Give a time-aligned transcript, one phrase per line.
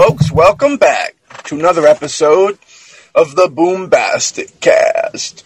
[0.00, 2.56] Folks, welcome back to another episode
[3.16, 5.44] of the Boombastic Cast.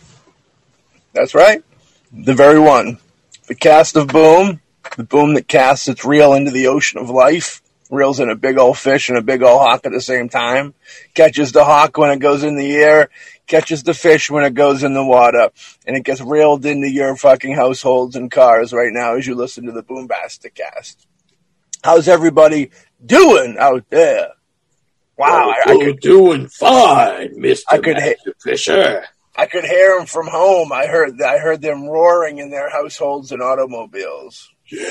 [1.14, 1.64] That's right,
[2.12, 2.98] the very one.
[3.46, 4.60] The cast of Boom,
[4.98, 8.58] the boom that casts its reel into the ocean of life, reels in a big
[8.58, 10.74] old fish and a big old hawk at the same time,
[11.14, 13.08] catches the hawk when it goes in the air,
[13.46, 15.48] catches the fish when it goes in the water,
[15.86, 19.64] and it gets reeled into your fucking households and cars right now as you listen
[19.64, 21.06] to the Boombastic Cast.
[21.82, 22.70] How's everybody
[23.06, 24.32] doing out there?
[25.18, 29.04] Wow, I, I You're could doing fine, Mister I could hit- Fisher.
[29.36, 30.72] I could hear them from home.
[30.72, 34.48] I heard I heard them roaring in their households and automobiles.
[34.70, 34.88] Yeah.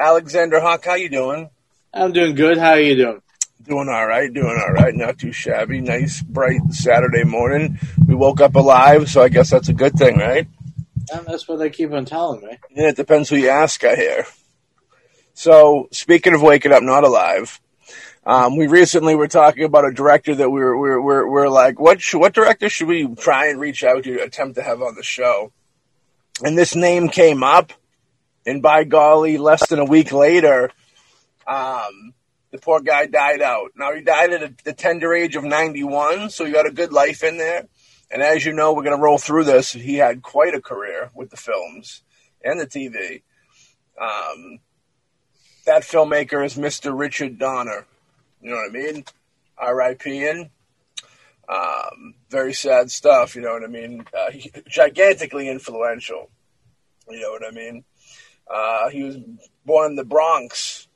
[0.00, 1.50] Alexander Hawk, how you doing?
[1.94, 2.58] I'm doing good.
[2.58, 3.22] How are you doing?
[3.64, 5.80] Doing all right, doing all right, not too shabby.
[5.80, 7.78] Nice, bright Saturday morning.
[8.08, 10.48] We woke up alive, so I guess that's a good thing, right?
[11.12, 12.58] Um, that's what they keep on telling me.
[12.70, 14.26] Yeah, it depends who you ask, I hear.
[15.34, 17.60] So, speaking of waking up not alive,
[18.24, 21.48] um, we recently were talking about a director that we were, we were, we're, we're
[21.48, 24.80] like, what, sh- what director should we try and reach out to, attempt to have
[24.80, 25.52] on the show?
[26.42, 27.72] And this name came up,
[28.46, 30.70] and by golly, less than a week later,
[31.46, 32.14] um,
[32.52, 33.72] the poor guy died out.
[33.76, 36.92] Now, he died at a, the tender age of 91, so he got a good
[36.92, 37.66] life in there.
[38.10, 39.72] And as you know, we're going to roll through this.
[39.72, 42.02] He had quite a career with the films
[42.44, 43.22] and the TV.
[44.00, 44.58] Um,
[45.64, 46.96] that filmmaker is Mr.
[46.96, 47.86] Richard Donner.
[48.42, 49.04] You know what I mean?
[49.56, 50.48] R.I.P.
[51.48, 53.36] Um, very sad stuff.
[53.36, 54.04] You know what I mean?
[54.12, 56.30] Uh, he, gigantically influential.
[57.08, 57.84] You know what I mean?
[58.52, 59.16] Uh, he was
[59.64, 60.88] born in the Bronx,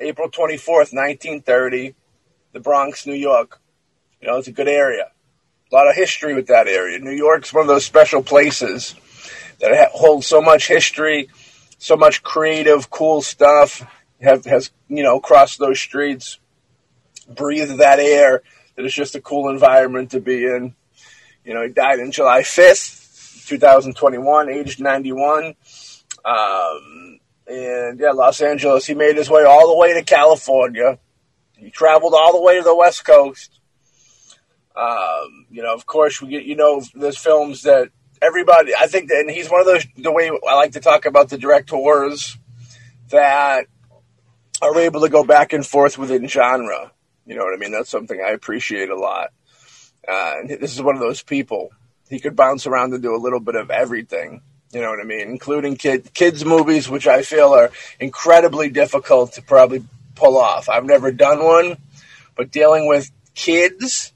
[0.00, 1.94] April 24th, 1930,
[2.52, 3.60] the Bronx, New York.
[4.20, 5.10] You know, it's a good area.
[5.70, 6.98] A lot of history with that area.
[6.98, 8.94] New York's one of those special places
[9.60, 11.28] that ha- holds so much history,
[11.78, 13.82] so much creative, cool stuff.
[14.20, 16.38] Have has you know crossed those streets,
[17.34, 18.42] breathed that air.
[18.76, 20.74] That it's just a cool environment to be in.
[21.44, 25.54] You know, he died on July fifth, two thousand twenty-one, aged ninety-one.
[26.24, 28.86] Um, and yeah, Los Angeles.
[28.86, 30.98] He made his way all the way to California.
[31.56, 33.58] He traveled all the way to the West Coast.
[34.74, 37.90] Um, you know, of course, we get you know there's films that
[38.22, 38.72] everybody.
[38.74, 39.84] I think, and he's one of those.
[39.96, 42.38] The way I like to talk about the directors
[43.10, 43.66] that
[44.62, 46.92] are able to go back and forth within genre.
[47.26, 47.72] You know what I mean?
[47.72, 49.30] That's something I appreciate a lot.
[50.06, 51.70] Uh, this is one of those people.
[52.08, 54.42] He could bounce around and do a little bit of everything.
[54.72, 55.28] You know what I mean?
[55.28, 59.84] Including kid kids movies, which I feel are incredibly difficult to probably
[60.14, 60.68] pull off.
[60.68, 61.76] I've never done one,
[62.36, 64.12] but dealing with kids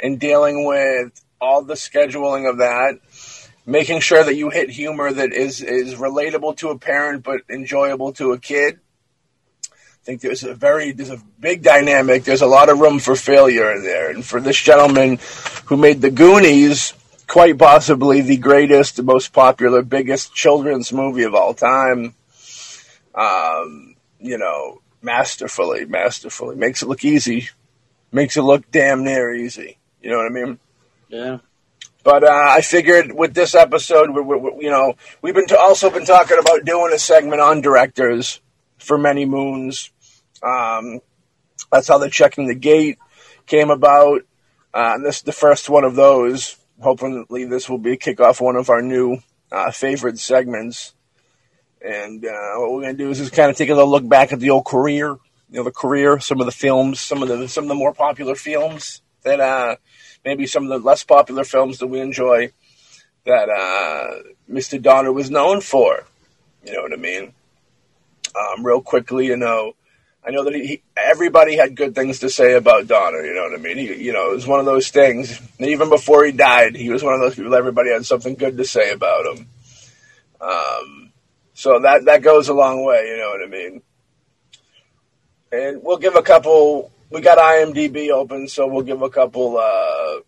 [0.00, 2.98] and dealing with all the scheduling of that,
[3.66, 8.12] making sure that you hit humor that is is relatable to a parent but enjoyable
[8.14, 8.80] to a kid.
[10.02, 12.24] I think there's a very there's a big dynamic.
[12.24, 15.18] There's a lot of room for failure there, and for this gentleman
[15.66, 16.94] who made the Goonies,
[17.26, 22.14] quite possibly the greatest, most popular, biggest children's movie of all time.
[23.14, 27.48] Um, you know, masterfully, masterfully makes it look easy,
[28.12, 29.78] makes it look damn near easy.
[30.00, 30.58] You know what I mean?
[31.08, 31.38] Yeah.
[32.02, 35.54] But uh, I figured with this episode, we, we, we- you know, we've been t-
[35.54, 38.40] also been talking about doing a segment on directors
[38.80, 39.90] for many moons.
[40.42, 41.00] Um,
[41.70, 42.98] that's how the checking the gate
[43.46, 44.22] came about,
[44.74, 46.56] uh, and this is the first one of those.
[46.80, 49.18] Hopefully, this will be kick off one of our new
[49.52, 50.94] uh, favorite segments.
[51.82, 54.06] And uh, what we're going to do is just kind of take a little look
[54.06, 55.08] back at the old career,
[55.50, 57.94] you know, the career, some of the films, some of the some of the more
[57.94, 59.76] popular films that uh,
[60.24, 62.52] maybe some of the less popular films that we enjoy
[63.24, 64.80] that uh, Mr.
[64.80, 66.04] Donner was known for.
[66.64, 67.32] You know what I mean?
[68.34, 69.74] Um, real quickly, you know,
[70.24, 73.24] I know that he, everybody had good things to say about Donner.
[73.24, 73.78] You know what I mean?
[73.78, 75.40] He, you know, it was one of those things.
[75.58, 77.54] Even before he died, he was one of those people.
[77.54, 79.46] Everybody had something good to say about him.
[80.40, 81.12] Um,
[81.54, 83.08] so that that goes a long way.
[83.08, 83.82] You know what I mean?
[85.52, 86.90] And we'll give a couple.
[87.10, 89.58] We got IMDb open, so we'll give a couple.
[89.58, 90.20] Uh,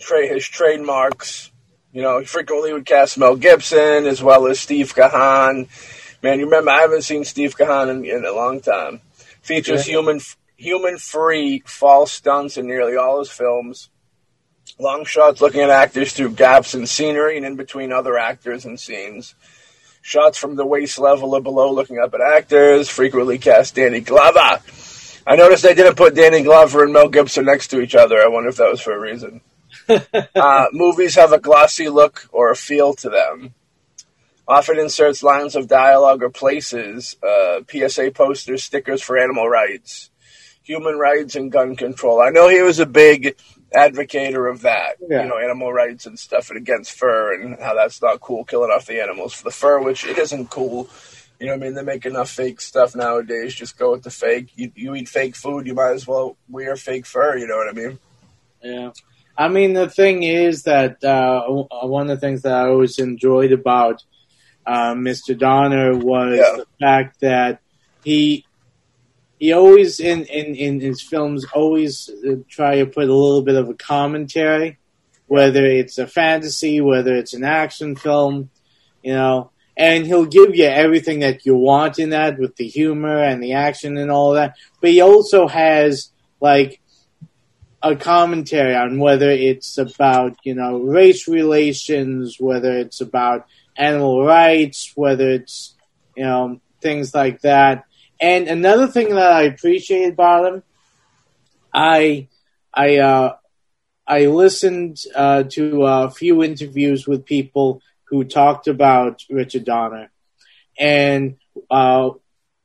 [0.00, 1.50] tra- his trademarks.
[1.92, 5.68] You know, he frequently would cast Mel Gibson as well as Steve Kahan.
[6.22, 9.00] Man, you remember I haven't seen Steve Kahan in, in a long time.
[9.42, 9.94] Features Yeah.
[9.94, 10.20] human
[10.56, 13.90] human free false stunts in nearly all his films.
[14.78, 18.78] Long shots looking at actors through gaps in scenery and in between other actors and
[18.80, 19.34] scenes.
[20.02, 22.88] Shots from the waist level or below looking up at actors.
[22.88, 24.60] Frequently cast Danny Glover.
[25.26, 28.22] I noticed they didn't put Danny Glover and Mel Gibson next to each other.
[28.22, 29.40] I wonder if that was for a reason.
[29.88, 33.54] uh, movies have a glossy look or a feel to them.
[34.48, 40.10] Often inserts lines of dialogue or places uh, PSA posters, stickers for animal rights,
[40.62, 42.20] human rights, and gun control.
[42.20, 43.36] I know he was a big
[43.74, 45.22] advocator of that, Yeah.
[45.24, 48.70] you know, animal rights and stuff, and against fur and how that's not cool, killing
[48.70, 50.88] off the animals for the fur, which it isn't cool.
[51.40, 51.74] You know what I mean?
[51.74, 53.54] They make enough fake stuff nowadays.
[53.54, 54.52] Just go with the fake.
[54.56, 57.36] You, you eat fake food, you might as well wear fake fur.
[57.36, 57.98] You know what I mean?
[58.62, 58.90] Yeah.
[59.36, 63.52] I mean, the thing is that uh, one of the things that I always enjoyed
[63.52, 64.02] about
[64.66, 65.36] uh, Mr.
[65.38, 66.56] Donner was Yeah.
[66.56, 67.60] the fact that
[68.04, 68.44] he
[69.38, 73.54] he always in, in, in his films always uh, try to put a little bit
[73.54, 74.78] of a commentary,
[75.26, 78.48] whether it's a fantasy, whether it's an action film,
[79.02, 83.18] you know, and he'll give you everything that you want in that with the humor
[83.18, 84.54] and the action and all that.
[84.80, 86.10] But he also has
[86.40, 86.80] like
[87.82, 94.92] a commentary on whether it's about you know race relations, whether it's about animal rights,
[94.94, 95.74] whether it's
[96.16, 97.84] you know things like that.
[98.20, 100.62] And another thing that I appreciate about him,
[101.72, 102.28] I
[102.72, 103.36] I uh,
[104.06, 110.10] I listened uh, to a few interviews with people who talked about Richard Donner,
[110.78, 111.36] and
[111.70, 112.10] uh,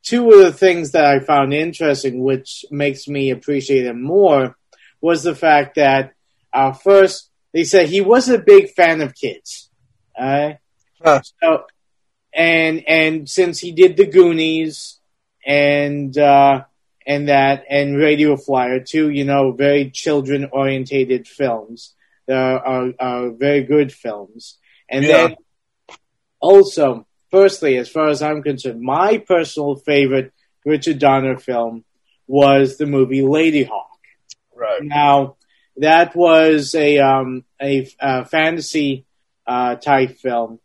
[0.03, 4.55] two of the things that I found interesting, which makes me appreciate him more,
[5.01, 6.13] was the fact that
[6.53, 9.69] uh, first they said he was a big fan of kids.
[10.17, 10.59] Right.
[11.03, 11.21] Huh.
[11.41, 11.63] So,
[12.33, 14.99] and and since he did the Goonies
[15.45, 16.63] and uh,
[17.05, 21.93] and that and Radio Flyer, two you know very children orientated films,
[22.27, 24.57] that are, are, are very good films.
[24.89, 25.27] And Yeah.
[25.27, 25.35] then
[26.39, 30.31] also, firstly, as far as I'm concerned, my personal favorite
[30.65, 31.83] Richard Donner film
[32.27, 33.87] was the movie Ladyhawke.
[34.55, 34.81] Right.
[34.83, 35.37] Now,
[35.77, 39.05] that was a um, a, uh fantasy
[39.47, 40.59] uh, type film,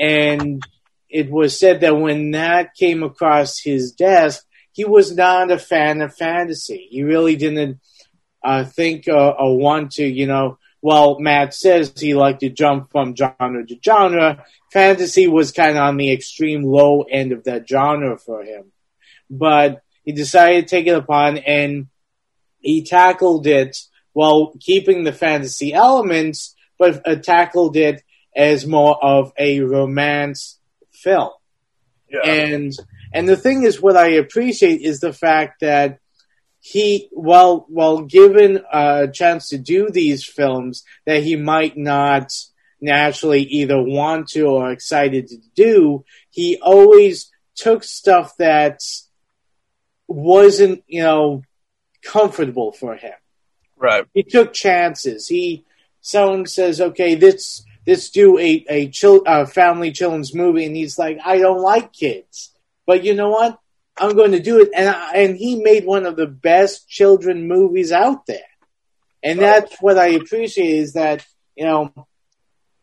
[0.00, 0.62] and
[1.10, 6.00] it was said that when that came across his desk, he was not a fan
[6.00, 6.88] of fantasy.
[6.90, 7.80] He really didn't
[8.42, 10.58] uh, think or, or want to, you know.
[10.82, 14.46] Well, Matt says he liked to jump from genre to genre.
[14.72, 18.72] Fantasy was kind of on the extreme low end of that genre for him,
[19.28, 21.88] but he decided to take it upon and
[22.60, 23.76] he tackled it
[24.14, 28.02] while keeping the fantasy elements, but uh, tackled it
[28.34, 30.58] as more of a romance
[30.92, 31.30] film.
[32.08, 32.20] Yeah.
[32.30, 32.72] And
[33.12, 35.98] and the thing is, what I appreciate is the fact that
[36.60, 42.32] he, while while given a chance to do these films that he might not
[42.80, 48.80] naturally either want to or excited to do, he always took stuff that
[50.08, 51.42] wasn't, you know,
[52.02, 53.12] comfortable for him
[53.80, 54.06] right.
[54.14, 55.26] he took chances.
[55.26, 55.64] He
[56.00, 60.98] someone says, "Okay, this let's do a a chil- uh, family children's movie," and he's
[60.98, 62.52] like, "I don't like kids,
[62.86, 63.58] but you know what?
[63.96, 67.48] I'm going to do it." And I, and he made one of the best children
[67.48, 68.50] movies out there,
[69.24, 71.26] and that's what I appreciate is that
[71.56, 71.92] you know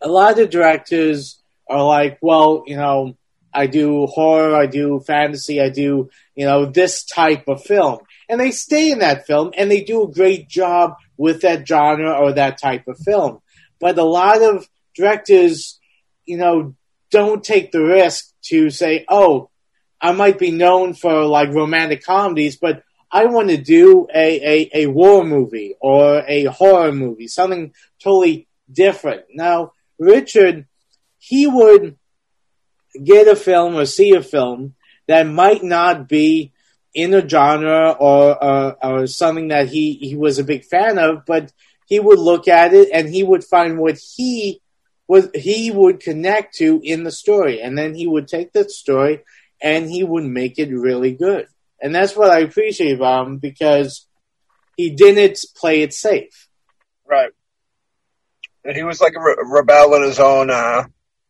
[0.02, 3.16] a lot of directors are like, "Well, you know."
[3.54, 8.00] I do horror, I do fantasy, I do, you know, this type of film.
[8.30, 12.12] And they stay in that film and they do a great job with that genre
[12.12, 13.40] or that type of film.
[13.80, 14.68] But a lot of
[14.98, 15.80] directors,
[16.26, 16.76] you know,
[17.12, 19.50] don't take the risk to say, oh,
[20.02, 24.84] I might be known for like romantic comedies, but I want to do a, a,
[24.84, 27.74] a war movie or a horror movie, something
[28.04, 29.24] totally different.
[29.34, 30.68] Now, Richard,
[31.18, 31.98] he would
[33.02, 34.76] get a film or see a film
[35.08, 36.52] that might not be
[36.94, 41.26] in a genre or, or or something that he he was a big fan of,
[41.26, 41.52] but
[41.86, 44.62] he would look at it and he would find what he
[45.08, 49.24] was he would connect to in the story, and then he would take that story
[49.62, 51.48] and he would make it really good.
[51.82, 54.08] And that's what I appreciate about him because
[54.76, 56.48] he didn't play it safe.
[57.06, 57.32] Right.
[58.64, 60.84] And he was like a re- rebel in his own, uh,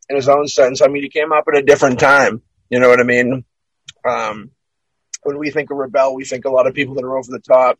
[0.09, 0.81] in his own sense.
[0.81, 2.41] I mean, he came up at a different time.
[2.69, 3.45] You know what I mean?
[4.07, 4.51] Um,
[5.23, 7.39] when we think of rebel, we think a lot of people that are over the
[7.39, 7.79] top,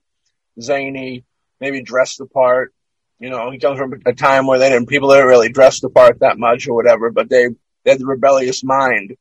[0.61, 1.25] zany,
[1.59, 2.73] maybe dressed the part.
[3.19, 5.89] You know, he comes from a time where they didn't, people didn't really dress the
[5.89, 7.47] part that much or whatever, but they,
[7.83, 9.15] they had the rebellious mind.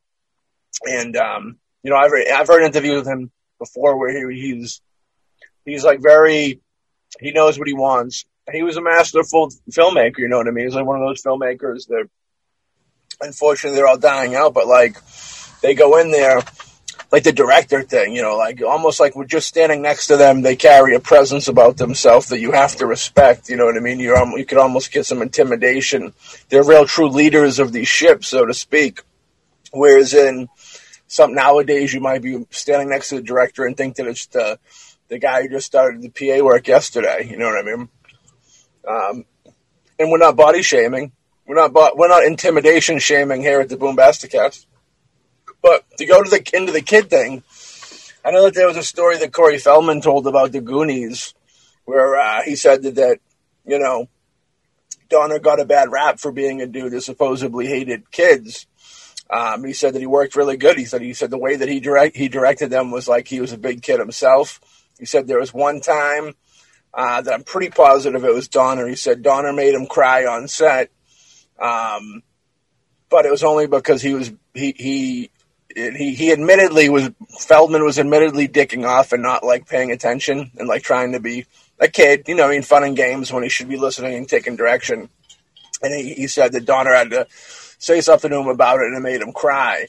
[0.85, 4.83] And, um, you know, I've, I've heard interviews with him before where he, he's,
[5.65, 6.61] he's like very,
[7.21, 8.26] he knows what he wants.
[8.53, 10.67] He was a masterful filmmaker, you know what I mean?
[10.67, 12.09] He's like one of those filmmakers that,
[13.21, 14.99] unfortunately, they're all dying out, but like,
[15.62, 16.43] they go in there,
[17.17, 20.43] like the director thing, you know, like almost like we're just standing next to them.
[20.43, 23.49] They carry a presence about themselves that you have to respect.
[23.49, 24.01] You know what I mean?
[24.01, 26.13] You're, you could almost get some intimidation.
[26.51, 29.01] They're real true leaders of these ships, so to speak.
[29.73, 30.51] Whereas in
[31.07, 34.59] some nowadays, you might be standing next to the director and think that it's the
[35.09, 37.27] the guy who just started the PA work yesterday.
[37.31, 37.89] You know what I mean?
[38.87, 39.25] Um,
[39.99, 41.13] and we're not body shaming.
[41.47, 44.67] We're not we're not intimidation shaming here at the Boombasticast.
[45.67, 47.43] But to go to the into the kid thing,
[48.25, 51.35] I know that there was a story that Corey Feldman told about the Goonies,
[51.85, 53.19] where uh, he said that, that
[53.65, 54.09] you know
[55.09, 58.69] Donner got a bad rap for being a dude who supposedly hated kids.
[59.29, 60.79] Um, he said that he worked really good.
[60.79, 63.41] He said he said the way that he direct he directed them was like he
[63.41, 64.61] was a big kid himself.
[65.01, 66.35] He said there was one time
[66.95, 68.87] uh, that I'm pretty positive it was Donner.
[68.87, 70.93] He said Donner made him cry on set,
[71.59, 72.23] um,
[73.09, 75.31] but it was only because he was he he
[75.76, 80.66] he he admittedly was Feldman was admittedly dicking off and not like paying attention and
[80.66, 81.45] like trying to be
[81.78, 84.28] a kid, you know, I mean, fun and games when he should be listening and
[84.28, 85.11] taking direction.
[85.83, 88.97] And he, he said that Donner had to say something to him about it and
[88.97, 89.88] it made him cry.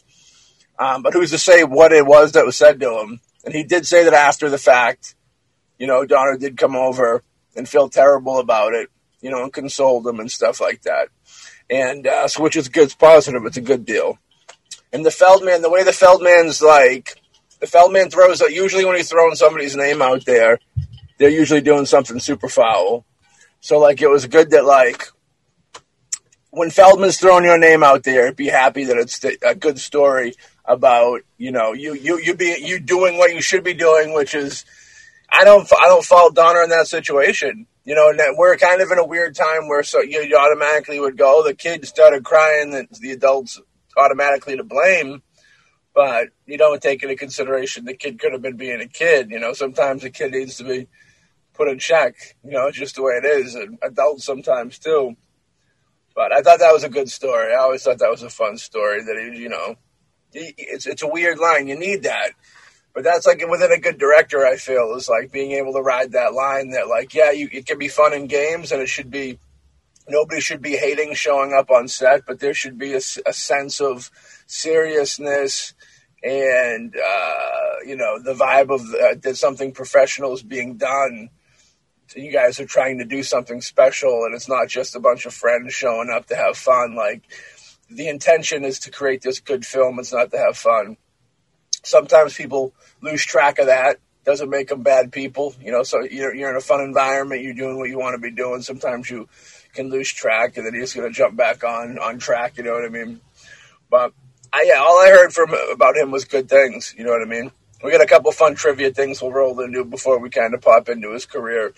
[0.78, 3.22] Um, but who's to say what it was that was said to him?
[3.46, 5.16] And he did say that after the fact,
[5.80, 7.24] you know, Donner did come over
[7.56, 8.90] and feel terrible about it,
[9.22, 11.08] you know, and consoled him and stuff like that.
[11.70, 13.46] And uh, so, which is good, it's positive.
[13.46, 14.20] It's a good deal.
[14.94, 17.22] And the Feldman, the way the Feldman's like,
[17.60, 20.60] the Feldman throws usually when he's throwing somebody's name out there,
[21.18, 23.06] they're usually doing something super foul.
[23.60, 25.08] So like it was good that like
[26.52, 30.34] when Feldman's throwing your name out there, be happy that it's a good story
[30.66, 34.36] about you know you you you be you doing what you should be doing, which
[34.36, 34.66] is
[35.30, 37.68] I don't I don't fault Donner in that situation.
[37.84, 41.18] You know, and we're kind of in a weird time where so you, automatically would
[41.18, 41.40] go.
[41.40, 43.62] Oh, the kid started crying, that the adults
[43.98, 45.22] automatically to blame
[45.98, 49.32] but you don't take into consideration the kid could have been being a kid.
[49.32, 50.88] You know, sometimes a kid needs to be
[51.56, 52.14] put in check.
[52.44, 53.56] You know, just the way it is.
[53.56, 55.16] And adults sometimes too.
[56.16, 57.52] But I thought that was a good story.
[57.52, 59.00] I always thought that was a fun story.
[59.04, 59.76] That he, you know,
[60.34, 61.68] it's it's a weird line.
[61.68, 62.34] You need that,
[62.94, 64.46] but that's like within a good director.
[64.46, 66.70] I feel is like being able to ride that line.
[66.74, 69.40] That like, yeah, you, it can be fun in games, and it should be.
[70.08, 73.82] Nobody should be hating showing up on set, but there should be a, a sense
[73.82, 74.10] of
[74.46, 75.74] seriousness
[76.24, 81.30] and uh, you know the vibe of uh, that something professional is being done.
[82.08, 85.26] So you guys are trying to do something special and it's not just a bunch
[85.26, 86.96] of friends showing up to have fun.
[86.96, 87.24] Like
[87.90, 90.00] the intention is to create this good film.
[90.00, 90.98] It's not to have fun.
[91.84, 93.98] Sometimes people lose track of that.
[94.24, 95.54] Doesn't make them bad people.
[95.62, 97.44] You know so you're, you're in a fun environment.
[97.44, 98.62] You're doing what you want to be doing.
[98.62, 99.28] Sometimes you
[99.78, 102.74] can lose track and then you're going to jump back on on track you know
[102.74, 103.22] what i mean
[103.90, 104.12] but
[104.52, 107.26] I, yeah all i heard from about him was good things you know what i
[107.26, 107.52] mean
[107.84, 110.90] we got a couple fun trivia things we'll roll into before we kind of pop
[110.90, 111.74] into his career.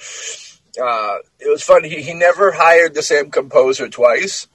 [0.81, 1.83] Uh, it was fun.
[1.83, 4.47] He, he never hired the same composer twice.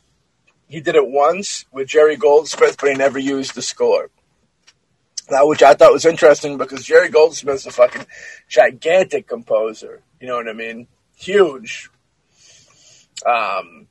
[0.69, 4.11] He did it once with Jerry Goldsmith, but he never used the score.
[5.31, 8.07] Now, which I thought was interesting because Jerry Goldsmith's a fucking
[8.49, 10.03] gigantic composer.
[10.21, 10.87] You know what I mean?
[11.17, 11.91] Huge.
[13.27, 13.89] Um,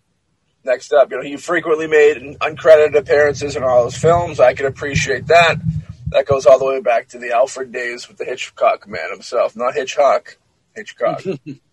[0.63, 4.40] next up, you know, he frequently made uncredited appearances in all his films.
[4.40, 5.56] I can appreciate that.
[6.08, 9.56] That goes all the way back to the Alfred days with the Hitchcock man himself,
[9.56, 10.38] not Hitchcock,
[10.75, 11.24] Hitchcock,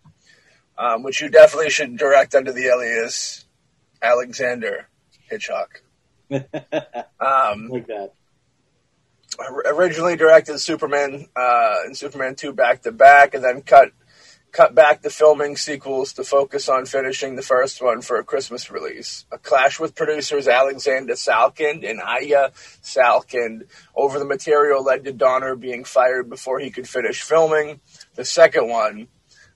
[0.78, 3.44] um, which you definitely should direct under the alias
[4.02, 4.88] Alexander
[5.28, 5.82] Hitchcock.
[6.30, 8.12] um, like that.
[9.66, 13.92] Originally directed Superman uh, and Superman two back to back, and then cut
[14.52, 18.70] cut back the filming sequels to focus on finishing the first one for a Christmas
[18.70, 19.24] release.
[19.30, 22.52] A clash with producers Alexander Salkind and Ilya
[22.82, 23.62] Salkind
[23.94, 27.80] over the material led to Donner being fired before he could finish filming
[28.14, 29.08] the second one.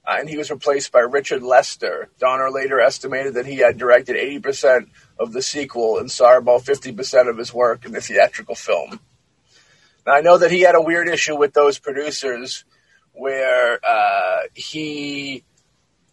[0.06, 2.10] Uh, and he was replaced by Richard Lester.
[2.18, 7.28] Donner later estimated that he had directed 80% of the sequel and saw about 50%
[7.28, 9.00] of his work in the theatrical film.
[10.06, 12.64] Now, I know that he had a weird issue with those producers
[13.14, 15.42] where uh, he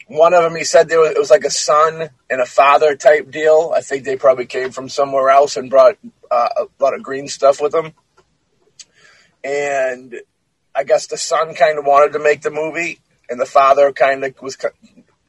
[0.08, 2.96] one of them he said there was, it was like a son and a father
[2.96, 3.74] type deal.
[3.76, 5.98] I think they probably came from somewhere else and brought
[6.30, 7.94] uh, a lot of green stuff with them.
[9.44, 10.16] And
[10.76, 14.24] I guess the son kind of wanted to make the movie, and the father kind
[14.24, 14.58] of was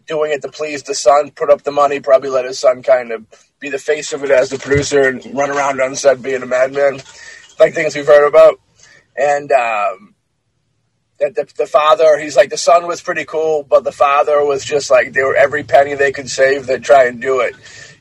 [0.07, 3.13] doing it to please the son, put up the money, probably let his son kind
[3.13, 3.25] of
[3.61, 6.47] be the face of it as the producer and run around on set being a
[6.47, 7.01] madman,
[7.59, 8.61] like things we've heard about.
[9.17, 10.12] And um,
[11.31, 14.91] the, the, father, he's like the son was pretty cool, but the father was just
[14.91, 17.55] like they were every penny they could save, they'd try and do it.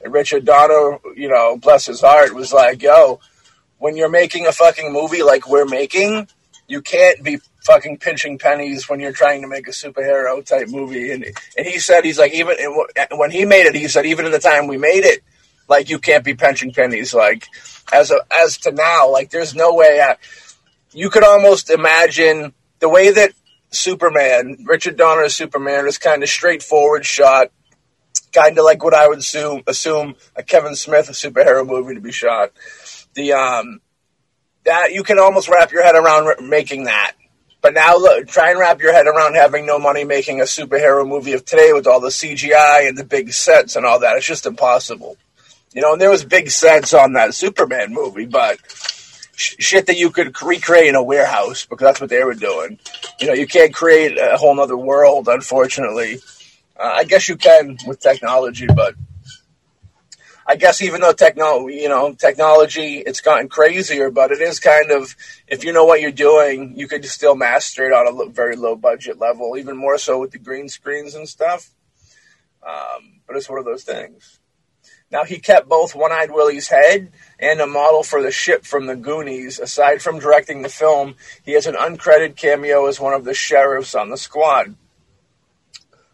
[0.04, 3.20] And Richard Donner, you know, bless his heart, was like, "Yo,
[3.78, 6.28] when you're making a fucking movie like we're making,
[6.68, 11.12] you can't be fucking pinching pennies when you're trying to make a superhero type movie."
[11.12, 11.26] And
[11.58, 12.56] and he said he's like even
[13.12, 15.22] when he made it, he said even in the time we made it,
[15.68, 17.14] like you can't be pinching pennies.
[17.14, 17.46] Like
[17.94, 20.02] as a, as to now, like there's no way.
[20.02, 20.18] I,
[20.94, 23.32] you could almost imagine the way that
[23.70, 27.52] Superman, Richard Donner's Superman, is kind of straightforward shot,
[28.34, 32.12] kind of like what I would assume assume a Kevin Smith superhero movie to be
[32.12, 32.52] shot.
[33.14, 33.80] The um
[34.66, 37.14] that you can almost wrap your head around making that.
[37.62, 41.08] But now look, try and wrap your head around having no money making a superhero
[41.08, 44.18] movie of today with all the CGI and the big sets and all that.
[44.18, 45.18] It's just impossible.
[45.74, 48.58] You know, and there was big sets on that Superman movie, but
[49.42, 52.80] sh- shit that you could recreate in a warehouse because that's what they were doing.
[53.20, 56.20] You know, you can't create a whole other world, unfortunately.
[56.80, 58.96] Uh, I guess you can with technology, but
[60.48, 64.92] I guess even though technology, you know, technology, it's gotten crazier, but it is kind
[64.92, 65.16] of,
[65.48, 68.76] if you know what you're doing, you could still master it on a very low
[68.76, 71.70] budget level, even more so with the green screens and stuff.
[72.68, 74.40] Um, but it's one of those things.
[75.12, 78.96] Now he kept both One-Eyed Willie's head and a model for the ship from the
[78.96, 79.60] Goonies.
[79.60, 83.96] Aside from directing the film, he has an uncredited cameo as one of the sheriffs
[83.96, 84.76] on the squad.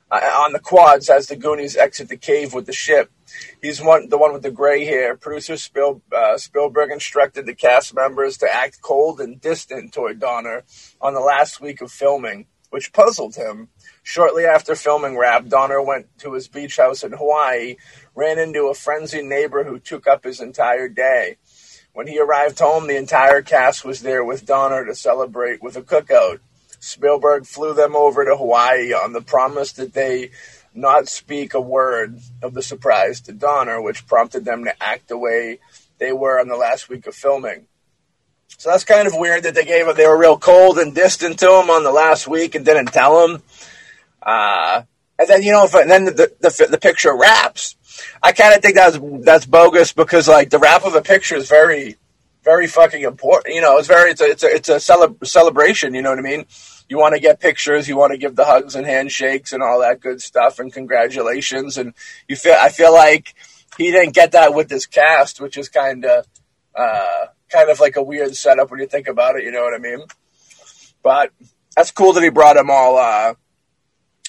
[0.10, 3.12] Uh, on the quads as the Goonies exit the cave with the ship.
[3.62, 5.18] He's one, the one with the gray hair.
[5.18, 10.64] Producer Spiel, uh, Spielberg instructed the cast members to act cold and distant toward Donner
[11.02, 13.68] on the last week of filming, which puzzled him.
[14.02, 17.76] Shortly after filming wrapped, Donner went to his beach house in Hawaii,
[18.18, 21.38] ran into a frenzied neighbor who took up his entire day.
[21.94, 25.84] When he arrived home, the entire cast was there with Donner to celebrate with a
[25.84, 26.40] cookout.
[26.80, 30.32] Spielberg flew them over to Hawaii on the promise that they
[30.74, 35.18] not speak a word of the surprise to Donner, which prompted them to act the
[35.18, 35.60] way
[36.00, 37.68] they were on the last week of filming.
[38.58, 41.46] So that's kind of weird that they gave they were real cold and distant to
[41.46, 43.44] him on the last week and didn't tell him.
[44.24, 44.84] Uh,
[45.20, 47.77] and then you know, if, and then the, the the picture wraps.
[48.22, 51.50] I kind of think that's that's bogus because like the wrap of a picture is
[51.50, 51.98] very
[52.44, 53.56] very fucking important.
[53.56, 55.94] You know, it's very it's a it's a, it's a cele- celebration.
[55.94, 56.46] You know what I mean?
[56.88, 59.82] You want to get pictures, you want to give the hugs and handshakes and all
[59.82, 61.78] that good stuff and congratulations.
[61.78, 61.94] And
[62.28, 63.36] you feel I feel like
[63.78, 66.26] he didn't get that with this cast, which is kind of
[66.74, 69.44] uh, kind of like a weird setup when you think about it.
[69.44, 70.06] You know what I mean?
[71.04, 71.32] But
[71.76, 73.34] that's cool that he brought them all uh,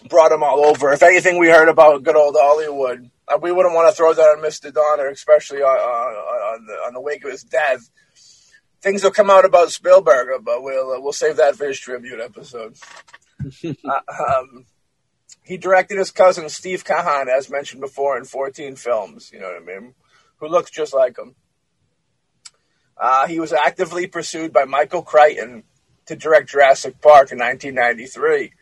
[0.08, 0.92] brought them all over.
[0.92, 3.10] If anything, we heard about good old Hollywood.
[3.30, 4.72] Uh, we wouldn't want to throw that on Mr.
[4.72, 6.14] Donner, especially on, on,
[6.54, 7.90] on, the, on the wake of his death
[8.80, 12.20] things will come out about Spielberg, but we'll uh, we'll save that for his tribute
[12.20, 12.76] episode.
[13.64, 14.66] uh, um,
[15.42, 19.30] he directed his cousin Steve Kahan, as mentioned before, in 14 films.
[19.32, 19.94] You know what I mean?
[20.38, 21.34] Who looks just like him.
[23.00, 25.64] Uh, he was actively pursued by Michael Crichton
[26.06, 28.52] to direct Jurassic Park in 1993.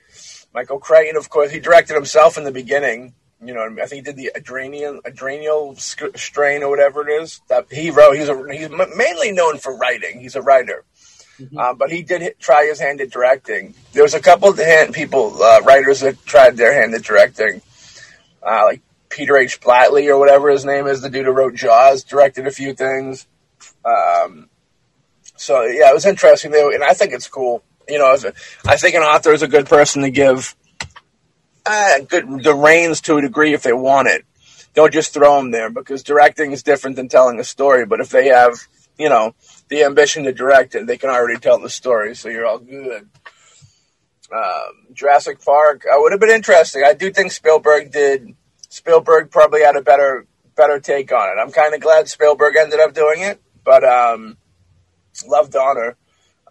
[0.54, 4.12] Michael Crichton, of course, he directed himself in the beginning you know, I think he
[4.12, 8.16] did the adrenal adrenal strain or whatever it is that he wrote.
[8.16, 10.20] He's a, he's mainly known for writing.
[10.20, 10.84] He's a writer,
[11.38, 11.58] mm-hmm.
[11.58, 13.74] uh, but he did hit, try his hand at directing.
[13.92, 17.60] There was a couple of hand people, uh, writers that tried their hand at directing,
[18.42, 19.60] uh, like Peter H.
[19.60, 23.26] Blatley or whatever his name is, the dude who wrote Jaws, directed a few things.
[23.84, 24.48] Um,
[25.36, 27.62] so yeah, it was interesting, and I think it's cool.
[27.86, 28.32] You know, a,
[28.66, 30.56] I think an author is a good person to give
[31.66, 34.24] uh, good, the reins to a degree if they want it.
[34.74, 37.86] Don't just throw them there because directing is different than telling a story.
[37.86, 38.54] But if they have,
[38.98, 39.34] you know,
[39.68, 43.08] the ambition to direct it, they can already tell the story, so you're all good.
[44.32, 46.82] Um, Jurassic Park uh, would have been interesting.
[46.84, 48.34] I do think Spielberg did.
[48.68, 50.26] Spielberg probably had a better
[50.56, 51.40] better take on it.
[51.40, 54.36] I'm kind of glad Spielberg ended up doing it, but um,
[55.26, 55.96] love Donner.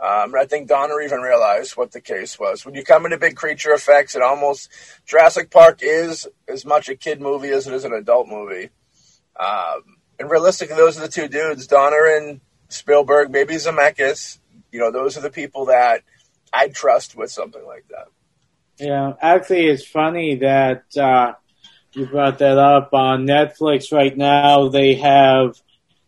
[0.06, 2.63] Um, I think Donner even realized what the case was.
[2.63, 4.70] When you come into big creature effects, it almost
[5.08, 8.70] Jurassic Park is as much a kid movie as it is an adult movie.
[9.39, 12.39] Um, and realistically, those are the two dudes, Donner and
[12.70, 14.38] Spielberg, maybe Zemeckis.
[14.72, 16.04] You know, those are the people that
[16.54, 18.08] I trust with something like that.
[18.78, 21.34] Yeah, actually, it's funny that uh,
[21.94, 24.68] you brought that up on Netflix right now.
[24.70, 25.60] They have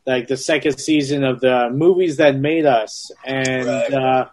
[0.07, 3.93] like the second season of the movies that made us, and right.
[3.93, 4.29] uh,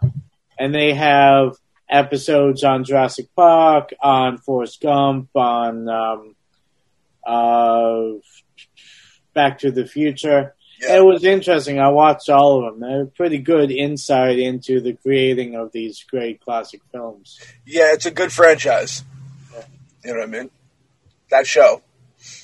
[0.57, 1.57] and they have
[1.89, 6.35] episodes on Jurassic Park, on Forrest Gump, on um,
[7.27, 8.13] uh,
[9.33, 10.55] Back to the Future.
[10.81, 10.97] Yeah.
[10.97, 11.79] It was interesting.
[11.79, 12.81] I watched all of them.
[12.81, 17.39] They're pretty good insight into the creating of these great classic films.
[17.65, 19.03] Yeah, it's a good franchise.
[20.03, 20.49] You know what I mean?
[21.31, 21.81] That show.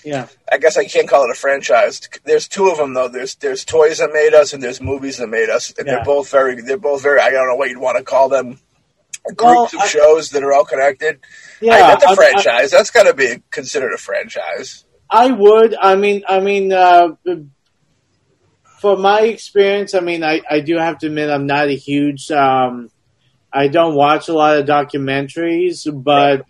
[0.03, 0.27] Yeah.
[0.51, 2.01] I guess I can't call it a franchise.
[2.23, 3.07] There's two of them though.
[3.07, 5.95] There's there's toys that made us and there's movies that made us, and yeah.
[5.95, 7.19] they're both very they're both very.
[7.19, 8.59] I don't know what you'd want to call them.
[9.23, 11.19] Groups well, of I, shows that are all connected.
[11.61, 12.73] Yeah, I, that's a franchise.
[12.73, 14.83] I, that's got to be considered a franchise.
[15.11, 15.75] I would.
[15.79, 17.09] I mean, I mean, uh,
[18.79, 22.31] for my experience, I mean, I, I do have to admit I'm not a huge.
[22.31, 22.89] Um,
[23.53, 26.45] I don't watch a lot of documentaries, but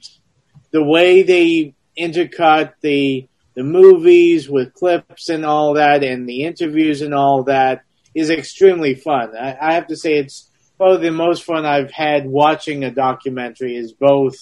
[0.72, 7.02] the way they intercut the the movies with clips and all that, and the interviews
[7.02, 7.84] and all that
[8.16, 9.36] is extremely fun.
[9.36, 13.76] I, I have to say, it's probably the most fun I've had watching a documentary.
[13.76, 14.36] Is both,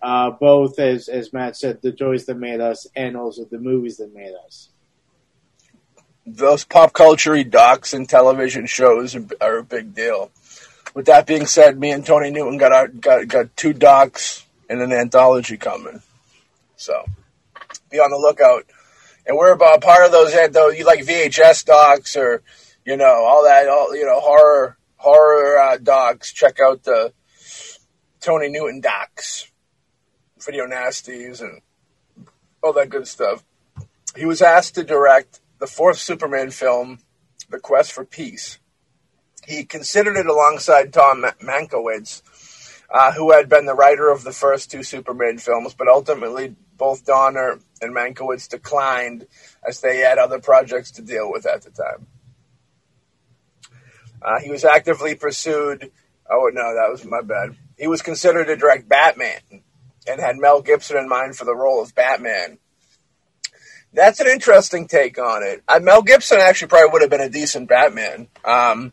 [0.00, 3.96] uh, both as as Matt said, the toys that made us, and also the movies
[3.96, 4.70] that made us.
[6.26, 10.30] Those pop culture docs and television shows are, a big deal.
[10.94, 14.80] With that being said, me and Tony Newton got our, got got two docs and
[14.80, 16.00] an anthology coming,
[16.84, 17.04] so
[17.90, 18.66] be on the lookout.
[19.26, 22.42] And we're about part of those though you like VHS docs or
[22.84, 26.32] you know all that all you know horror horror uh, docs.
[26.32, 27.12] Check out the
[28.20, 29.50] Tony Newton docs,
[30.40, 31.60] video nasties, and
[32.62, 33.44] all that good stuff.
[34.16, 37.00] He was asked to direct the fourth Superman film,
[37.50, 38.58] The Quest for Peace.
[39.46, 42.22] He considered it alongside Tom Mankiewicz,
[42.90, 47.04] uh, who had been the writer of the first two Superman films, but ultimately both
[47.04, 49.26] Donner and Mankiewicz declined
[49.66, 52.06] as they had other projects to deal with at the time.
[54.22, 55.90] Uh, he was actively pursued.
[56.30, 57.56] Oh no, that was my bad.
[57.78, 59.40] He was considered to direct Batman
[60.06, 62.58] and had Mel Gibson in mind for the role of Batman.
[63.92, 65.62] That's an interesting take on it.
[65.68, 68.28] Uh, Mel Gibson actually probably would have been a decent Batman.
[68.44, 68.92] Um,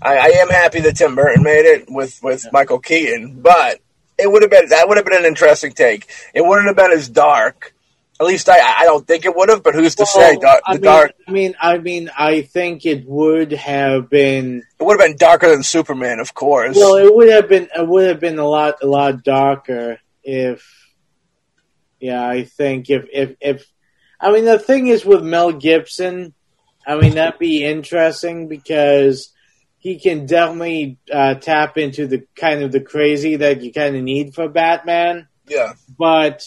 [0.00, 2.50] I, I, am happy that Tim Burton made it with with yeah.
[2.52, 3.80] Michael Keaton, but
[4.22, 6.08] it would have been that would have been an interesting take.
[6.34, 7.74] It wouldn't have been as dark.
[8.20, 10.38] At least I, I don't think it would have, but who's to well, say?
[10.40, 11.12] I the mean, dark.
[11.26, 14.62] I mean, I mean, I think it would have been.
[14.78, 16.76] It would have been darker than Superman, of course.
[16.76, 17.68] Well, it would have been.
[17.74, 20.64] It would have been a lot, a lot darker if.
[21.98, 23.66] Yeah, I think if if if.
[24.20, 26.32] I mean, the thing is with Mel Gibson,
[26.86, 29.32] I mean that'd be interesting because
[29.82, 34.02] he can definitely uh, tap into the kind of the crazy that you kind of
[34.04, 35.26] need for Batman.
[35.48, 35.72] Yeah.
[35.98, 36.46] But,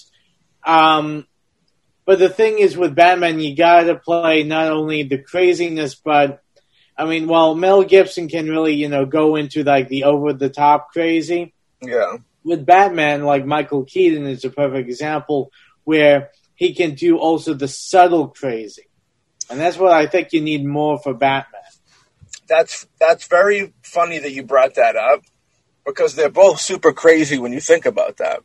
[0.66, 1.28] um,
[2.06, 6.42] but the thing is with Batman, you gotta play not only the craziness, but
[6.98, 10.50] I mean, while Mel Gibson can really, you know, go into like the over the
[10.50, 11.54] top crazy.
[11.82, 12.20] Yeah.
[12.46, 15.52] With Batman, like Michael Keaton is a perfect example
[15.84, 18.88] where he can do also the subtle crazy.
[19.50, 21.64] And that's what I think you need more for Batman
[22.48, 25.24] that's that's very funny that you brought that up
[25.86, 28.42] because they're both super crazy when you think about that.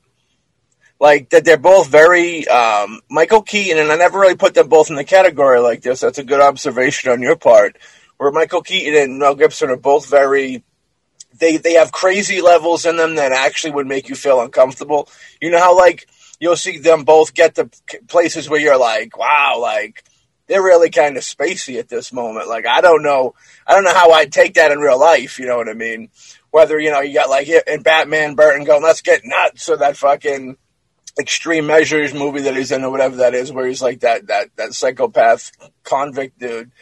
[0.99, 4.91] Like that, they're both very um, Michael Keaton, and I never really put them both
[4.91, 6.01] in the category like this.
[6.01, 7.79] That's a good observation on your part.
[8.19, 10.63] Where Michael Keaton and Mel Gibson are both very
[11.39, 15.09] they they have crazy levels in them that actually would make you feel uncomfortable.
[15.41, 16.07] You know how like
[16.39, 17.71] you'll see them both get to
[18.09, 20.05] places where you're like, wow, like
[20.51, 22.49] they're really kind of spacey at this moment.
[22.49, 23.35] Like I don't know,
[23.65, 25.39] I don't know how I'd take that in real life.
[25.39, 26.11] You know what I mean?
[26.51, 29.97] Whether you know you got like in Batman Burton going, let's get nuts, or that
[29.97, 30.57] fucking
[31.21, 34.51] extreme measures movie that he's in, or whatever that is, where he's like that that
[34.57, 35.53] that psychopath
[35.85, 36.73] convict dude.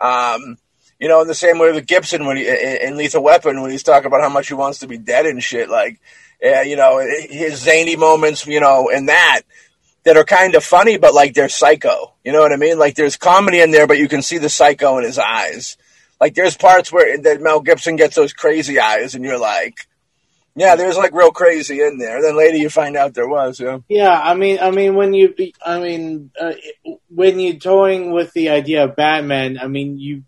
[0.00, 0.58] Um,
[1.00, 3.82] you know, in the same way with Gibson when he in Lethal Weapon when he's
[3.82, 6.00] talking about how much he wants to be dead and shit, like,
[6.40, 9.42] yeah, you know, his zany moments, you know, in that
[10.06, 12.14] that are kind of funny, but like they're psycho.
[12.24, 12.78] You know what I mean?
[12.78, 15.76] Like there's comedy in there, but you can see the psycho in his eyes.
[16.20, 19.74] Like there's parts where that Mel Gibson gets those crazy eyes, and you're like,
[20.54, 22.22] yeah, there's like real crazy in there.
[22.22, 23.58] Then later you find out there was.
[23.58, 23.80] Yeah.
[23.88, 26.52] Yeah, I mean, I mean, when you, I mean, uh,
[27.08, 30.22] when you're toying with the idea of Batman, I mean, you.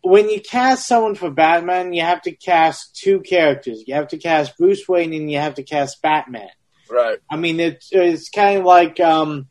[0.00, 3.84] When you cast someone for Batman, you have to cast two characters.
[3.86, 6.50] You have to cast Bruce Wayne and you have to cast Batman.
[6.94, 7.18] Right.
[7.30, 9.48] I mean, it's it's kind of like um,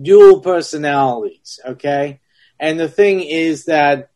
[0.00, 1.60] dual personalities.
[1.64, 2.20] Okay,
[2.58, 4.10] and the thing is that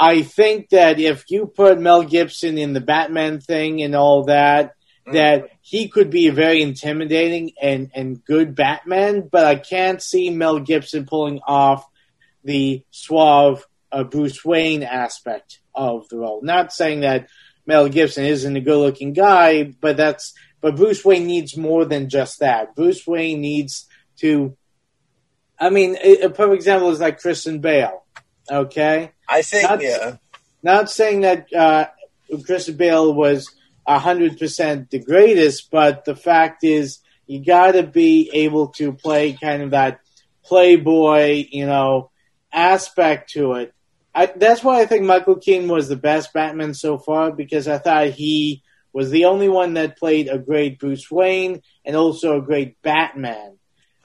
[0.00, 4.74] I think that if you put Mel Gibson in the Batman thing and all that,
[5.06, 5.12] mm.
[5.12, 10.30] that he could be a very intimidating and, and good Batman, but I can't see
[10.30, 11.86] Mel Gibson pulling off
[12.42, 16.40] the suave uh, Bruce Wayne aspect of the role.
[16.42, 17.28] Not saying that
[17.66, 22.08] Mel Gibson isn't a good looking guy, but that's but Bruce Wayne needs more than
[22.08, 22.74] just that.
[22.74, 24.56] Bruce Wayne needs to.
[25.58, 28.04] I mean, a, perfect example is like Christian Bale.
[28.50, 30.16] Okay, I think not, yeah.
[30.62, 31.86] Not saying that uh,
[32.44, 33.50] Christian Bale was
[33.86, 39.32] hundred percent the greatest, but the fact is, you got to be able to play
[39.32, 40.00] kind of that
[40.44, 42.10] playboy, you know,
[42.52, 43.74] aspect to it.
[44.14, 47.78] I, that's why I think Michael Keaton was the best Batman so far because I
[47.78, 52.42] thought he was the only one that played a great Bruce Wayne and also a
[52.42, 53.56] great Batman.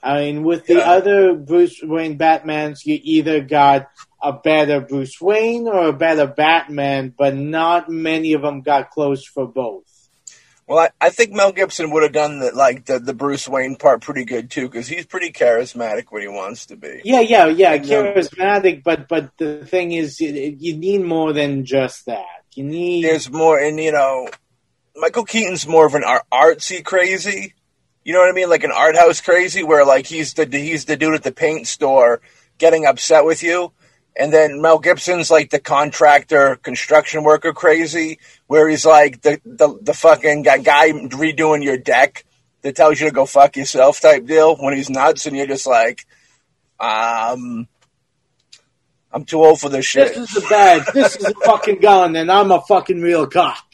[0.04, 0.92] I mean, with the Yeah.
[0.92, 3.88] other Bruce Wayne Batmans, you either got
[4.22, 9.26] a better Bruce Wayne or a better Batman, but not many of them got close
[9.26, 9.84] for both.
[10.68, 13.76] Well, I, I think Mel Gibson would have done the like the, the Bruce Wayne
[13.76, 17.02] part pretty good too, because he's pretty charismatic when he wants to be.
[17.04, 22.08] Yeah, yeah, yeah, charismatic, but but the thing is, you, you need more than just
[22.08, 22.26] that.
[22.56, 24.28] You need There's more, and you know,
[24.96, 27.54] Michael Keaton's more of an artsy crazy.
[28.04, 28.50] You know what I mean?
[28.50, 31.68] Like an art house crazy, where like he's the he's the dude at the paint
[31.68, 32.22] store
[32.58, 33.72] getting upset with you,
[34.16, 39.78] and then Mel Gibson's like the contractor, construction worker crazy, where he's like the the,
[39.82, 42.24] the fucking guy, guy redoing your deck
[42.62, 45.68] that tells you to go fuck yourself type deal when he's nuts, and you're just
[45.68, 46.06] like,
[46.80, 47.68] um.
[49.12, 50.14] I'm too old for this shit.
[50.14, 50.86] this is a bad.
[50.94, 53.65] this is a fucking gun, and I'm a fucking real cop.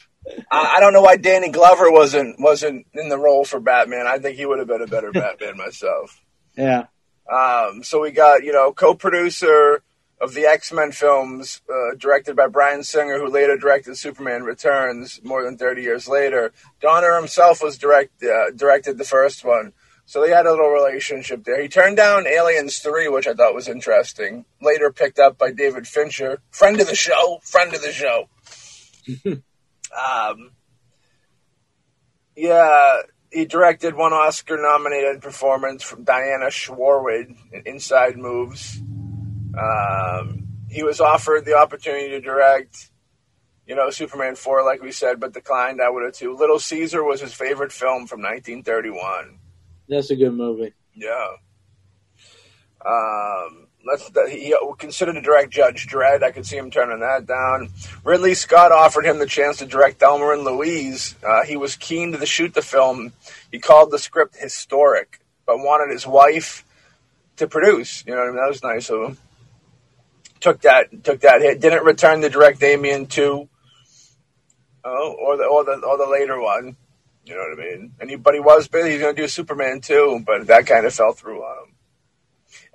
[0.50, 4.06] I, I don't know why Danny Glover wasn't wasn't in the role for Batman.
[4.06, 6.20] I think he would have been a better Batman myself.
[6.56, 6.84] Yeah,
[7.30, 9.82] Um, so we got you know co-producer
[10.20, 15.20] of the X Men films, uh, directed by Bryan Singer, who later directed Superman Returns
[15.24, 16.52] more than thirty years later.
[16.80, 19.72] Donner himself was direct uh, directed the first one,
[20.04, 21.60] so they had a little relationship there.
[21.60, 24.44] He turned down Aliens three, which I thought was interesting.
[24.60, 28.28] Later picked up by David Fincher, friend of the show, friend of the show.
[29.96, 30.52] um,
[32.36, 38.80] yeah, he directed one Oscar nominated performance from Diana Schwartzman in Inside Moves.
[39.58, 42.90] Um, he was offered the opportunity to direct,
[43.66, 45.80] you know, Superman 4, like we said, but declined.
[45.80, 46.34] I would have too.
[46.34, 49.38] Little Caesar was his favorite film from 1931.
[49.88, 50.72] that's a good movie.
[50.94, 51.28] Yeah.
[52.84, 56.22] Um, let's, he considered to direct Judge Dredd.
[56.22, 57.70] I could see him turning that down.
[58.04, 61.14] Ridley Scott offered him the chance to direct Thelma and Louise.
[61.26, 63.12] Uh, he was keen to shoot the film.
[63.50, 66.64] He called the script historic, but wanted his wife
[67.36, 68.04] to produce.
[68.06, 68.36] You know what I mean?
[68.36, 69.18] That was nice of him.
[70.40, 71.60] Took that took that hit.
[71.60, 73.48] Didn't return the direct Damien two.
[74.84, 76.76] Oh, or the or the or the later one.
[77.24, 77.92] You know what I mean?
[78.00, 78.90] And he, but he was busy.
[78.90, 81.71] He's going to do Superman too, but that kind of fell through on him.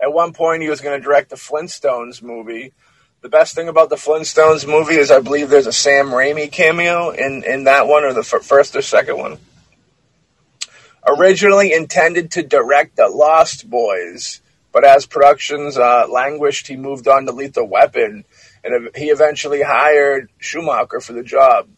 [0.01, 2.73] At one point, he was going to direct the Flintstones movie.
[3.21, 7.09] The best thing about the Flintstones movie is I believe there's a Sam Raimi cameo
[7.09, 9.37] in, in that one, or the f- first or second one.
[11.07, 17.25] Originally intended to direct The Lost Boys, but as productions uh, languished, he moved on
[17.25, 18.23] to Lethal Weapon,
[18.63, 21.69] and he eventually hired Schumacher for the job.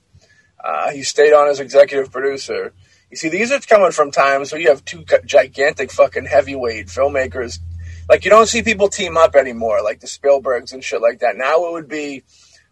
[0.62, 2.74] Uh, he stayed on as executive producer.
[3.10, 7.60] You see, these are coming from times where you have two gigantic fucking heavyweight filmmakers.
[8.10, 11.38] Like, you don't see people team up anymore, like the Spielbergs and shit like that.
[11.38, 12.24] Now it would be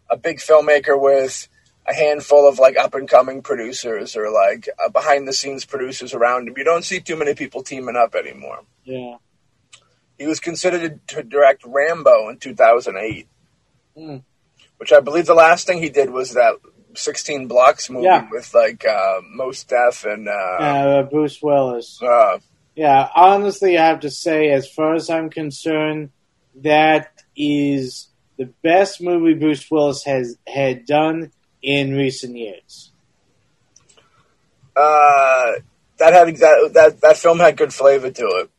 [0.10, 1.48] a big filmmaker with
[1.88, 6.14] a handful of like up and coming producers or like uh, behind the scenes producers
[6.14, 6.56] around him.
[6.58, 8.62] You don't see too many people teaming up anymore.
[8.84, 9.18] Yeah.
[10.18, 13.28] He was considered to direct Rambo in 2008,
[13.96, 14.18] Hmm.
[14.78, 16.56] which I believe the last thing he did was that
[16.96, 18.28] 16 Blocks movie Yeah.
[18.32, 22.02] with like uh, Mos Def and uh, Uh, Bruce Willis.
[22.02, 22.40] uh,
[22.78, 26.12] Yeah, honestly, I have to say, as far as I'm concerned,
[26.64, 32.94] that is the best movie Bruce Willis has had done in recent years.
[34.76, 35.54] uh,
[36.00, 38.52] that had that, that that film had good flavor to it.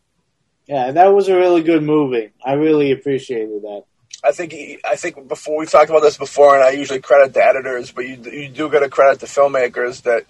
[0.68, 2.30] Yeah, that was a really good movie.
[2.44, 3.84] I really appreciated that.
[4.24, 7.34] I think he, I think before we've talked about this before, and I usually credit
[7.34, 10.26] the editors, but you you do get to credit the filmmakers that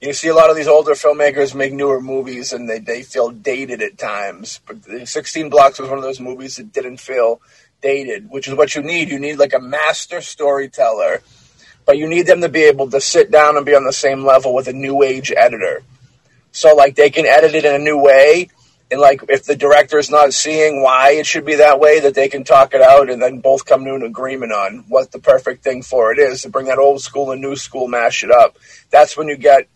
[0.00, 3.30] you see a lot of these older filmmakers make newer movies and they, they feel
[3.30, 4.60] dated at times.
[4.66, 7.40] But 16 Blocks was one of those movies that didn't feel
[7.80, 9.08] dated, which is what you need.
[9.08, 11.22] You need like a master storyteller,
[11.84, 14.24] but you need them to be able to sit down and be on the same
[14.24, 15.82] level with a new age editor.
[16.52, 18.50] So like they can edit it in a new way.
[18.90, 22.14] And like if the director is not seeing why it should be that way, that
[22.14, 25.18] they can talk it out and then both come to an agreement on what the
[25.18, 28.30] perfect thing for it is to bring that old school and new school, mash it
[28.30, 28.56] up.
[28.90, 29.68] That's when you get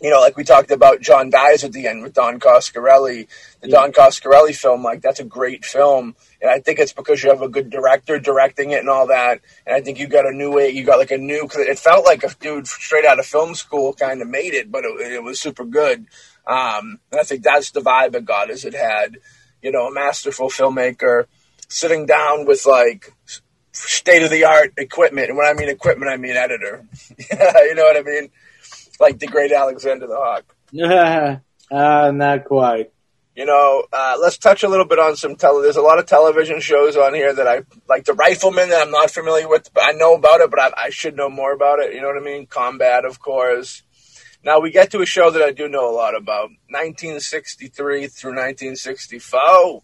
[0.00, 3.26] you know, like we talked about John Dies at the end with Don Coscarelli,
[3.60, 3.80] the Yeah.
[3.80, 6.14] Don Coscarelli film, like that's a great film.
[6.40, 9.40] And I think it's because you have a good director directing it and all that.
[9.66, 11.78] And I think you got a new way, you got like a new, cause it
[11.78, 15.12] felt like a dude straight out of film school kind of made it, but it,
[15.12, 16.06] it was super good.
[16.46, 19.18] Um, and I think that's the vibe it got is it had,
[19.62, 21.26] you know, a masterful filmmaker
[21.68, 23.12] sitting down with like
[23.72, 25.28] state of the art equipment.
[25.28, 26.86] And when I mean equipment, I mean editor.
[27.18, 28.30] you know what I mean?
[29.00, 30.56] Like the great Alexander the Hawk.
[31.70, 32.90] uh, not quite.
[33.36, 35.62] You know, uh, let's touch a little bit on some tele.
[35.62, 38.04] There's a lot of television shows on here that I like.
[38.04, 40.90] The Rifleman that I'm not familiar with, but I know about it, but I, I
[40.90, 41.94] should know more about it.
[41.94, 42.46] You know what I mean?
[42.46, 43.84] Combat, of course.
[44.42, 48.30] Now we get to a show that I do know a lot about 1963 through
[48.32, 49.82] 1964,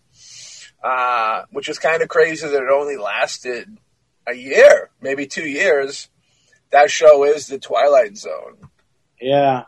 [0.83, 3.79] uh, which is kind of crazy that it only lasted
[4.27, 6.09] a year, maybe two years.
[6.71, 8.71] That show is The Twilight Zone.
[9.21, 9.65] Yeah.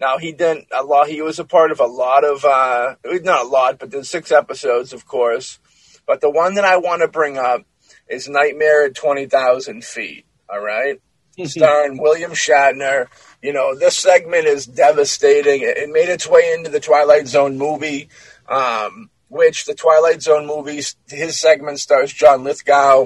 [0.00, 1.08] Now he didn't a lot.
[1.08, 4.32] He was a part of a lot of uh, not a lot, but there's six
[4.32, 5.58] episodes, of course.
[6.06, 7.64] But the one that I want to bring up
[8.08, 10.24] is Nightmare at Twenty Thousand Feet.
[10.48, 11.00] All right,
[11.44, 13.08] starring William Shatner.
[13.42, 15.60] You know, this segment is devastating.
[15.60, 18.08] It, it made its way into the Twilight Zone movie,
[18.48, 23.02] um, which the Twilight Zone movies, his segment stars John Lithgow,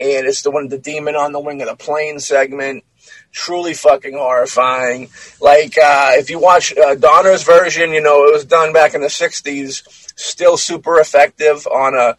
[0.00, 2.84] and it's the one, the demon on the wing of the plane segment.
[3.32, 5.08] Truly fucking horrifying.
[5.40, 9.00] Like, uh, if you watch uh, Donner's version, you know, it was done back in
[9.00, 9.82] the 60s,
[10.18, 12.16] still super effective on a,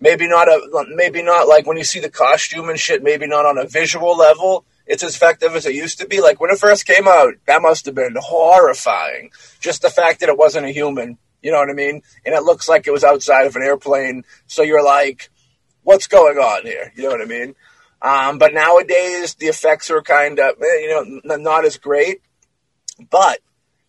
[0.00, 3.44] maybe not a, maybe not like when you see the costume and shit, maybe not
[3.44, 6.20] on a visual level, it's as effective as it used to be.
[6.20, 9.30] Like when it first came out, that must have been horrifying.
[9.60, 12.02] Just the fact that it wasn't a human, you know what I mean?
[12.24, 14.24] And it looks like it was outside of an airplane.
[14.46, 15.30] So you're like,
[15.82, 16.92] what's going on here?
[16.96, 17.54] You know what I mean?
[18.02, 22.20] Um, but nowadays the effects are kind of, eh, you know, not as great.
[23.10, 23.38] But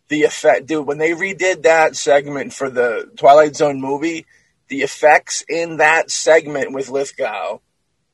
[0.08, 4.28] the effect, dude, when they redid that segment for the Twilight Zone movie,
[4.68, 7.60] the effects in that segment with Lithgow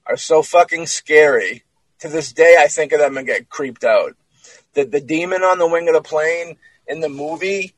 [0.06, 1.64] are so fucking scary.
[2.00, 4.16] To this day, I think of them and get creeped out.
[4.74, 6.56] The the demon on the wing of the plane
[6.88, 7.76] in the movie,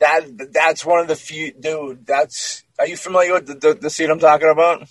[0.00, 1.52] that that's one of the few.
[1.52, 2.64] Dude, that's.
[2.80, 4.88] Are you familiar with the, the, the scene I'm talking about?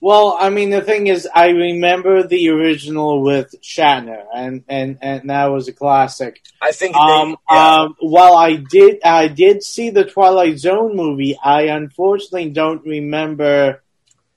[0.00, 5.28] Well, I mean, the thing is, I remember the original with Shatner, and and and
[5.28, 6.40] that was a classic.
[6.62, 6.94] I think.
[6.94, 7.80] Um, they, yeah.
[7.80, 11.36] um, while I did, I did see the Twilight Zone movie.
[11.42, 13.82] I unfortunately don't remember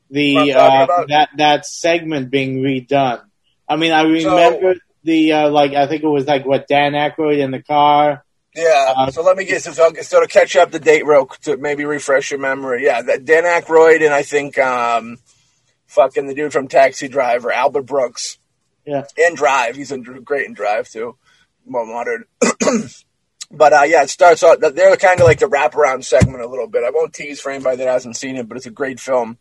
[0.09, 3.21] the uh, that that segment being redone.
[3.69, 7.39] I mean, I remember the uh, like I think it was like what Dan Aykroyd
[7.39, 8.25] in the car.
[8.55, 11.55] Yeah, Uh, so let me get so, so to catch up the date real to
[11.55, 12.83] maybe refresh your memory.
[12.83, 15.19] Yeah, that Dan Aykroyd and I think um,
[15.91, 18.39] fucking the dude from Taxi Driver, Albert Brooks.
[18.85, 19.03] Yeah.
[19.17, 19.75] and Drive.
[19.75, 21.17] He's in, great in Drive too,
[21.65, 22.25] more modern.
[23.51, 24.59] but uh, yeah, it starts out.
[24.59, 26.83] They're kind of like the wraparound segment a little bit.
[26.83, 29.37] I won't tease for anybody that hasn't seen it, but it's a great film.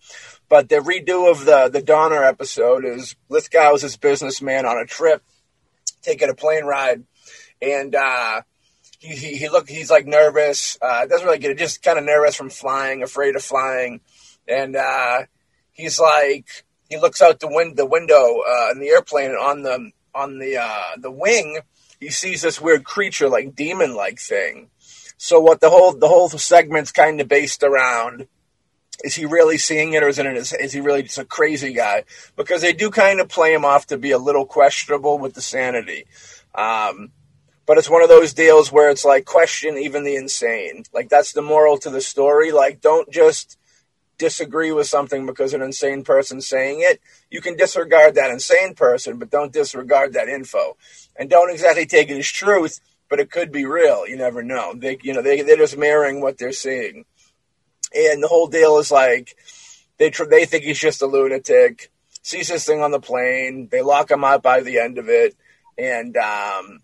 [0.48, 5.22] But the redo of the the Donner episode is Lithgow's this businessman on a trip,
[6.02, 7.04] taking a plane ride,
[7.62, 8.42] and uh,
[8.98, 10.76] he, he he look he's like nervous.
[10.82, 14.00] Uh, doesn't really get it, just kind of nervous from flying, afraid of flying,
[14.46, 15.22] and uh,
[15.80, 20.38] he's like he looks out the the window uh, in the airplane on the on
[20.38, 21.60] the uh, the wing.
[21.98, 24.70] He sees this weird creature, like demon like thing.
[25.16, 28.26] So what the whole the whole segment's kind of based around
[29.04, 31.72] is he really seeing it or is it is, is he really just a crazy
[31.72, 32.04] guy?
[32.36, 35.42] Because they do kind of play him off to be a little questionable with the
[35.42, 36.06] sanity.
[36.54, 37.12] Um,
[37.66, 40.84] but it's one of those deals where it's like question even the insane.
[40.92, 42.50] Like that's the moral to the story.
[42.50, 43.58] Like don't just
[44.20, 47.00] disagree with something because an insane person's saying it.
[47.30, 50.76] You can disregard that insane person, but don't disregard that info.
[51.16, 54.06] And don't exactly take it as truth, but it could be real.
[54.06, 54.74] You never know.
[54.76, 57.06] They you know they they're just mirroring what they're seeing.
[57.96, 59.34] And the whole deal is like
[59.98, 61.90] they tr- they think he's just a lunatic.
[62.22, 63.68] Sees this thing on the plane.
[63.72, 65.34] They lock him up by the end of it,
[65.78, 66.80] and um,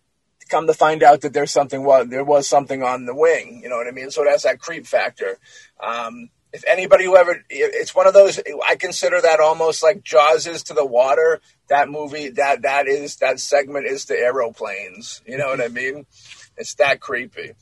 [0.48, 1.84] come to find out that there's something.
[1.84, 3.60] Well, there was something on the wing.
[3.62, 4.10] You know what I mean?
[4.10, 5.38] So it has that creep factor.
[5.86, 8.40] Um, if anybody who ever, it's one of those.
[8.66, 11.42] I consider that almost like Jaws is to the water.
[11.68, 15.20] That movie, that that is that segment is to aeroplanes.
[15.26, 16.06] You know what I mean?
[16.56, 17.52] It's that creepy.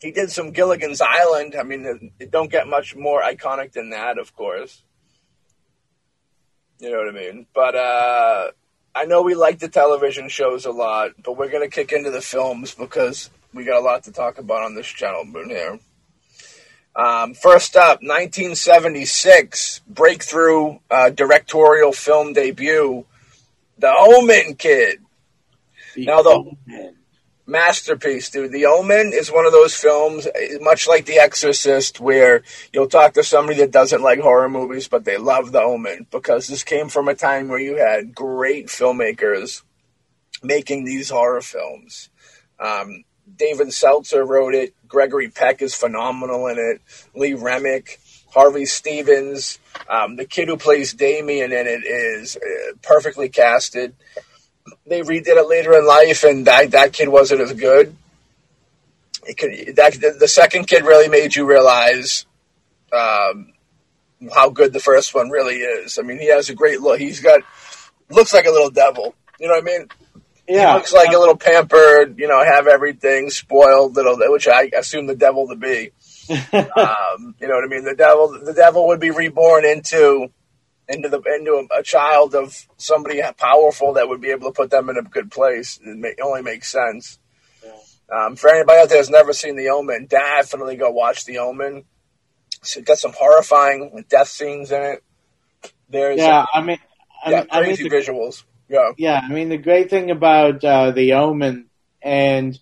[0.00, 1.56] He did some Gilligan's Island.
[1.60, 4.82] I mean, it, don't get much more iconic than that, of course.
[6.78, 7.46] You know what I mean?
[7.54, 8.50] But uh,
[8.94, 12.22] I know we like the television shows a lot, but we're gonna kick into the
[12.22, 15.78] films because we got a lot to talk about on this gentleman here.
[16.96, 23.04] Um, first up, 1976 breakthrough uh, directorial film debut,
[23.78, 25.00] The Omen Kid.
[25.96, 26.96] Now the- Omen.
[27.46, 28.52] masterpiece, dude.
[28.52, 32.42] The Omen is one of those films, eh, much like The Exorcist, where
[32.72, 36.46] you'll talk to somebody that doesn't like horror movies, but they love The Omen because
[36.46, 39.62] this came from a time where you had great filmmakers
[40.42, 42.08] making these horror films.
[42.60, 43.02] Um,
[43.36, 44.74] David Seltzer wrote it.
[44.88, 46.80] Gregory Peck is phenomenal in it.
[47.14, 48.00] Lee Remick,
[48.32, 49.58] Harvey Stevens,
[49.88, 53.94] um, the kid who plays Damien in it is uh, perfectly casted
[54.86, 57.96] they redid it later in life, and that that kid wasn't as good.
[59.26, 62.26] It could that the, the second kid really made you realize
[62.92, 63.52] um,
[64.32, 65.98] how good the first one really is.
[65.98, 66.98] I mean, he has a great look.
[66.98, 67.40] He's got
[68.10, 69.14] looks like a little devil.
[69.40, 69.88] You know what I mean?
[70.46, 75.06] He looks like a little pampered, you know, have everything spoiled little, which I assume
[75.06, 75.90] the devil to be.
[76.54, 77.84] Um, you know what I mean?
[77.84, 80.30] The devil, the devil would be reborn into
[80.88, 84.70] into the into a, a child of somebody powerful that would be able to put
[84.70, 85.78] them in a good place.
[85.82, 87.18] It, may, it only makes sense.
[88.10, 91.84] Um, for anybody out there that's never seen The Omen, definitely go watch The Omen.
[92.62, 95.04] So it got some horrifying death scenes in it.
[95.88, 96.44] There's yeah.
[96.52, 96.78] I mean,
[97.24, 98.44] I, yeah, I mean, crazy the, visuals.
[98.68, 99.20] Yeah, yeah.
[99.22, 101.66] I mean, the great thing about uh, the Omen,
[102.02, 102.58] and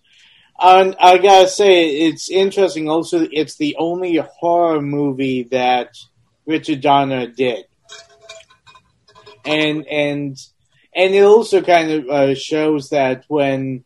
[0.59, 2.89] um, I gotta say, it's interesting.
[2.89, 5.97] Also, it's the only horror movie that
[6.47, 7.65] Richard Donner did,
[9.45, 10.37] and and
[10.95, 13.85] and it also kind of uh, shows that when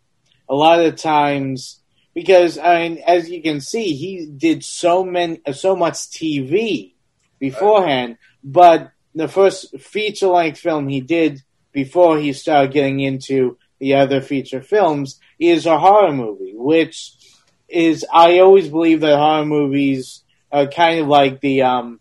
[0.48, 1.80] a lot of times
[2.16, 6.94] because I mean, as you can see, he did so many, so much TV
[7.38, 11.42] beforehand, but the first feature length film he did
[11.76, 17.12] before he started getting into the other feature films is a horror movie, which
[17.68, 22.00] is I always believe that horror movies are kind of like the um,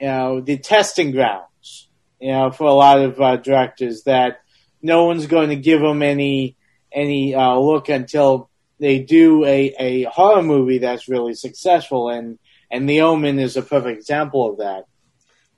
[0.00, 1.88] you know the testing grounds,
[2.20, 4.42] you know, for a lot of uh, directors that
[4.80, 6.56] no one's going to give them any
[6.92, 12.38] any uh, look until they do a, a horror movie that's really successful, and
[12.70, 14.84] and The Omen is a perfect example of that.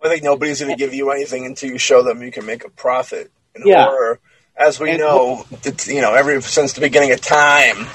[0.03, 2.65] I think nobody's going to give you anything until you show them you can make
[2.65, 3.87] a profit in Yeah.
[3.87, 4.21] horror.
[4.57, 5.45] As we And- know,
[5.87, 7.87] you know, every since the beginning of time,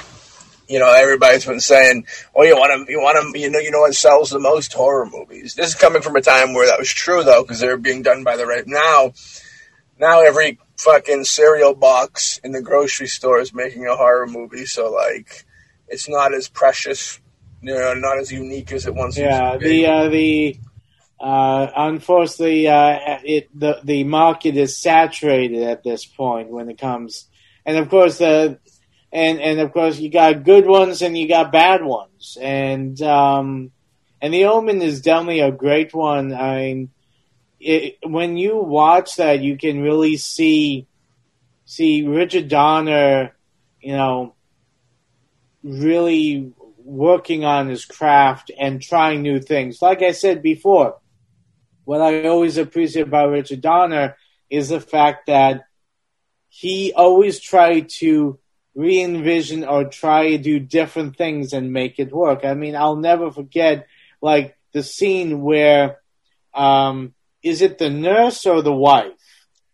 [0.68, 3.72] you know, everybody's been saying, "Oh, you want to, you want to, you know, you
[3.72, 6.80] know what sells the most horror movies." This is coming from a time where that
[6.80, 9.14] was true, though, because they were being done by the right now.
[10.00, 14.90] Now every fucking cereal box in the grocery store is making a horror movie, so
[14.92, 15.46] like,
[15.88, 17.20] it's not as precious,
[17.62, 19.24] you know, not as unique as it once was.
[19.26, 19.82] Yeah, used to be.
[19.82, 20.58] the uh, the
[21.22, 27.28] uh, unfortunately, uh, it the the market is saturated at this point when it comes,
[27.66, 28.60] and of course the.
[29.14, 33.72] And and of course you got good ones and you got bad ones and um
[34.22, 36.34] and the Omen is definitely a great one.
[36.34, 36.90] I mean,
[37.60, 40.88] it, when you watch that, you can really see
[41.66, 43.36] see Richard Donner,
[43.82, 44.36] you know,
[45.64, 46.54] really
[46.84, 49.82] working on his craft and trying new things.
[49.82, 50.98] Like I said before,
[51.86, 54.18] what I always appreciate about Richard Donner
[54.50, 55.64] is the fact that
[56.50, 58.38] he always tried to
[58.76, 62.46] re-envision or try to do different things and make it work.
[62.46, 63.88] I mean, I'll never forget
[64.22, 65.98] like the scene where
[66.54, 67.14] um
[67.44, 69.14] is it the nurse or the wife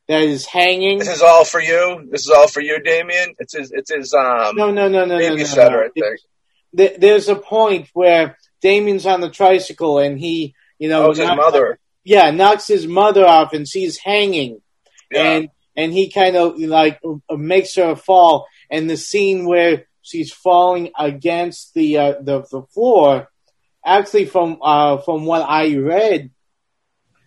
[0.08, 1.00] that is hanging?
[1.00, 2.08] This is all for you.
[2.10, 3.34] This is all for you, Damien.
[3.40, 3.72] It's his.
[3.72, 4.14] It's his.
[4.14, 5.90] Um, No, no, no, no, no, no, babysitter,
[6.74, 6.88] no.
[6.98, 11.80] There's a point where Damien's on the tricycle and he, you know, Oh, his mother.
[12.08, 14.62] Yeah, knocks his mother off and she's hanging,
[15.12, 15.24] Yeah.
[15.32, 17.00] and and he kind of like
[17.30, 18.48] makes her fall.
[18.72, 23.30] And the scene where she's falling against the uh, the the floor,
[23.86, 26.32] actually from uh, from what I read,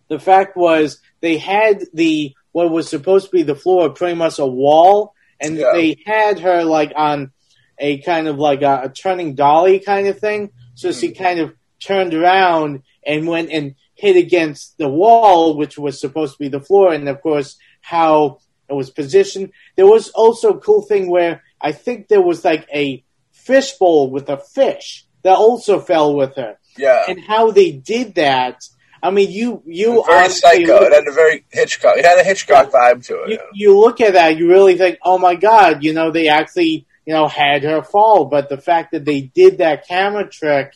[0.09, 4.39] the fact was they had the what was supposed to be the floor pretty much
[4.39, 5.73] a wall, and Yeah.
[5.75, 7.33] they had her like on
[7.79, 10.51] a kind of like a, a turning dolly kind of thing.
[10.75, 16.01] So she kind of turned around and went and hit against the wall, which was
[16.01, 18.39] supposed to be the floor, and of course how
[18.69, 19.53] it was positioned.
[19.77, 24.11] There was also a cool thing where I think there was like a fish bowl
[24.11, 27.05] with a fish that also fell with her, yeah.
[27.09, 28.63] and how they did that.
[29.03, 30.75] I mean, you you very psycho.
[30.81, 31.97] look- It had a very Hitchcock.
[31.97, 33.31] It had a Hitchcock vibe to it.
[33.31, 36.87] you, you look at that, you really think, oh my god, you know, they actually,
[37.07, 38.27] you know, had her fall.
[38.27, 40.75] But the fact that they did that camera trick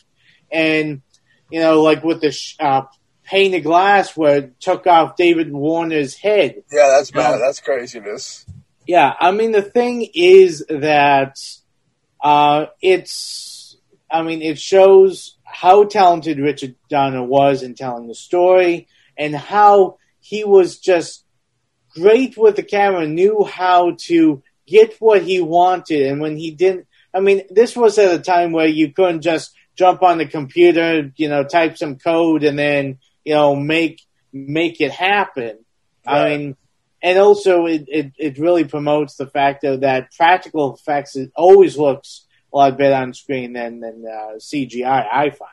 [0.51, 1.01] and,
[1.51, 2.83] you know, like with the sh- uh,
[3.25, 6.63] pane of glass where it took off David Warner's head.
[6.71, 7.31] Yeah, that's bad.
[7.31, 7.37] Yeah.
[7.37, 8.45] That's craziness.
[8.87, 11.39] Yeah, I mean, the thing is that
[12.23, 13.77] uh, it's,
[14.11, 19.97] I mean, it shows how talented Richard Donner was in telling the story and how
[20.19, 21.23] he was just
[21.95, 26.05] great with the camera, knew how to get what he wanted.
[26.05, 29.51] And when he didn't, I mean, this was at a time where you couldn't just
[29.75, 34.01] jump on the computer, you know, type some code and then, you know, make,
[34.31, 35.59] make it happen.
[36.07, 36.55] I mean,
[37.01, 41.77] and also it, it, it really promotes the fact of that practical effects, it always
[41.77, 45.49] looks a lot better on screen than, than uh, CGI, I find.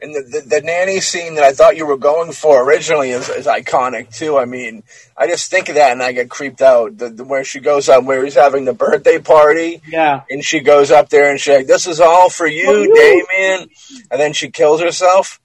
[0.00, 3.28] And the, the the nanny scene that I thought you were going for originally is,
[3.28, 4.36] is iconic too.
[4.36, 4.82] I mean,
[5.16, 6.98] I just think of that and I get creeped out.
[6.98, 10.22] The, the, where she goes up, where he's having the birthday party, Yeah.
[10.28, 12.94] and she goes up there and she's like, "This is all for you, For you."
[12.94, 13.68] Damien,"
[14.10, 15.40] and then she kills herself.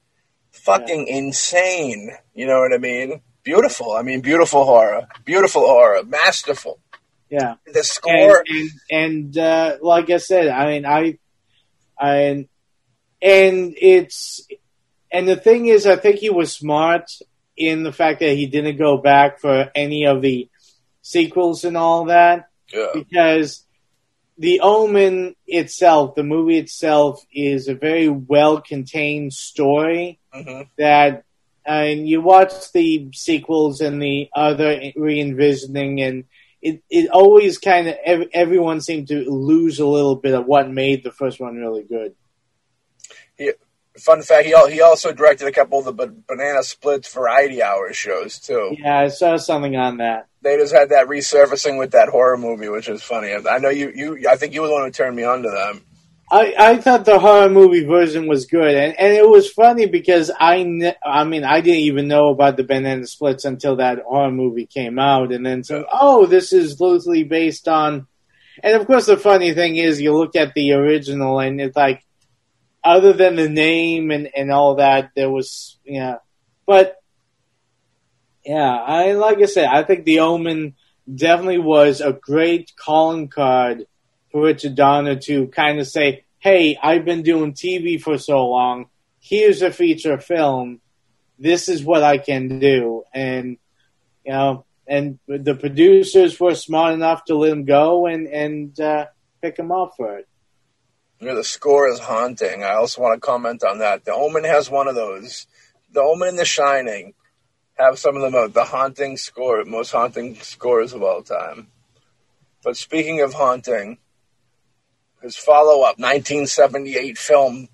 [0.69, 2.11] Fucking insane.
[2.33, 3.21] You know what I mean?
[3.43, 3.93] Beautiful.
[3.93, 5.07] I mean, beautiful horror.
[5.25, 6.03] Beautiful horror.
[6.03, 6.79] Masterful.
[7.29, 7.55] Yeah.
[7.65, 11.19] The score, and and, and uh, like I said, I mean, I,
[11.99, 12.47] I,
[13.21, 14.47] and it's,
[15.11, 17.11] and the thing is, I think he was smart
[17.55, 20.49] in the fact that he didn't go back for any of the
[21.01, 23.65] sequels and all that yeah, because
[24.39, 31.23] the Omen itself, the movie itself, is a very well contained story hmm that
[31.65, 36.23] and you watch the sequels and the other re-envisioning and
[36.61, 40.69] it, it always kind of ev- everyone seemed to lose a little bit of what
[40.69, 42.15] made the first one really good
[43.99, 48.39] fun fact: he he also directed a couple of the Banana Splits Variety Hour shows
[48.39, 48.75] too.
[48.79, 52.69] yeah i saw something on that They just had that resurfacing with that horror movie,
[52.69, 53.33] which is funny.
[53.33, 55.49] I know you you I think you were the one who turned me on to
[55.49, 55.81] them.
[56.31, 60.29] I, I thought the horror movie version was good, and, and it was funny because
[60.39, 64.31] I ne- I mean I didn't even know about the Banana Splits until that horror
[64.31, 68.07] movie came out, and then so oh this is loosely based on,
[68.63, 72.05] and of course the funny thing is you look at the original and it's like,
[72.95, 76.17] other than the name and and all that there was yeah,
[76.65, 76.95] but
[78.43, 80.75] yeah I like I said I think the Omen
[81.13, 83.85] definitely was a great calling card
[84.31, 88.87] for Richard Donner to kind of say, "Hey, I've been doing TV for so long.
[89.19, 90.81] Here's a feature film.
[91.37, 93.57] This is what I can do." And
[94.25, 99.05] you know, and the producers were smart enough to let him go and and uh,
[99.41, 100.28] pick him up for it.
[101.19, 102.63] You know, the score is haunting.
[102.63, 104.05] I also want to comment on that.
[104.05, 105.47] The Omen has one of those.
[105.91, 107.13] The Omen and The Shining
[107.77, 111.67] have some of the mo- the haunting score, most haunting scores of all time.
[112.63, 113.97] But speaking of haunting,
[115.21, 117.67] his follow up 1978 film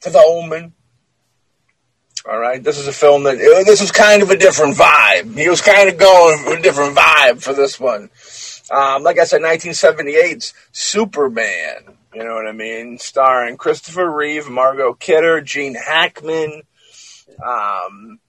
[0.00, 0.72] to The Omen.
[2.28, 5.36] All right, this is a film that this was kind of a different vibe.
[5.36, 8.10] He was kind of going for a different vibe for this one.
[8.70, 11.96] Um, like I said, 1978's Superman.
[12.14, 12.98] You know what I mean?
[12.98, 16.62] Starring Christopher Reeve, Margot Kidder, Gene Hackman.
[17.44, 18.20] Um,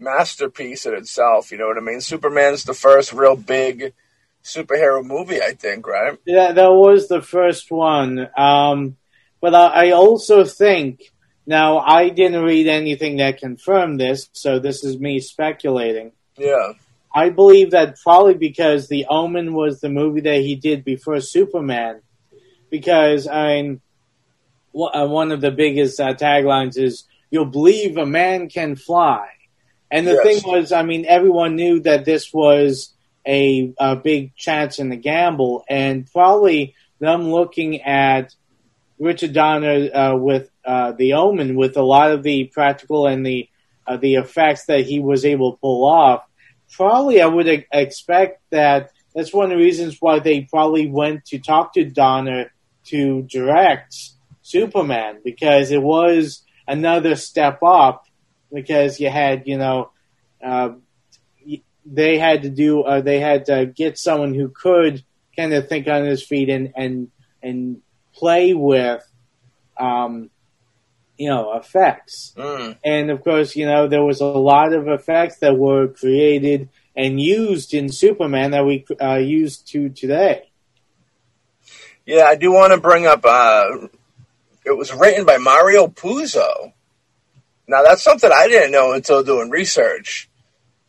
[0.00, 1.52] masterpiece in itself.
[1.52, 2.00] You know what I mean?
[2.00, 3.92] Superman's the first real big
[4.42, 6.18] superhero movie, I think, right?
[6.24, 8.28] Yeah, that was the first one.
[8.36, 8.96] Um,
[9.40, 11.12] but I, I also think
[11.46, 16.12] now I didn't read anything that confirmed this, so this is me speculating.
[16.36, 16.72] Yeah.
[17.12, 22.00] I believe that probably because The Omen was the movie that he did before Superman.
[22.70, 23.80] Because I mean,
[24.74, 29.26] uh, one of the biggest uh, taglines is "You'll believe a man can fly,"
[29.90, 30.42] and the Yes.
[30.42, 32.94] thing was, I mean, everyone knew that this was
[33.26, 38.32] a, a big chance in the gamble, and probably them looking at
[39.00, 43.48] Richard Donner uh, with uh, The Omen, with a lot of the practical and the
[43.86, 46.22] uh, the effects that he was able to pull off
[46.70, 51.38] probably I would expect that that's one of the reasons why they probably went to
[51.38, 52.52] talk to Donner
[52.86, 53.94] to direct
[54.42, 58.04] Superman because it was another step up
[58.52, 59.90] because you had you know
[60.44, 60.70] uh,
[61.84, 65.02] they had to do uh, they had to get someone who could
[65.36, 67.08] kind of think on his feet and and
[67.42, 67.80] and
[68.14, 69.02] play with
[69.78, 70.30] um,
[71.22, 72.76] you know effects Mm.
[72.92, 77.20] and of course, you know, there was a lot of effects that were created and
[77.20, 80.38] used in Superman that we uh, use to today.
[82.06, 83.22] Yeah, I do want to bring up.
[83.24, 83.88] Uh,
[84.64, 86.72] it was written by Mario Puzo.
[87.68, 90.28] Now that's something I didn't know until doing research.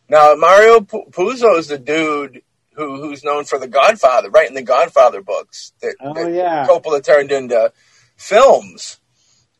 [0.08, 2.42] Now Mario Pu- Puzo is the dude
[2.74, 6.66] who who's known for The Godfather, writing the Godfather books that, Oh, that yeah.
[6.66, 7.72] Coppola turned into
[8.16, 8.98] films.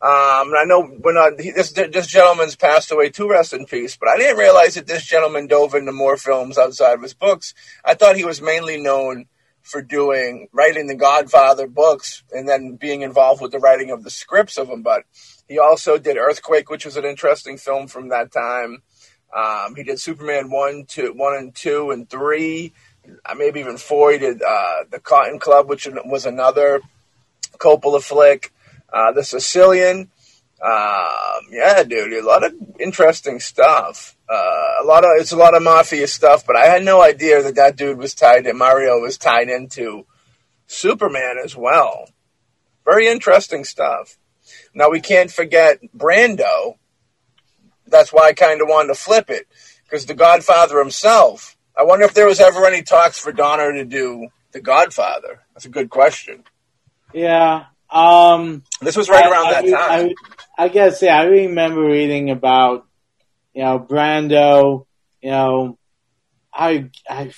[0.03, 3.31] Um, and I know when uh, he, this this gentleman's passed away, too.
[3.31, 3.97] Rest in peace.
[3.97, 7.55] But I didn't realize that this gentleman dove into more films outside of his books.
[7.85, 9.27] I thought he was mainly known
[9.63, 14.11] for doing writing the Godfather books and then being involved with the writing of the
[14.11, 14.83] scripts of them.
[14.83, 15.05] But
[15.49, 18.83] he also did Earthquake, which was an interesting film from that time.
[19.33, 22.73] Um, he did Superman one, two, one and two and three,
[23.25, 24.11] uh, maybe even four.
[24.11, 26.81] He did uh, the Cotton Club, which was another
[27.59, 28.53] Coppola flick.
[28.93, 30.11] Uh, the Sicilian.
[30.63, 34.17] Um, yeah, dude, a lot of interesting stuff.
[34.29, 37.43] Uh, a lot of it's a lot of mafia stuff, but I had no idea
[37.43, 38.45] that that dude was tied.
[38.45, 40.07] That Mario was tied into
[40.67, 42.09] Superman as well.
[42.85, 44.17] Very interesting stuff.
[44.75, 46.77] Now we can't forget Brando.
[47.87, 49.47] That's why I kind of wanted to flip it
[49.85, 51.57] because the Godfather himself.
[51.77, 55.41] I wonder if there was ever any talks for Donner to do the Godfather.
[55.55, 56.45] That's a good question.
[57.13, 57.65] Yeah.
[57.93, 60.15] Um, This was right I- around I, that time.
[60.59, 62.87] I, I guess, yeah, I remember reading about,
[63.55, 64.87] you know, Brando,
[65.21, 65.79] you know,
[66.53, 67.33] I, I,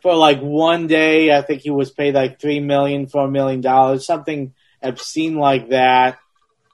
[0.00, 1.34] for like one day.
[1.36, 6.18] I think he was paid like three million, four million dollars, something obscene like that.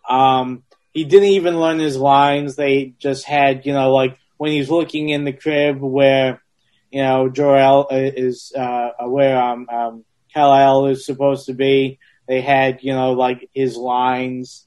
[0.09, 0.63] Um,
[0.93, 2.57] he didn't even learn his lines.
[2.57, 6.43] They just had, you know, like when he's looking in the crib where,
[6.91, 11.99] you know, Jor-El is, uh, where, um, um, Kal-El is supposed to be.
[12.27, 14.67] They had, you know, like his lines.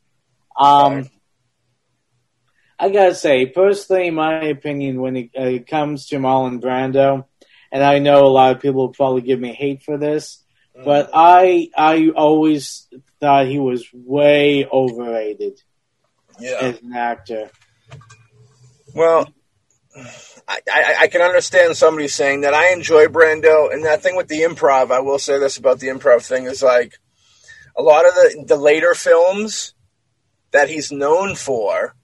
[0.60, 1.10] Um,
[2.80, 7.26] I gotta say, personally, in my opinion, when it, uh, it comes to Marlon Brando,
[7.72, 10.44] and I know a lot of people will probably give me hate for this,
[10.86, 12.88] but I I always
[13.20, 15.60] thought he was way overrated
[16.40, 16.58] yeah.
[16.62, 17.50] as an actor.
[18.94, 19.28] Well,
[20.48, 22.54] I, I, I can understand somebody saying that.
[22.54, 24.92] I enjoy Brando, and that thing with the improv.
[24.92, 27.00] I will say this about the improv thing is like
[27.78, 29.74] a lot of the the later films
[30.52, 31.96] that he's known for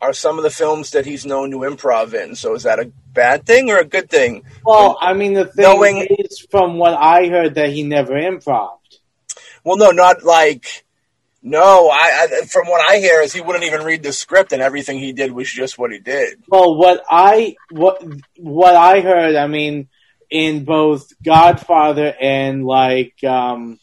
[0.00, 2.34] are some of the films that he's known to improv in.
[2.36, 4.42] So is that a bad thing or a good thing?
[4.64, 8.98] Well, I mean, the thing Knowing- is, from what I heard, that he never improved.
[9.64, 10.84] Well, no, not like.
[11.42, 14.60] No, I, I from what I hear is he wouldn't even read the script, and
[14.60, 16.42] everything he did was just what he did.
[16.48, 18.02] Well, what I what
[18.36, 19.88] what I heard, I mean,
[20.28, 23.78] in both Godfather and like um,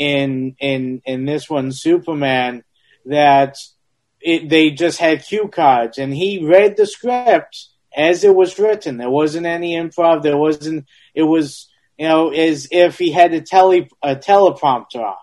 [0.00, 2.64] in in in this one, Superman,
[3.04, 3.56] that
[4.20, 8.96] it, they just had cue cards, and he read the script as it was written.
[8.96, 10.22] There wasn't any improv.
[10.22, 10.86] There wasn't.
[11.14, 15.16] It was you know as if he had a tele a teleprompter on.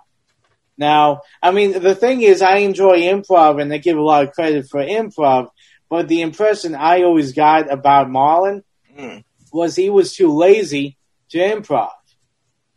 [0.78, 4.34] Now, I mean, the thing is, I enjoy improv, and I give a lot of
[4.34, 5.49] credit for improv.
[5.89, 8.63] But the impression I always got about Marlon
[8.97, 9.23] Mm.
[9.53, 10.97] was he was too lazy
[11.30, 11.91] to improv,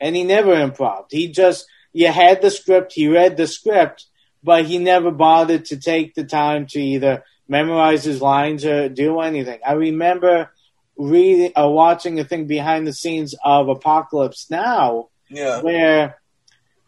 [0.00, 1.04] and he never improv.
[1.10, 4.06] He just you had the script, he read the script,
[4.42, 9.20] but he never bothered to take the time to either memorize his lines or do
[9.20, 9.60] anything.
[9.66, 10.50] I remember
[10.96, 16.18] reading or watching a thing behind the scenes of Apocalypse Now Yeah, where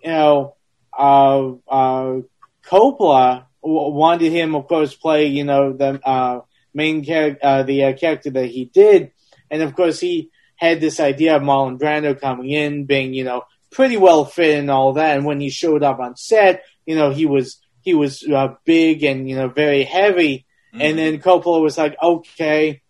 [0.03, 0.57] you know
[0.97, 2.21] uh, uh,
[2.65, 6.41] Coppola w- wanted him, of course, play you know the uh,
[6.75, 9.13] main character, uh, the uh, character that he did,
[9.51, 13.43] and of course he had this idea of Marlon Brando coming in, being you know
[13.73, 17.11] pretty well fit and all that, and when he showed up on set, you know
[17.11, 21.77] he was he was uh, big and you know very heavy, and then Coppola was
[21.77, 22.83] like, okay,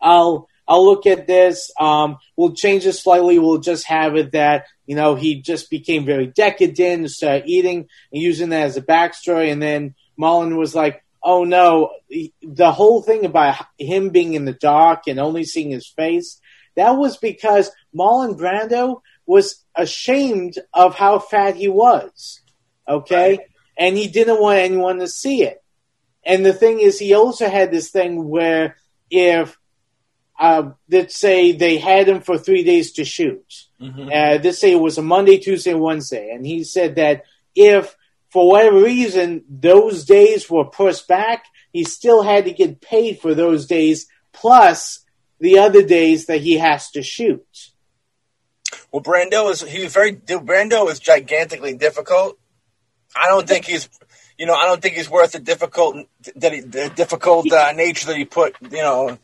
[0.00, 1.70] I'll I'll look at this.
[1.80, 3.38] Um, we'll change it slightly.
[3.38, 7.88] We'll just have it that you know he just became very decadent and started eating
[8.12, 9.50] and using that as a backstory.
[9.50, 11.90] And then Mullen was like, "Oh no!"
[12.42, 16.40] The whole thing about him being in the dark and only seeing his face
[16.76, 22.40] that was because Marlon Brando was ashamed of how fat he was.
[22.88, 23.38] Okay,
[23.78, 25.62] and he didn't want anyone to see it.
[26.24, 28.76] And the thing is, he also had this thing where
[29.10, 29.56] if
[30.38, 33.44] uh, let's say they had him for three days to shoot.
[33.80, 34.08] Mhm.
[34.08, 37.96] Uh, let's say it was a Monday, Tuesday, Wednesday, and he said that if
[38.30, 43.34] for whatever reason those days were pushed back, he still had to get paid for
[43.34, 45.04] those days plus
[45.38, 47.46] the other days that he has to shoot.
[48.94, 52.38] Well, Brando is he's very Brando is gigantically difficult.
[53.16, 53.88] I don't think he's,
[54.38, 55.96] you know, I don't think he's worth the difficult
[56.36, 58.54] that he, the difficult uh, nature that he put.
[58.62, 59.18] You know,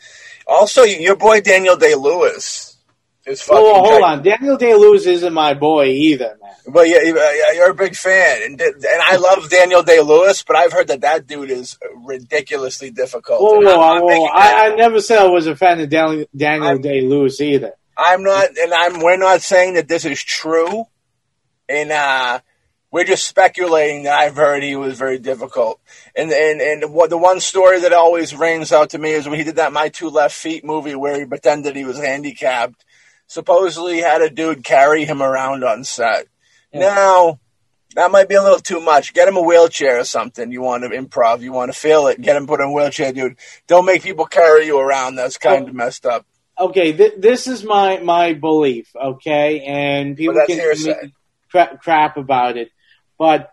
[0.44, 2.78] also your boy Daniel Day Lewis
[3.24, 3.62] is fucking.
[3.64, 6.50] Oh, hold on, Daniel Day Lewis isn't my boy either, man.
[6.66, 10.42] But yeah, you- yeah, you're a big fan, and and I love Daniel Day Lewis,
[10.42, 13.40] but I've heard that that dude is ridiculously difficult.
[13.40, 17.02] Whoa, whoa, whoa, I, I never said I was a fan of Daniel, Daniel Day
[17.02, 17.74] Lewis either.
[18.02, 19.00] I'm not, and I'm.
[19.00, 20.86] We're not saying that this is true,
[21.68, 22.40] and uh,
[22.90, 25.80] we're just speculating that I've heard he was very difficult.
[26.16, 29.38] And and and what the one story that always rings out to me is when
[29.38, 32.84] he did that My Two Left Feet movie where he pretended he was handicapped.
[33.26, 36.26] Supposedly had a dude carry him around on set.
[36.72, 36.80] Yeah.
[36.80, 37.40] Now.
[37.96, 39.14] That might be a little too much.
[39.14, 40.52] Get him a wheelchair or something.
[40.52, 41.40] You want to improv.
[41.40, 42.20] You want to feel it.
[42.20, 43.36] Get him put in a wheelchair, dude.
[43.66, 45.16] Don't make people carry you around.
[45.16, 46.24] That's kind of messed up.
[46.60, 51.12] Okay, th- this is my my belief, okay, and people can
[51.50, 52.70] cra- crap about it,
[53.18, 53.50] but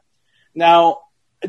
[0.53, 0.99] now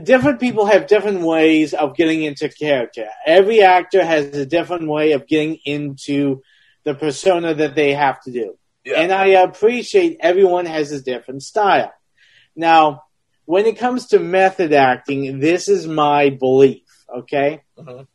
[0.02, 3.06] different people have different ways of getting into character.
[3.26, 6.42] Every actor has a different way of getting into
[6.84, 9.00] the persona that they have to do, Yeah.
[9.00, 11.92] and I appreciate everyone has a different style.
[12.54, 13.02] Now,
[13.44, 16.84] when it comes to method acting, this is my belief,
[17.14, 18.06] okay Mhm.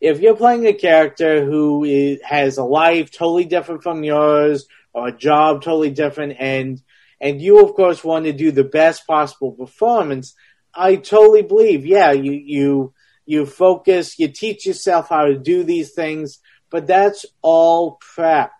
[0.00, 5.08] If you're playing a character who is, has a life totally different from yours or
[5.08, 6.82] a job totally different and
[7.20, 10.34] and you of course want to do the best possible performance
[10.74, 12.92] i totally believe yeah you you
[13.26, 16.38] you focus you teach yourself how to do these things
[16.70, 18.52] but that's all prep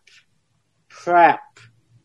[1.05, 1.41] prep.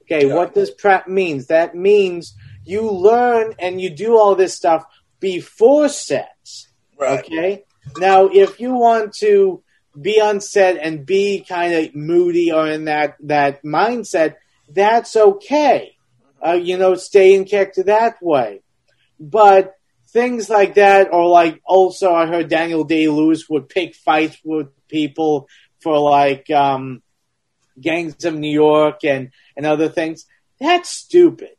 [0.03, 0.35] Okay, Yeah.
[0.35, 1.47] what does prep means?
[1.47, 4.85] That means you learn and you do all this stuff
[5.19, 6.69] before sets.
[6.99, 7.19] Right.
[7.19, 7.63] Okay.
[7.97, 9.63] Now, if you want to
[9.99, 14.35] be on set and be kind of moody or in that that mindset,
[14.69, 15.95] that's okay.
[16.45, 18.61] Uh, you know, stay in character that way.
[19.19, 19.75] But
[20.09, 24.67] things like that, or like also, I heard Daniel Day Lewis would pick fights with
[24.87, 25.47] people
[25.81, 27.01] for like um,
[27.79, 30.25] Gangs of New York and and other things.
[30.59, 31.55] That's stupid.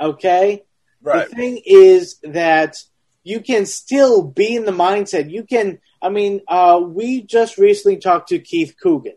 [0.00, 0.64] Okay.
[1.02, 1.28] Right.
[1.28, 2.76] The thing is that
[3.24, 5.30] you can still be in the mindset.
[5.30, 9.16] You can, I mean, uh, we just recently talked to Keith Coogan,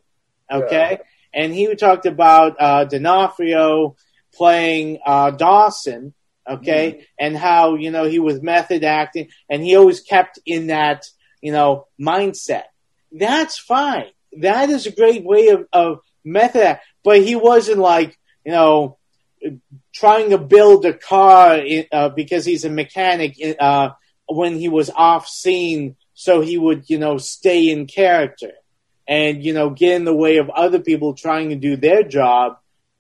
[0.52, 1.00] okay?
[1.34, 3.98] And he talked about uh, D'Onofrio
[4.34, 6.14] playing uh, Dawson,
[6.50, 7.06] okay?
[7.20, 11.06] And how, you know, he was method acting and he always kept in that,
[11.42, 12.64] you know, mindset.
[13.12, 14.08] That's fine.
[14.40, 16.86] That is a great way of, of method act.
[17.04, 18.98] But he wasn't like, you know,
[19.98, 21.60] trying to build a car
[21.92, 23.90] uh, because he's a mechanic uh,
[24.28, 28.52] when he was off scene, so he would you know stay in character
[29.08, 32.58] and you know get in the way of other people trying to do their job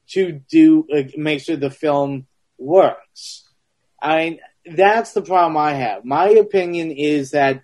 [0.08, 2.26] to do uh, make sure the film
[2.58, 3.48] works.
[4.02, 6.04] I that's the problem I have.
[6.04, 7.64] My opinion is that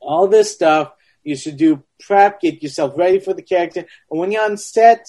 [0.00, 0.92] all this stuff
[1.22, 5.06] you should do prep, get yourself ready for the character, and when you're on set,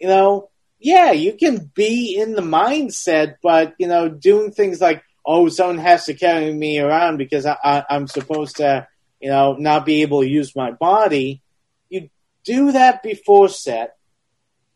[0.00, 0.50] you know
[0.80, 5.78] yeah, you can be in the mindset, but you know, doing things like, oh, someone
[5.78, 8.88] has to carry me around because I, I, I'm supposed to,
[9.20, 11.42] you know, not be able to use my body.
[11.90, 12.08] You
[12.44, 13.96] do that before set,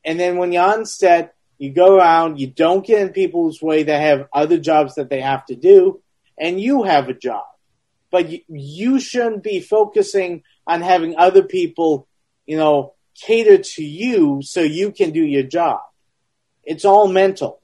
[0.05, 2.39] and then when you're on set, you go around.
[2.39, 6.03] You don't get in people's way that have other jobs that they have to do,
[6.39, 7.45] and you have a job.
[8.11, 12.07] But you, you shouldn't be focusing on having other people,
[12.45, 15.81] you know, cater to you so you can do your job.
[16.67, 17.61] It's all mental.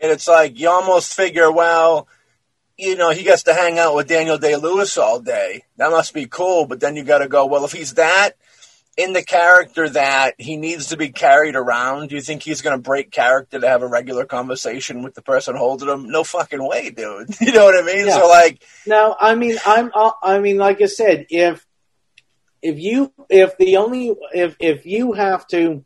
[0.00, 2.08] And it's like you almost figure, well,
[2.76, 5.64] you know, he gets to hang out with Daniel Day Lewis all day.
[5.76, 6.66] That must be cool.
[6.66, 8.32] But then you got to go, well, if he's that
[8.96, 12.76] in the character that he needs to be carried around, do you think he's going
[12.76, 16.10] to break character to have a regular conversation with the person holding him?
[16.10, 17.28] No fucking way, dude.
[17.40, 18.06] You know what I mean?
[18.06, 18.18] Yeah.
[18.18, 19.90] So, like, Now, I mean, I'm,
[20.22, 21.64] I mean, like I said, if
[22.62, 25.84] if you if the only if if you have to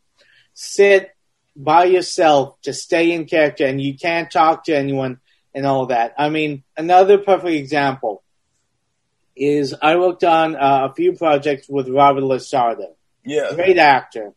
[0.53, 1.16] sit
[1.57, 5.18] by yourself to stay in character and you can't talk to anyone
[5.54, 6.14] and all that.
[6.18, 8.22] I mean, another perfect example
[9.34, 12.94] is I worked on uh, a few projects with Robert LaSardo.
[13.24, 14.34] yeah, great actor.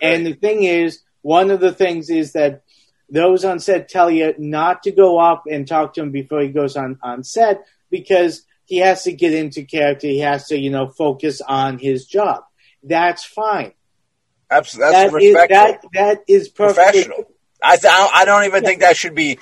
[0.00, 2.62] And the thing is, one of the things is that
[3.10, 6.48] those on set tell you not to go up and talk to him before he
[6.48, 10.06] goes on, on set because he has to get into character.
[10.06, 12.44] He has to, you know, focus on his job.
[12.82, 13.72] That's fine.
[14.50, 15.56] That's, that's That is, respectful.
[15.58, 17.24] that, that is professional.
[17.62, 17.76] I,
[18.14, 19.38] I don't even think that should be.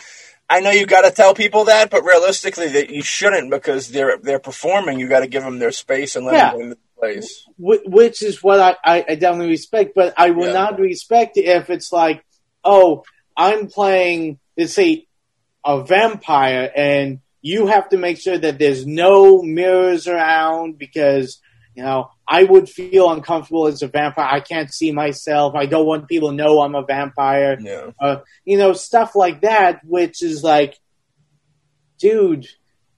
[0.48, 4.16] I know you got to tell people that, but realistically, that you shouldn't because they're
[4.18, 5.00] they're performing.
[5.00, 6.50] You got to give them their space and let Yeah.
[6.50, 7.44] them go into the place.
[7.56, 10.52] Wh- which is what I, I, I definitely respect, but I will Yeah.
[10.52, 12.24] not respect if it's like,
[12.64, 13.02] oh,
[13.36, 15.06] I'm playing, let's say,
[15.64, 21.40] a vampire, and you have to make sure that there's no mirrors around because,
[21.76, 24.26] you know, I would feel uncomfortable as a vampire.
[24.26, 25.54] I can't see myself.
[25.54, 27.58] I don't want people to know I'm a vampire.
[27.60, 28.16] Yeah, Uh,
[28.46, 30.78] you know, stuff like that, which is like,
[31.98, 32.48] dude,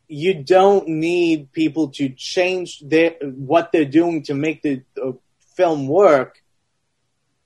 [0.07, 5.13] you don't need people to change their what they're doing to make the uh,
[5.57, 6.39] film work,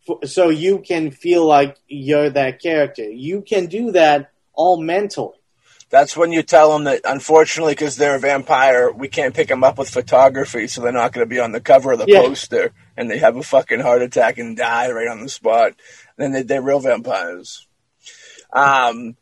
[0.07, 3.09] for, so you can feel like you're that character.
[3.11, 5.39] You can do that all mentally.
[5.93, 9.63] That's when you tell them that unfortunately, because they're a vampire, we can't pick them
[9.63, 12.23] up with photography, so they're not going to be on the cover of the Yeah.
[12.23, 15.75] poster, and they have a fucking heart attack and die right on the spot.
[16.17, 17.69] Then they, they're real vampires.
[18.53, 19.17] Um,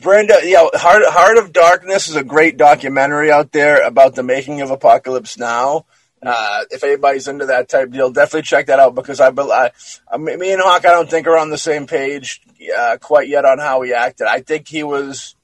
[0.00, 4.22] Brando, you know, Heart, Heart of Darkness is a great documentary out there about the
[4.22, 5.84] making of Apocalypse Now.
[6.24, 9.70] Uh, if anybody's into that type deal, definitely check that out because I, I,
[10.10, 12.40] I me and Hawk, I don't think are on the same page
[12.76, 14.26] uh, quite yet on how he acted.
[14.26, 15.36] I think he was,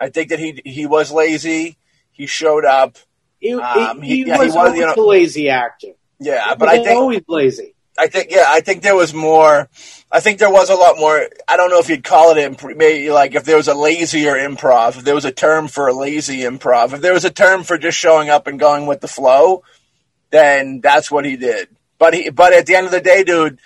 [0.00, 1.76] I think that he he was lazy.
[2.10, 2.96] He showed up,
[3.38, 5.88] He, Um, he, he- he yeah, he was was, always you know- a lazy actor.
[6.18, 6.54] yeah.
[6.54, 7.74] But He I was think always lazy.
[7.98, 9.68] I think yeah, I think there was more.
[10.10, 11.28] I think there was a lot more.
[11.46, 14.36] I don't know if you'd call it imp- maybe like if there was a lazier
[14.36, 17.62] improv, if there was a term for a lazy improv, if there was a term
[17.62, 19.62] for just showing up and going with the flow,
[20.30, 21.68] then that's what he did.
[21.98, 23.58] But he, but at the end of the day, dude,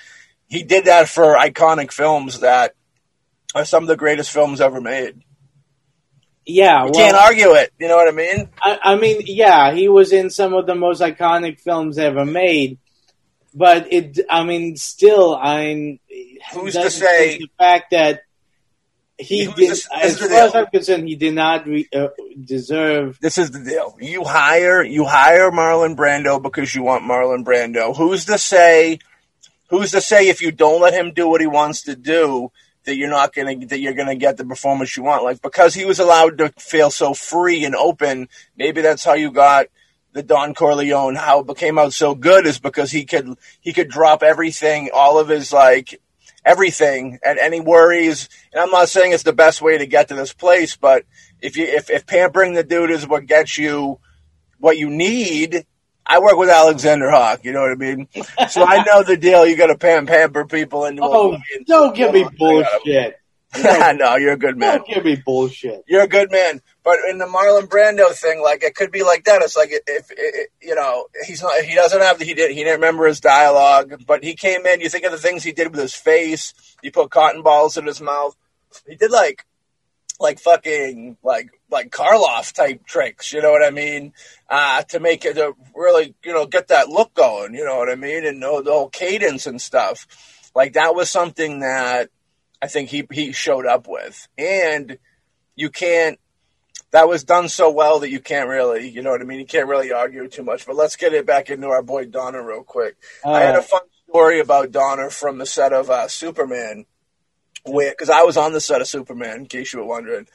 [0.48, 2.74] he did that for iconic films that
[3.54, 5.22] are some of the greatest films ever made.
[6.46, 7.72] Yeah, You well, can't argue it.
[7.78, 8.48] You know what I mean?
[8.60, 12.78] I, I mean, yeah, he was in some of the most iconic films ever made.
[13.54, 14.20] but it.
[14.28, 15.98] I mean, still, I'm.
[16.52, 18.22] Who's to say- the fact that
[19.16, 20.54] he did, this- as far as.
[20.54, 22.08] I'm concerned, he did not re, uh,
[22.44, 23.18] deserve.
[23.20, 23.96] This is the deal.
[24.00, 27.96] You hire you hire Marlon Brando because you want Marlon Brando.
[27.96, 28.98] Who's to say
[29.70, 32.50] who's to say if you don't let him do what he wants to do
[32.84, 35.24] that you're not gonna that you're gonna get the performance you want?
[35.24, 39.30] Like because he was allowed to feel so free and open, maybe that's how you
[39.30, 39.66] got
[40.12, 43.88] the Don Corleone, how it became out so good is because he could he could
[43.88, 46.00] drop everything, all of his like
[46.44, 48.28] everything and any worries.
[48.52, 51.04] And I'm not saying it's the best way to get to this place, but
[51.40, 53.98] if you if, if pampering the dude is what gets you
[54.58, 55.66] what you need,
[56.06, 58.08] I work with Alexander Hawk, you know what I mean?
[58.50, 59.46] So I know the deal.
[59.46, 63.16] You got to pam pamper people into a Oh, don't give me bullshit.
[63.62, 64.78] no, you're a good man.
[64.78, 65.84] Don't give me bullshit.
[65.86, 66.60] You're a good man.
[66.82, 69.42] But in the Marlon Brando thing, like it could be like that.
[69.42, 72.50] It's like if, if, if you know he's not, he doesn't have the, he did
[72.50, 74.80] he didn't remember his dialogue, but he came in.
[74.80, 76.52] You think of the things he did with his face.
[76.82, 78.36] He put cotton balls in his mouth.
[78.88, 79.46] He did like
[80.18, 83.32] like fucking like like Karloff type tricks.
[83.34, 84.14] You know what I mean?
[84.48, 87.52] Uh, to make it to really you know get that look going.
[87.54, 88.24] You know what I mean?
[88.24, 90.06] And the, whole- the whole cadence and stuff.
[90.54, 92.08] Like that was something that
[92.62, 94.96] I think he he showed up with, and
[95.54, 96.18] you can't.
[96.92, 99.40] That was done so well that you can't really, you know what I mean.
[99.40, 100.64] You can't really argue too much.
[100.64, 102.94] But let's get it back into our boy Donner real quick.
[103.26, 106.86] I had a Uh, fun story about Donner from the set of uh, Superman,
[107.64, 109.38] where because I was on the set of Superman.
[109.38, 110.28] In case you were wondering,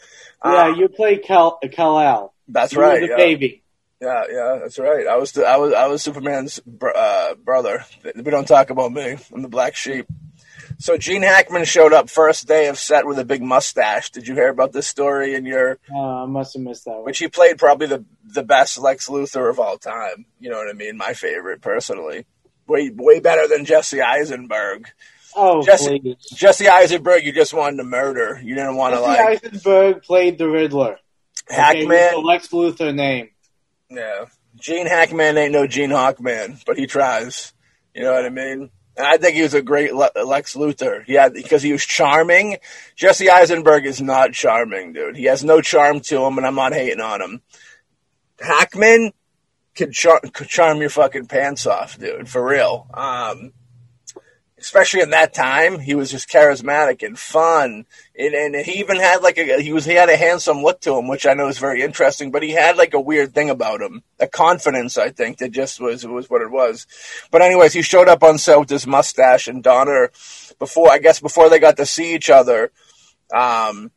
[0.44, 2.34] yeah, Um, you play Kal Kal-El.
[2.48, 3.02] that's You right.
[3.02, 3.16] the yeah.
[3.18, 3.64] baby.
[4.02, 5.06] Yeah, yeah, that's right.
[5.08, 7.84] I was the, I was I was Superman's br- uh, brother.
[8.16, 9.18] We don't talk about me.
[9.34, 10.06] I'm the black sheep.
[10.78, 14.12] So Gene Hackman showed up first day of set with a big mustache.
[14.12, 15.80] Did you hear about this story in your?
[15.94, 17.04] Uh, I must have missed that one.
[17.04, 20.26] Which he played probably the the best Lex Luthor of all time.
[20.40, 20.96] You know what I mean?
[20.96, 22.26] My favorite personally.
[22.68, 24.88] Way way better than Jesse Eisenberg.
[25.36, 26.16] Oh, Jesse- please.
[26.34, 28.40] Jesse Eisenberg, you just wanted to murder.
[28.44, 30.98] You didn't want to Jesse like Eisenberg played the Riddler.
[31.52, 31.88] Okay, Hackman.
[31.88, 33.30] with the Lex Luthor name.
[33.90, 34.26] Yeah.
[34.56, 37.54] Gene Hackman ain't no Gene Hawkman, but he tries.
[37.96, 38.70] You know what I mean?
[38.98, 41.08] And I think he was a great Le- Lex Luthor.
[41.08, 42.58] Had because he was charming.
[42.96, 45.16] Jesse Eisenberg is not charming, dude.
[45.16, 47.42] He has no charm to him, and I'm not hating on him.
[48.40, 49.12] Hackman
[49.76, 52.88] could, char- could charm your fucking pants off, dude, for real.
[52.94, 53.54] Um,
[54.60, 57.86] especially in that time, he was just charismatic and fun,
[58.18, 60.98] and, and he even had like a he was he had a handsome look to
[60.98, 62.32] him, which I know is very interesting.
[62.32, 65.80] But he had like a weird thing about him, a confidence, I think, that just
[65.80, 66.88] was was what it was.
[67.32, 70.12] But anyways, he showed up on set with his mustache and Donner
[70.60, 72.72] before I guess before they got to see each other.
[73.34, 73.92] Um,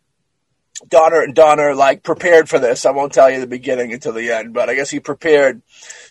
[0.89, 2.87] Donner Donner like prepared for this.
[2.87, 5.63] I won't tell you the beginning until the end, but I guess he prepared.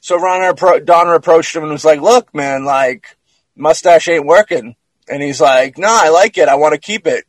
[0.02, 3.18] So Donner, Donner approached him and was like, "Look, man, like
[3.56, 4.76] mustache ain't working."
[5.10, 6.48] And he's like, "No, I like it.
[6.48, 7.26] I want to keep it."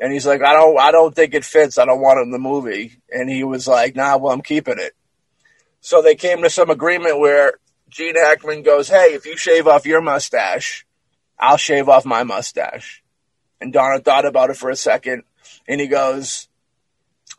[0.00, 1.78] And he's like, "I don't, I don't think it fits.
[1.78, 4.78] I don't want it in the movie." And he was like, "Nah, well, I'm keeping
[4.78, 4.94] it."
[5.80, 7.54] So they came to some agreement where
[7.88, 10.86] Gene Hackman goes, "Hey, if you shave off your mustache,
[11.38, 13.02] I'll shave off my mustache."
[13.60, 15.24] And Donner thought about it for a second,
[15.66, 16.48] and he goes,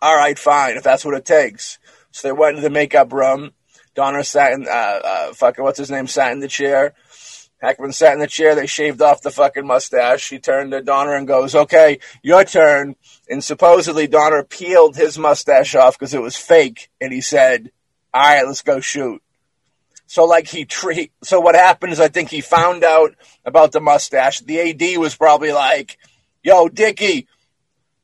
[0.01, 1.77] all right, fine, if that's what it takes.
[2.11, 3.51] So they went into the makeup room.
[3.95, 6.93] Donner sat in, uh, uh, fucking, what's his name, sat in the chair.
[7.61, 8.55] Hackman sat in the chair.
[8.55, 10.29] They shaved off the fucking mustache.
[10.29, 12.95] He turned to Donner and goes, okay, your turn.
[13.29, 16.89] And supposedly Donner peeled his mustache off because it was fake.
[17.01, 17.71] And he said,
[18.13, 19.21] all right, let's go shoot.
[20.07, 23.13] So like he treat, so what happened is I think he found out
[23.45, 24.39] about the mustache.
[24.39, 25.99] The AD was probably like,
[26.43, 27.27] yo, Dickie,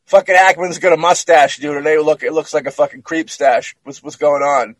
[0.05, 3.29] fucking Hackman's got a mustache, dude, and they look it looks like a fucking creep
[3.29, 3.75] stash.
[3.83, 4.75] What's what's going on?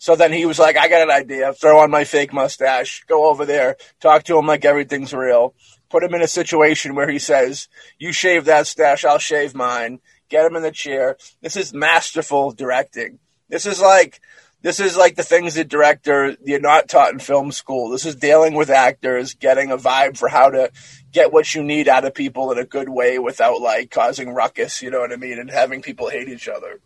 [0.00, 1.52] So then he was like, I got an idea.
[1.52, 5.54] Throw on my fake mustache, go over there, talk to him like everything's real.
[5.90, 10.00] Put him in a situation where he says, You shave that stash, I'll shave mine.
[10.30, 11.18] Get him in the chair.
[11.42, 13.18] This is masterful directing.
[13.50, 14.22] This is like
[14.62, 17.90] this is like the things that director you're not taught in film school.
[17.90, 20.72] This is dealing with actors, getting a vibe for how to
[21.12, 24.80] get what you need out of people in a good way without like causing ruckus,
[24.80, 26.80] you know what I mean, and having people hate each other.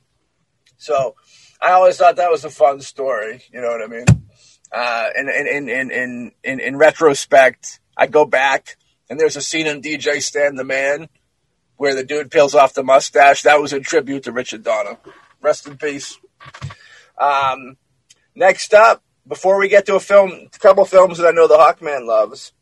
[0.78, 1.14] So
[1.64, 4.04] I always thought that was a fun story, you know what I mean?
[4.70, 8.76] Uh, and in, in, in, in, in, retrospect, I go back
[9.08, 11.08] and there's a scene in DJ Stand the Man
[11.76, 13.44] where the dude peels off the mustache.
[13.44, 14.98] That was a tribute to Richard Donner.
[15.40, 16.18] Rest in peace.
[17.16, 17.78] Um,
[18.34, 21.56] next up, before we get to a film, a couple films that I know the
[21.56, 22.52] Hawkman loves.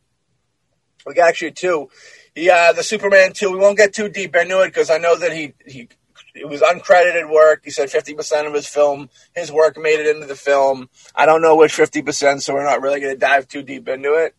[1.05, 1.89] We got actually two.
[2.37, 3.51] He, uh, the Superman two.
[3.51, 5.89] We won't get too deep into it because I know that he he
[6.35, 7.63] it was uncredited work.
[7.65, 10.89] He said fifty percent of his film, his work made it into the film.
[11.15, 13.89] I don't know which fifty percent, so we're not really going to dive too deep
[13.89, 14.35] into it.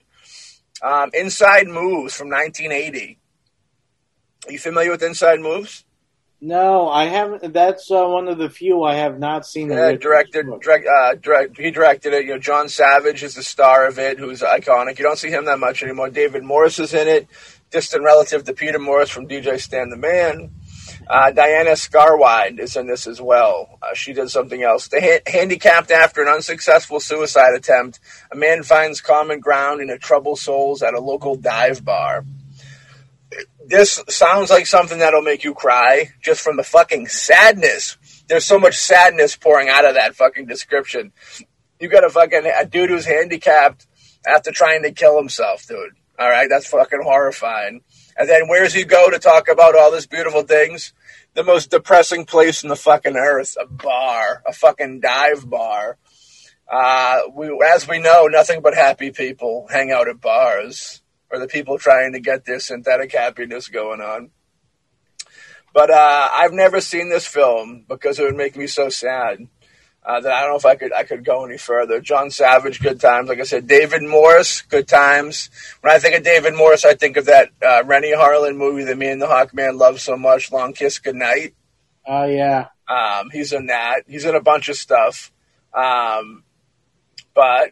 [0.81, 3.17] Um, Inside Moves from 1980.
[4.45, 5.85] Are you familiar with Inside Moves?
[6.41, 7.53] No, I haven't.
[7.53, 9.69] That's uh, one of the few I have not seen.
[9.69, 12.25] Yeah, directed, direct, uh, direct, he directed it.
[12.25, 14.99] You know, John Savage is the star of it, who's iconic.
[14.99, 16.09] You don't see him that much anymore.
[16.09, 17.29] David Morse is in it,
[17.71, 20.51] distant relative to Peter Morris from DJ Stand the Man.
[21.07, 23.77] Uh, Diana Scarwid is in this as well.
[23.81, 24.87] Uh, she did something else.
[24.87, 27.99] The ha- handicapped after an unsuccessful suicide attempt,
[28.31, 32.25] a man finds common ground in a troubled souls at a local dive bar.
[33.65, 37.97] This sounds like something that'll make you cry just from the fucking sadness.
[38.27, 41.11] There's so much sadness pouring out of that fucking description.
[41.79, 43.87] You got a fucking a dude who's handicapped
[44.25, 45.93] after trying to kill himself, dude.
[46.17, 47.81] All right, that's fucking horrifying.
[48.18, 50.93] And then where does he go to talk about all these beautiful things?
[51.34, 55.97] The most depressing place in the fucking earth, a bar, a fucking dive bar.
[56.72, 61.01] Uh, we, as we know, nothing but happy people hang out at bars,
[61.32, 64.30] or the people trying to get their synthetic happiness going on.
[65.74, 69.47] But uh, I've never seen this film because it would make me so sad
[70.05, 71.99] uh, that I don't know if I could I could go any further.
[72.01, 73.29] John Savage, good times.
[73.29, 75.49] Like I said, David Morse, good times.
[75.81, 78.97] When I think of David Morse, I think of that uh, Renny Harlin movie that
[78.97, 81.53] me and the Hawkman love so much, Long Kiss Goodnight.
[82.05, 84.01] Oh yeah, Um, he's in that.
[84.07, 85.31] He's in a bunch of stuff.
[85.73, 86.43] Um,
[87.33, 87.71] but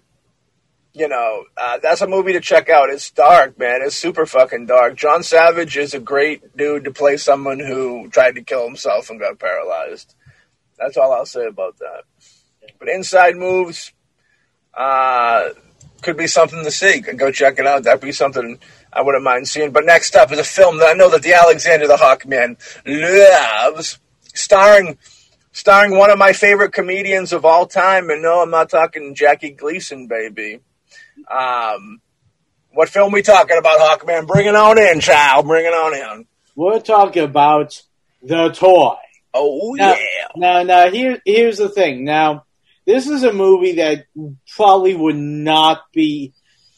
[0.93, 2.89] you know, uh, that's a movie to check out.
[2.89, 3.82] It's dark, man.
[3.82, 4.95] It's super fucking dark.
[4.95, 9.19] John Savage is a great dude to play someone who tried to kill himself and
[9.19, 10.15] got paralyzed.
[10.77, 12.03] That's all I'll say about that.
[12.80, 13.91] But inside moves,
[14.74, 15.49] uh,
[16.01, 16.99] could be something to see.
[17.01, 17.84] Go check it out.
[17.84, 18.59] That'd be something
[18.91, 19.72] I wouldn't mind seeing.
[19.72, 23.99] But next up is a film that I know that the Alexander the Hawkman loves,
[24.34, 24.97] starring
[25.51, 28.09] starring one of my favorite comedians of all time.
[28.09, 30.59] And no, I'm not talking Jackie Gleason, baby.
[31.30, 32.01] Um,
[32.72, 34.26] what film we talking about, Hawkman?
[34.28, 35.45] Bring it on in, child.
[35.45, 36.26] Bring it on in.
[36.55, 37.80] we're talking about
[38.24, 38.95] the toy.
[39.34, 40.28] Oh Now- yeah.
[40.36, 42.05] Now, now here, here's the thing.
[42.05, 42.45] Now,
[42.86, 44.05] this is a movie that
[44.55, 46.34] probably would not be.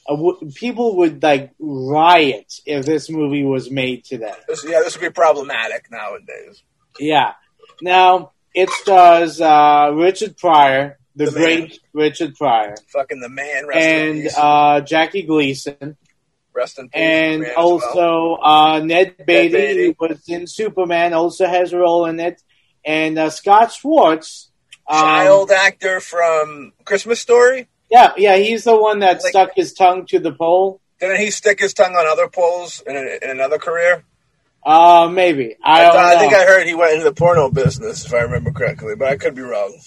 [0.07, 0.17] Uh,
[0.55, 4.33] people would like riot if this movie was made today.
[4.47, 6.61] This, yeah, this would be problematic nowadays.
[6.99, 7.33] Yeah.
[7.81, 11.71] Now it stars uh, Richard Pryor, the, The great man.
[11.93, 13.65] Richard Pryor, Fucking the man.
[13.67, 14.37] Rest in and peace.
[14.37, 15.97] uh, Jackie Gleason,
[16.53, 17.01] Rest in peace.
[17.01, 17.65] and as well.
[17.65, 19.85] also uh, Ned Beatty, Beatty.
[19.85, 22.41] who was in Superman, also has a role in it,
[22.85, 24.49] and uh, Scott Schwartz.
[24.88, 27.67] Um, child actor from Christmas Story.
[27.89, 30.79] Yeah, yeah, he's the one that Like- stuck his tongue to the pole.
[30.99, 34.03] Didn't he stick his tongue on other poles in, a, in another career?
[34.65, 38.13] Uh, maybe I I, I think I heard he went into the porno business, if
[38.13, 39.77] I remember correctly, but I could be wrong.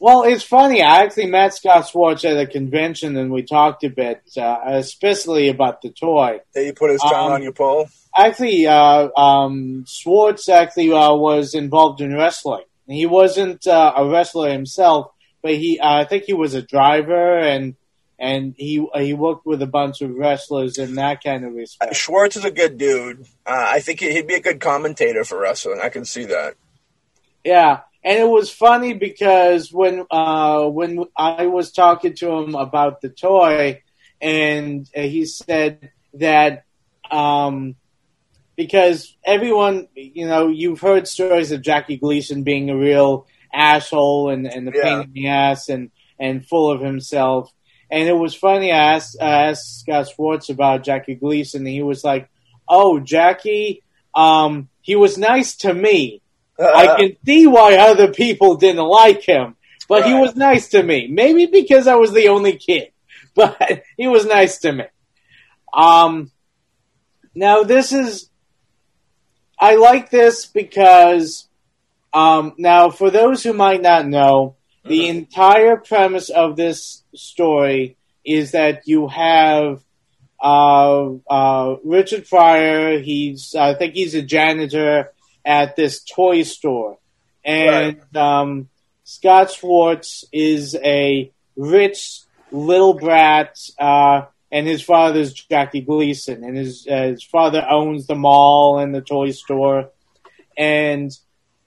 [0.00, 0.82] Well, it's funny.
[0.82, 5.48] I actually met Scott Schwartz at a convention, and we talked a bit, uh, especially
[5.48, 6.40] about the toy.
[6.54, 7.86] Did he put his tongue Um, on your pole?
[8.16, 12.64] Actually, uh, um, Schwartz actually uh, was involved in wrestling.
[12.86, 15.12] He wasn't uh, a wrestler himself,
[15.42, 17.76] but he uh, I think he was a driver, and
[18.18, 21.96] and he he worked with a bunch of wrestlers in that kind of respect.
[21.96, 23.22] Schwartz is a good dude.
[23.46, 25.80] Uh, I think he'd be a good commentator for wrestling.
[25.82, 26.54] I can see that.
[27.44, 33.00] Yeah, and it was funny because when uh, when I was talking to him about
[33.00, 33.82] the toy,
[34.20, 36.64] and he said that
[37.10, 37.76] um,
[38.56, 44.46] because everyone, you know, you've heard stories of Jackie Gleason being a real asshole and,
[44.46, 44.82] and a Yeah.
[44.82, 47.50] pain in the ass and, and full of himself.
[47.90, 48.72] And it was funny.
[48.72, 52.30] I asked, I asked Scott Schwartz about Jackie Gleason, and he was like,
[52.66, 53.82] "Oh, Jackie,
[54.14, 56.22] um, he was nice to me."
[56.58, 59.56] I can see why other people didn't like him,
[59.88, 61.06] but he was nice to me.
[61.08, 62.92] Maybe because I was the only kid,
[63.34, 64.84] but he was nice to me.
[65.74, 66.30] Um,
[67.34, 68.30] now this is,
[69.62, 71.46] I like this because,
[72.12, 78.50] um, now for those who might not know, the entire premise of this story is
[78.50, 79.80] that you have
[80.42, 82.98] uh, uh, Richard Pryor.
[82.98, 85.12] He's I think he's a janitor
[85.44, 86.98] at this toy store,
[87.44, 88.68] and um,
[89.04, 94.22] Scott Schwartz is a rich little brat, uh,
[94.52, 99.00] and his father's Jackie Gleason, and his uh, his father owns the mall and the
[99.00, 99.90] toy store,
[100.56, 101.10] and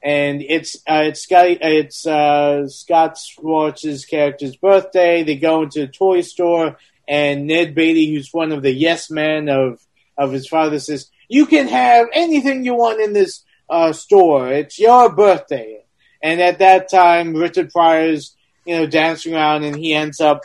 [0.04, 5.24] and it's uh, it's Scott it's uh, Scott Schwartz's character's birthday.
[5.24, 6.78] They go into the toy store,
[7.08, 9.80] and Ned Beatty, who's one of the yes men of
[10.16, 14.48] of his father, says, "You can have anything you want in this uh, store.
[14.50, 15.84] It's your birthday."
[16.22, 20.44] And at that time, Richard Pryor's you know dancing around, and he ends up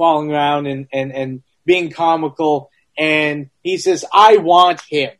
[0.00, 5.10] falling around and and and being comical and he says, "I want him."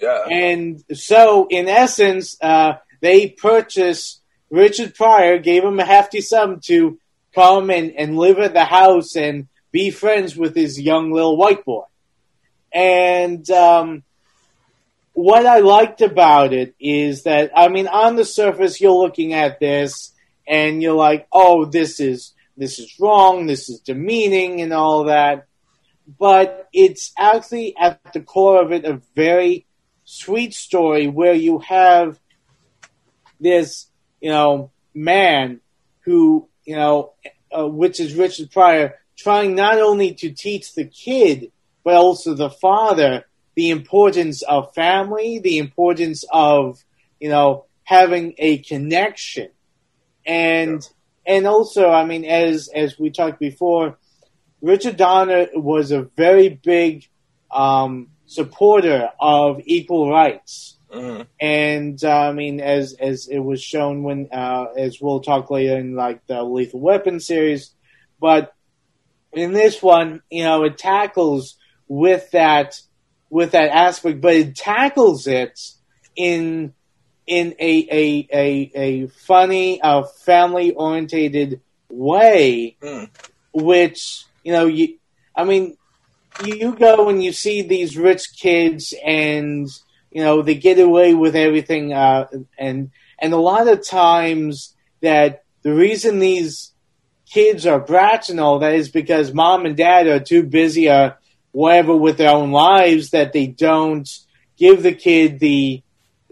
[0.00, 0.26] Yeah.
[0.30, 6.98] And so, in essence, uh, they purchased Richard Pryor, gave him a hefty sum to
[7.34, 11.64] come and, and live at the house and be friends with his young little white
[11.64, 11.84] boy.
[12.72, 14.02] And um,
[15.14, 19.60] what I liked about it is that, I mean, on the surface, you're looking at
[19.60, 20.12] this
[20.46, 25.46] and you're like, oh, this is this is wrong, this is demeaning, and all that.
[26.18, 29.66] But it's actually at the core of it a very
[30.04, 32.18] sweet story where you have
[33.40, 33.88] this,
[34.20, 35.60] you know, man
[36.00, 37.12] who, you know,
[37.56, 41.52] uh, which is Richard Pryor, trying not only to teach the kid,
[41.84, 43.24] but also the father
[43.54, 46.82] the importance of family, the importance of,
[47.20, 49.50] you know, having a connection.
[50.24, 50.86] And,
[51.26, 53.98] and also, I mean, as, as we talked before,
[54.60, 57.08] Richard Donner was a very big,
[57.50, 60.78] um, supporter of equal rights.
[60.92, 61.26] Mhm.
[61.40, 65.78] And uh, I mean, as as it was shown when, uh, as we'll talk later
[65.78, 67.74] in like the Lethal Weapon series,
[68.20, 68.52] but
[69.32, 71.56] in this one, you know, it tackles
[71.88, 72.78] with that
[73.30, 75.58] with that aspect, but it tackles it
[76.14, 76.74] in
[77.32, 83.08] in a a a, a funny, uh, family orientated way, Mm.
[83.52, 84.98] which you know you.
[85.34, 85.76] I mean,
[86.44, 89.66] you go and you see these rich kids and
[90.10, 92.26] you know they get away with everything uh,
[92.58, 96.72] and and a lot of times that the reason these
[97.30, 101.16] kids are brats and all that is because mom and dad are too busy or
[101.52, 104.08] whatever with their own lives that they don't
[104.58, 105.82] give the kid the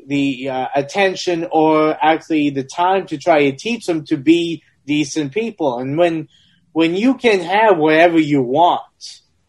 [0.07, 5.33] the uh, attention or actually the time to try to teach them to be decent
[5.33, 6.29] people and when
[6.73, 8.83] when you can have whatever you want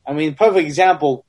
[0.05, 1.25] I mean, perfect example.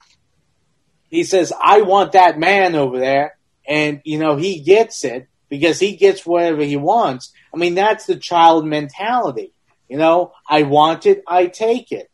[1.09, 3.37] He says, I want that man over there.
[3.67, 7.33] And, you know, he gets it because he gets whatever he wants.
[7.55, 9.53] I mean, that's the child mentality.
[9.89, 12.09] You know, I want it, I take it.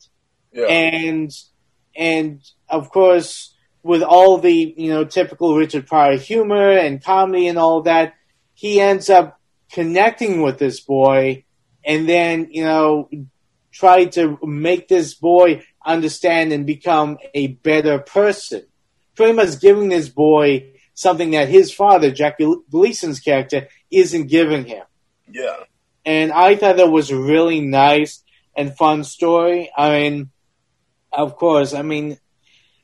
[0.52, 0.66] Yeah.
[0.66, 1.30] And,
[1.96, 3.54] and of course,
[3.89, 8.12] with all the, you know, typical Richard Pryor humor and comedy and all that,
[8.53, 9.41] he ends up
[9.72, 11.45] connecting with this boy
[11.82, 13.09] and then, you know,
[13.72, 18.66] try to make this boy understand and become a better person.
[19.14, 22.39] Pretty much giving this boy something that his father, Jack
[22.70, 24.84] Gleason's character, isn't giving him.
[25.32, 25.61] yeah.
[26.05, 28.22] And I thought that was a really nice
[28.55, 29.70] and fun story.
[29.74, 30.30] I mean,
[31.11, 32.18] of course, I mean,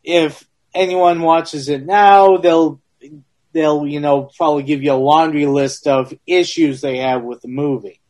[0.03, 2.81] if anyone watches it now, they'll
[3.53, 7.49] they'll you know probably give you a laundry list of issues they have with the
[7.49, 8.01] movie.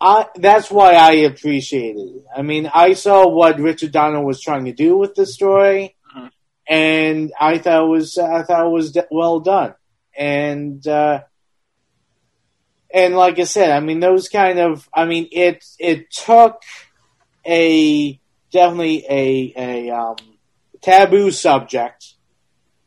[0.00, 2.24] I, that's why I appreciated it.
[2.36, 6.30] I mean, I saw what Richard Donner was trying to do with the story, Mhm.
[6.68, 9.74] and I thought it was I thought it was well done.
[10.16, 11.22] And uh,
[12.92, 16.60] and like I said, I mean, those kind of I mean, it it took
[17.46, 18.20] a
[18.52, 20.16] definitely a a um,
[20.86, 22.14] taboo subject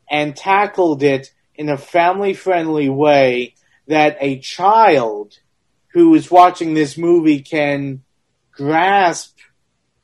[0.10, 3.56] and tackled it in a family friendly way
[3.88, 5.38] that a child
[5.92, 8.02] who is watching this movie can
[8.54, 9.38] grasp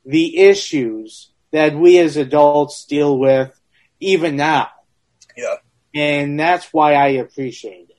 [0.04, 3.58] the issues that we as adults deal with
[3.98, 4.68] even now.
[5.34, 5.56] Yeah.
[5.94, 7.98] And that's why I appreciate it.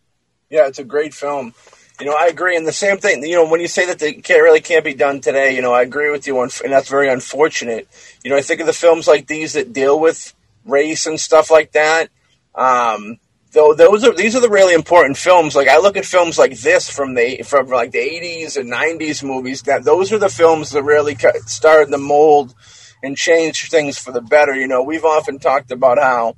[0.51, 1.55] Yeah, it's a great film.
[1.99, 2.55] You know, I agree.
[2.55, 4.93] And the same thing, you know, when you say that they can't, really can't be
[4.93, 7.87] done today, you know, I agree with you, and that's very unfortunate.
[8.23, 10.33] You know, I think of the films like these that deal with
[10.63, 12.09] race and stuff like that.
[12.53, 13.17] Um,
[13.51, 15.55] though those are these are the really important films.
[15.55, 19.23] Like I look at films like this from the from like the '80s and '90s
[19.23, 19.63] movies.
[19.63, 22.53] That those are the films that really started the mold
[23.01, 24.55] and changed things for the better.
[24.55, 26.35] You know, we've often talked about how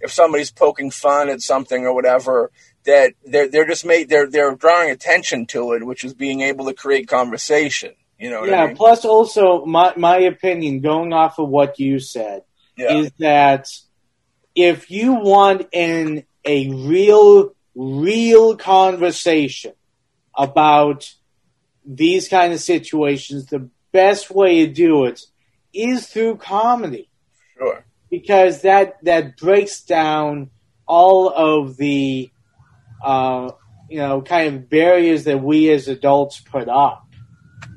[0.00, 2.50] if somebody's poking fun at something or whatever,
[2.84, 6.66] that they're they're just made they're they're drawing attention to it, which is being able
[6.66, 7.94] to create conversation.
[8.18, 8.64] You know what yeah.
[8.64, 8.76] I mean?
[8.76, 12.42] Plus, also my my opinion, going off of what you said,
[12.76, 12.96] Yeah.
[12.96, 13.66] is that
[14.54, 19.72] if you want in a real real conversation
[20.36, 21.12] about
[21.84, 25.20] these kind of situations, the best way to do it
[25.72, 27.08] is through comedy
[27.56, 27.84] Sure.
[28.10, 30.50] because that that breaks down
[30.86, 32.30] all of the
[33.02, 33.50] uh,
[33.88, 37.06] you know kind of barriers that we as adults put up.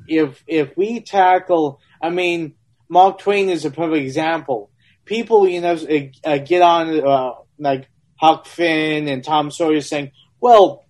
[0.06, 2.54] If if we tackle, I mean,
[2.88, 4.70] Mark Twain is a perfect example.
[5.04, 5.76] People, you know,
[6.24, 10.84] uh, get on uh, like Huck Finn and Tom Sawyer saying, "Well,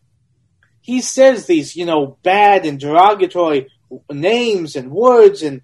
[0.81, 3.69] he says these, you know, bad and derogatory
[4.11, 5.63] names and words and."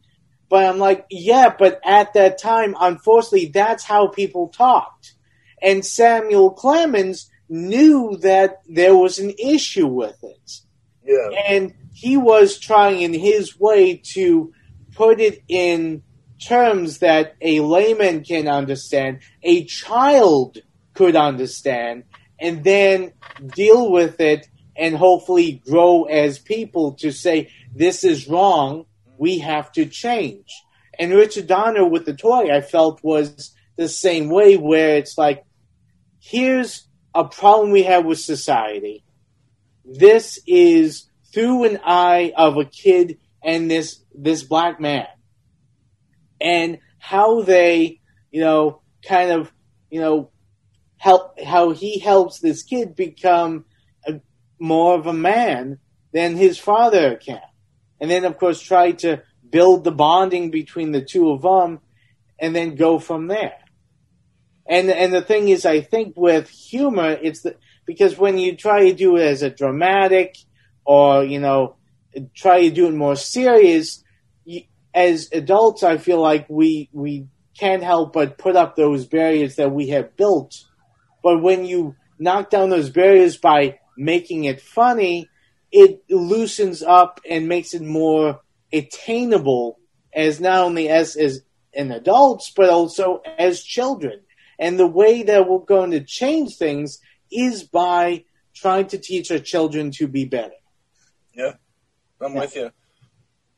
[0.49, 5.15] But I'm like, yeah, but at that time, unfortunately, that's how people talked.
[5.63, 10.53] And Samuel Clemens knew that there was an issue with it.
[11.05, 11.39] Yeah.
[11.49, 14.53] And he was trying in his way to
[14.95, 16.03] put it in
[16.41, 20.59] terms that a layman can understand, a child
[20.95, 22.05] could understand,
[22.39, 23.13] and then
[23.55, 24.47] deal with it
[24.77, 28.87] and hopefully grow as people to say, this is wrong,
[29.19, 30.49] we have to change.
[30.99, 35.45] And Richard Donner with the toy, I felt was the same way, where it's like,
[36.21, 39.05] here's a problem we have with society.
[39.85, 45.07] This is through an eye of a kid and this this black man,
[46.41, 48.01] and how they,
[48.31, 49.53] you know, kind of,
[49.91, 50.31] you know,
[50.99, 53.65] help how he helps this kid become
[54.07, 54.21] a,
[54.59, 55.79] more of a man
[56.13, 57.41] than his father can,
[58.01, 61.81] and then of course try to build the bonding between the two of them,
[62.39, 63.60] and then go from there.
[64.71, 67.57] And and the thing is, I think with humor, it's the
[67.87, 70.37] because when you try to do it as a dramatic,
[70.85, 71.75] or you know,
[72.37, 74.05] try to do it more serious,
[74.45, 74.63] you,
[74.95, 77.27] as adults, I feel like we we
[77.59, 80.65] can't help but put up those barriers that we have built.
[81.21, 85.29] But when you knock down those barriers by making it funny,
[85.73, 88.41] it loosens up and makes it more
[88.73, 89.81] attainable
[90.15, 91.41] as not only as as
[91.75, 94.21] an adults but also as children.
[94.61, 96.99] And the way that we're going to change things
[97.33, 98.25] is by
[98.55, 100.55] trying to teach our children to be better.
[101.35, 101.55] Yeah,
[102.21, 102.41] I'm Yeah.
[102.41, 102.71] with you.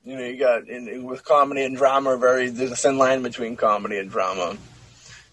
[0.04, 3.56] You know, you got in, with comedy and drama, very there's a thin line between
[3.56, 4.56] comedy and drama.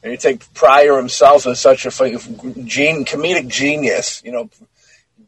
[0.01, 2.07] And you take Pryor himself as such a fu-
[2.63, 4.21] gen, comedic genius.
[4.23, 4.49] You know,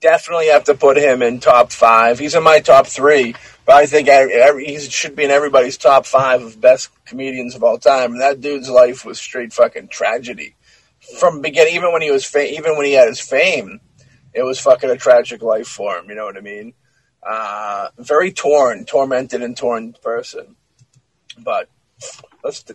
[0.02, 2.20] definitely have to put him in top five.
[2.20, 6.06] He's in my top three, but I think every, he should be in everybody's top
[6.06, 8.14] five of best comedians of all time.
[8.14, 10.56] And that dude's life was straight fucking tragedy
[11.20, 11.76] from beginning.
[11.76, 13.80] Even when he was fa- even when he had his fame,
[14.34, 16.10] it was fucking a tragic life for him.
[16.10, 16.74] You know what I mean?
[17.24, 20.56] Uh, very torn, tormented, and torn person.
[21.38, 21.70] But
[22.44, 22.66] let's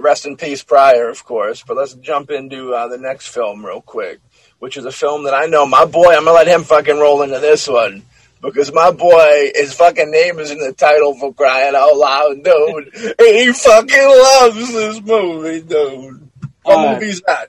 [0.00, 1.64] rest in peace, Pryor, of course.
[1.66, 4.20] But let's jump into uh, the next film real quick,
[4.58, 6.08] which is a film that I know my boy.
[6.14, 8.02] I'm gonna let him fucking roll into this one
[8.42, 13.14] because my boy, his fucking name is in the title for crying out loud, dude.
[13.18, 16.28] he fucking loves this movie, dude.
[16.62, 17.48] What Uh, movie's that?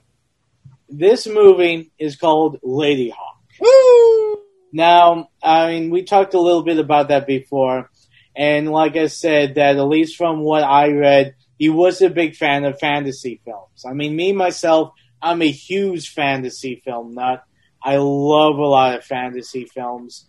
[0.88, 3.14] This movie is called Ladyhawke.
[3.60, 4.38] Woo!
[4.72, 7.90] Now, I mean, we talked a little bit about that before,
[8.36, 12.34] and like I said, that at least from what I read, he was a big
[12.36, 13.84] fan of fantasy films.
[13.86, 17.44] I mean, me myself, I'm a huge fantasy film nut.
[17.82, 20.28] I love a lot of fantasy films,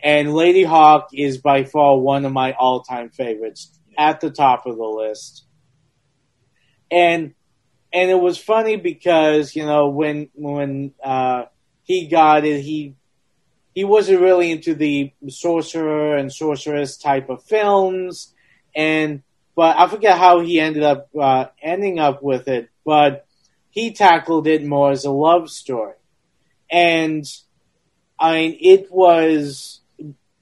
[0.00, 4.84] and Ladyhawke is by far one of my all-time favorites, at the top of the
[4.84, 5.44] list.
[6.90, 7.34] And
[7.92, 11.44] and it was funny because you know when when uh,
[11.84, 12.94] he got it, he
[13.74, 18.34] he wasn't really into the sorcerer and sorceress type of films,
[18.74, 19.22] and
[19.54, 23.26] but I forget how he ended up uh, ending up with it, but
[23.72, 25.94] he tackled it more as a love story,
[26.70, 27.24] and
[28.18, 29.80] I mean it was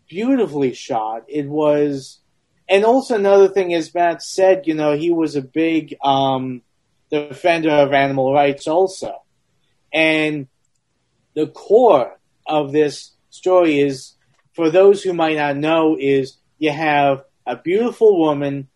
[0.09, 1.25] beautifully shot.
[1.29, 2.19] It was,
[2.69, 6.63] and also another thing, as Matt said, you know, he was a big um,
[7.11, 9.23] defender of animal rights, also,
[9.95, 10.49] and
[11.35, 14.15] the core of this story is
[14.55, 18.69] for those who might not know is you have a beautiful woman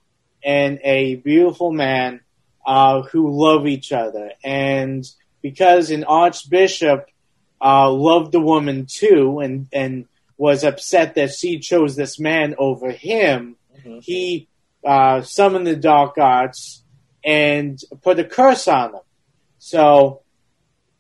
[0.45, 2.21] and a beautiful man
[2.67, 5.05] uh, who love each other and
[5.43, 7.07] because an archbishop
[7.61, 12.91] uh, loved the woman too and and was upset that she chose this man over
[12.91, 14.03] him Mhm.
[14.03, 14.49] he
[14.85, 16.83] uh, summoned the dark arts
[17.25, 19.01] and put a curse on them
[19.59, 20.23] so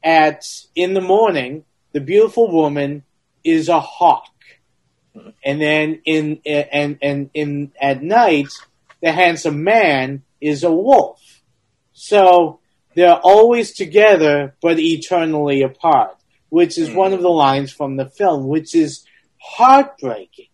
[0.02, 3.04] at in the morning the beautiful woman
[3.44, 4.26] is a hawk.
[5.44, 8.48] And then in and and in at night,
[9.00, 11.20] the handsome man is a wolf.
[11.94, 12.60] So
[12.94, 16.16] they're always together but eternally apart,
[16.50, 19.04] which is one of the lines from the film, which is
[19.38, 20.48] heartbreaking.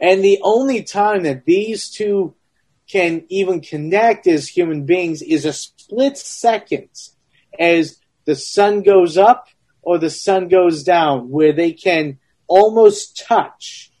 [0.00, 2.34] And the only time that these two
[2.88, 6.88] can even connect as human beings is a split second
[7.58, 9.48] as the sun goes up
[9.82, 13.92] or the sun goes down, where they can almost touch.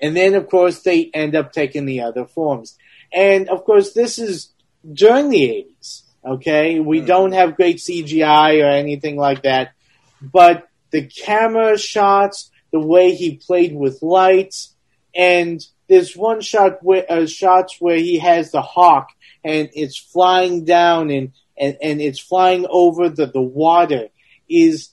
[0.00, 2.76] And then, of course, they end up taking the other forms.
[3.12, 4.52] And, of course, this is
[4.92, 6.80] during the 80s, okay?
[6.80, 7.06] We Mhm.
[7.06, 9.72] don't have great CGI or anything like that.
[10.20, 14.74] But the camera shots, the way he played with lights,
[15.14, 19.08] and there's one shot where uh, shots where he has the hawk
[19.44, 24.08] and it's flying down and and, and it's flying over the, the water
[24.48, 24.90] is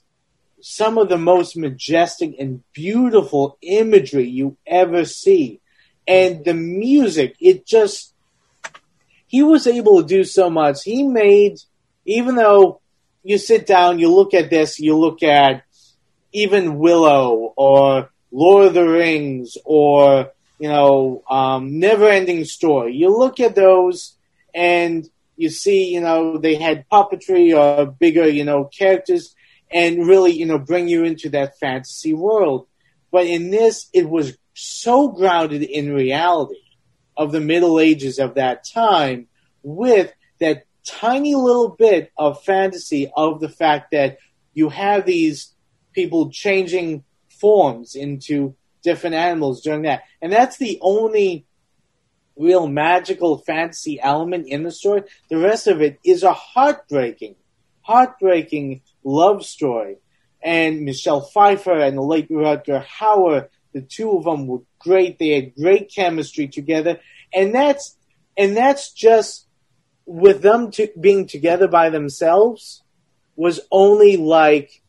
[0.62, 5.62] some of the most majestic and beautiful imagery you ever see.
[6.08, 8.15] And the music, it just,
[9.28, 10.84] he was able to do so much.
[10.84, 11.60] He made,
[12.06, 12.82] even though
[13.24, 15.64] you sit down, you look at this, you look at
[16.32, 22.96] even Willow or Lord of the Rings or, you know, um, Never Ending Story.
[22.96, 24.16] You look at those
[24.54, 29.36] and you see, you know, they had puppetry or bigger, you know, characters
[29.72, 32.68] and really, you know, bring you into that fantasy world.
[33.12, 36.65] But in this, it was so grounded in reality
[37.18, 39.28] of the Middle Ages of that time
[39.64, 44.18] with that tiny little bit of fantasy of the fact that
[44.54, 45.54] you have these
[45.94, 50.04] people changing forms into different animals during that.
[50.22, 51.46] And that's the only
[52.38, 55.04] real magical fantasy element in the story.
[55.30, 57.36] The rest of it is a heartbreaking,
[57.82, 59.98] heartbreaking love story.
[60.44, 65.20] And Michelle Pfeiffer and the late Rutger Hauer, the two of them were great.
[65.20, 67.02] They had great chemistry together.
[67.34, 67.98] And that's,
[68.38, 69.48] and that's just
[70.06, 72.82] with them to, being together by themselves
[73.36, 74.82] was only like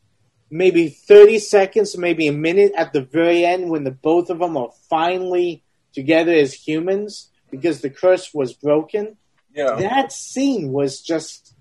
[0.49, 4.55] maybe 30 seconds, maybe a minute at the very end when the both of them
[4.55, 9.17] are finally together as humans because the curse was broken.
[9.53, 9.75] Yeah.
[9.75, 11.53] That scene was just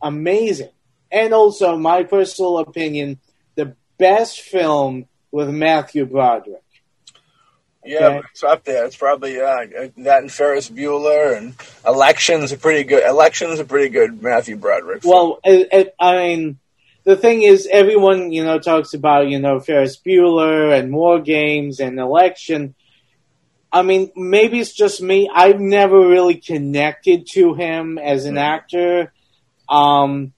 [0.00, 0.70] amazing.
[1.12, 3.20] And also, my personal opinion,
[3.54, 6.62] the best film with Matthew Broderick.
[7.84, 8.26] Yeah, Okay.
[8.32, 8.84] it's up there.
[8.84, 11.54] It's probably uh, that and Ferris Bueller and
[11.86, 13.02] Elections a pretty good.
[13.08, 15.02] Elections a pretty good Matthew Broderick.
[15.04, 16.58] Well, it, it, I mean,
[17.04, 21.80] the thing is, everyone you know talks about you know Ferris Bueller and War Games
[21.80, 22.74] and Election.
[23.72, 25.30] I mean, maybe it's just me.
[25.32, 28.40] I've never really connected to him as an Mhm.
[28.42, 29.12] actor.
[29.68, 30.32] Um,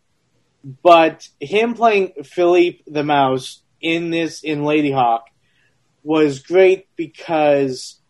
[0.83, 5.25] but him playing Philippe the Mouse in this in Ladyhawke
[6.03, 8.01] was great because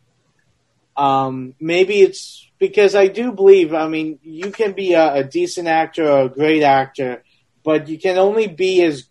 [0.96, 3.74] um, maybe it's because I do believe.
[3.74, 7.24] I mean, you can be a, a decent actor or a great actor,
[7.64, 9.04] but you can only be as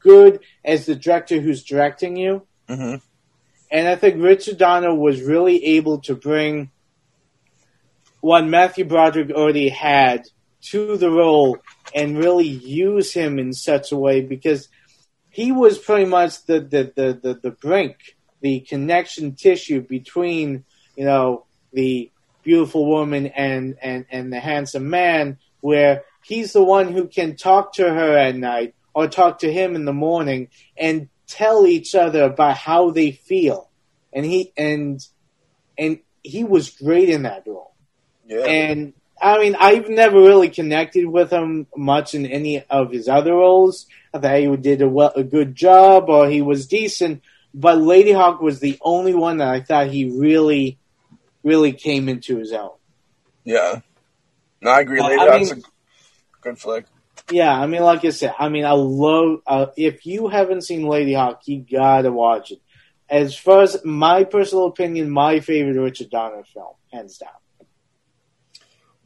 [0.00, 2.46] good as the director who's directing you.
[2.68, 2.96] hmm
[3.70, 6.70] And I think Richard Donner was really able to bring
[8.20, 10.24] what Matthew Broderick already had
[10.62, 11.58] to the role
[11.94, 14.68] and really use him in such a way because
[15.30, 20.64] he was pretty much the, the, the, the, the brink, the connection tissue between,
[20.96, 22.10] you know, the
[22.42, 27.74] beautiful woman and, and, and the handsome man where he's the one who can talk
[27.74, 32.24] to her at night or talk to him in the morning and tell each other
[32.24, 33.70] about how they feel.
[34.12, 35.00] And he and
[35.78, 37.74] and he was great in that role.
[38.26, 38.40] Yeah.
[38.40, 38.92] And
[39.22, 43.86] I mean, I've never really connected with him much in any of his other roles.
[44.14, 47.22] I thought he did a, well, a good job or he was decent,
[47.54, 50.78] but Ladyhawke was the only one that I thought he really,
[51.44, 52.70] really came into his own.
[53.44, 53.80] yeah.
[54.62, 55.00] No, I agree.
[55.00, 56.84] I- Lady I Hawk's mean- a good flick.
[57.30, 59.40] Yeah, I mean, like I said, I mean, I love.
[59.46, 62.60] Uh, if you haven't seen Ladyhawke, you gotta watch it.
[63.08, 67.30] As far as my personal opinion, my favorite Richard Donner film, hands down.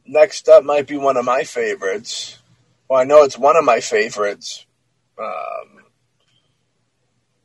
[0.05, 2.37] Next up might be one of my favorites.
[2.89, 4.65] Well, I know it's one of my favorites.
[5.17, 5.83] Um,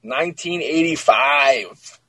[0.03, 2.01] 1985.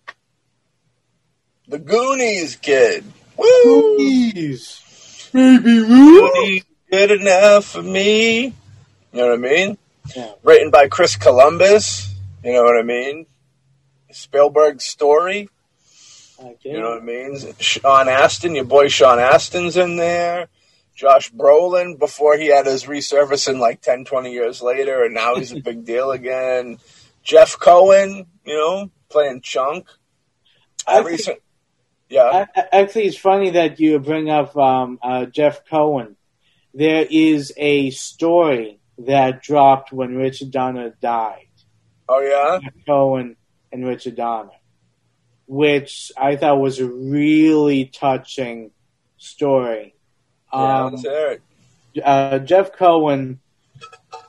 [1.68, 3.06] The Goonies kid.
[3.38, 3.96] Woo!
[3.96, 8.44] Please, baby Goonies good enough for me.
[8.44, 8.54] You
[9.14, 9.78] know what I mean?
[10.16, 10.32] Yeah.
[10.44, 12.14] Written by Chris Columbus.
[12.44, 13.26] You know what I mean?
[14.12, 15.50] Spielberg's story.
[16.44, 16.72] Okay.
[16.72, 17.38] You know what I mean?
[17.60, 20.48] Sean Astin, your boy Sean Astin's in there.
[20.96, 25.52] Josh Brolin before he had his resurfacing like 10, 20 years later, and now he's
[25.52, 26.78] a big deal again.
[27.24, 29.88] Jeff Cohen, you know, playing Chunk.
[30.88, 31.40] I I think- recent,
[32.10, 32.24] yeah,
[32.56, 36.18] I- I- Actually, it's funny that you bring up um, uh, Jeff Cohen.
[36.74, 41.48] There is a story that dropped when Richard Donner died.
[42.10, 43.36] oh yeah, Jeff Cohen
[43.72, 44.52] and Richard Donner,
[45.52, 48.72] which I thought was a really touching
[49.18, 49.94] story.
[50.54, 50.84] yeah.
[50.86, 51.42] Um, Let's hear
[51.94, 52.02] it.
[52.02, 53.42] uh, Jeff Cohen,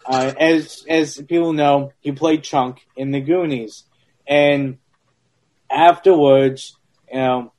[0.04, 3.84] uh, as as people know, he played Chunk in the Goonies,
[4.26, 4.78] and
[5.70, 6.76] afterwards,
[7.08, 7.52] you know,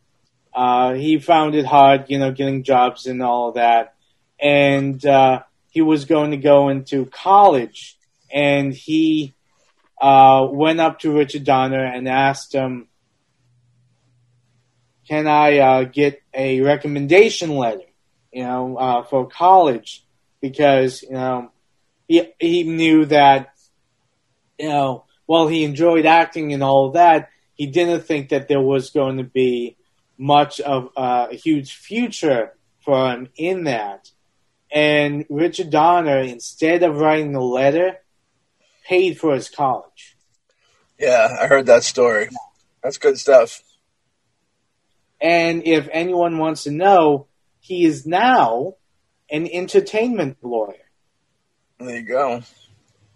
[0.53, 3.93] uh, he found it hard, you know, getting jobs and all of that,
[4.41, 7.97] and uh, he was going to go into college,
[8.29, 9.33] and he
[10.01, 12.89] uh, went up to Richard Donner and asked him.
[15.07, 17.83] Can I uh, get a recommendation letter,
[18.31, 20.05] you know, uh, for college
[20.41, 21.51] because you know
[22.07, 23.53] he he knew that
[24.57, 28.89] you know while he enjoyed acting and all that, he didn't think that there was
[28.89, 29.77] going to be
[30.17, 32.53] much of uh, a huge future
[32.83, 34.11] for him in that.
[34.71, 37.97] And Richard Donner, instead of writing the letter,
[38.85, 40.17] paid for his college.
[40.99, 42.29] Yeah, I heard that story.
[42.83, 43.61] That's good stuff.
[45.23, 47.27] And if anyone wants to know,
[47.61, 48.75] he is now
[49.31, 50.75] an entertainment lawyer.
[51.79, 52.43] There you go.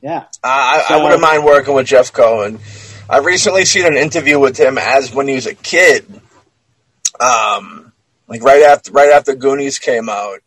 [0.02, 0.26] Yeah.
[0.42, 2.60] I, I wouldn't mind working with Jeff Cohen.
[3.10, 6.06] I've recently seen an interview with him as when he was a kid.
[7.20, 7.92] Um,
[8.28, 10.40] like right after right after Goonies came out.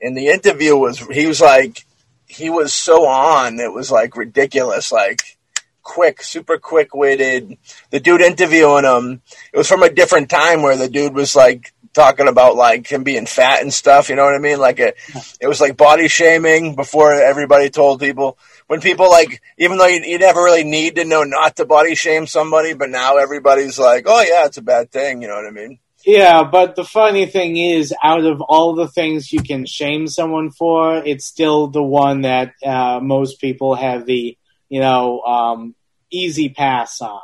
[0.00, 1.84] And the interview was he was like
[2.26, 5.36] he was so on, it was like ridiculous, like
[5.84, 7.56] quick, super quick witted.
[7.90, 11.72] The dude interviewing him, it was from a different time where the dude was like
[11.92, 14.58] talking about like him being fat and stuff, you know what I mean?
[14.58, 14.94] Like a,
[15.40, 18.36] it was like body shaming before everybody told people
[18.66, 21.94] when people like, even though you, you never really need to know not to body
[21.94, 25.22] shame somebody, but now everybody's like, oh yeah, it's a bad thing.
[25.22, 25.78] You know what I mean?
[26.04, 30.50] Yeah, but the funny thing is, out of all the things you can shame someone
[30.50, 34.36] for, it's still the one that uh, most people have the,
[34.68, 35.74] you know, um,
[36.10, 37.20] easy pass on.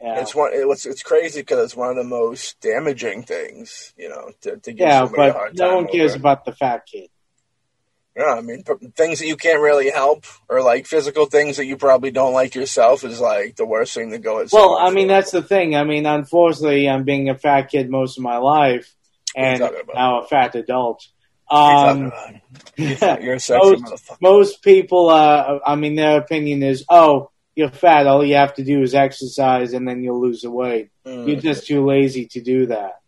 [0.00, 0.20] Yeah.
[0.20, 4.32] It's one, it's, it's crazy because it's one of the most damaging things, you know,
[4.40, 6.20] to, to give yeah, somebody a but hard no time one cares over.
[6.20, 7.08] about the fat kid.
[8.16, 11.66] Yeah, I mean, p- things that you can't really help, or like physical things that
[11.66, 14.52] you probably don't like yourself, is like the worst thing to go at.
[14.52, 15.14] Well, I mean, for.
[15.14, 15.76] that's the thing.
[15.76, 18.94] I mean, unfortunately, I'm being a fat kid most of my life,
[19.34, 21.06] What are you and now a fat adult.
[21.52, 22.12] What are you Um.
[22.76, 28.06] You're a sexy most, most people, uh, I mean, their opinion is, oh, you're fat.
[28.06, 30.90] All you have to do is exercise, and then you'll lose the weight.
[31.06, 31.28] Mm.
[31.28, 33.00] You're just too lazy to do that.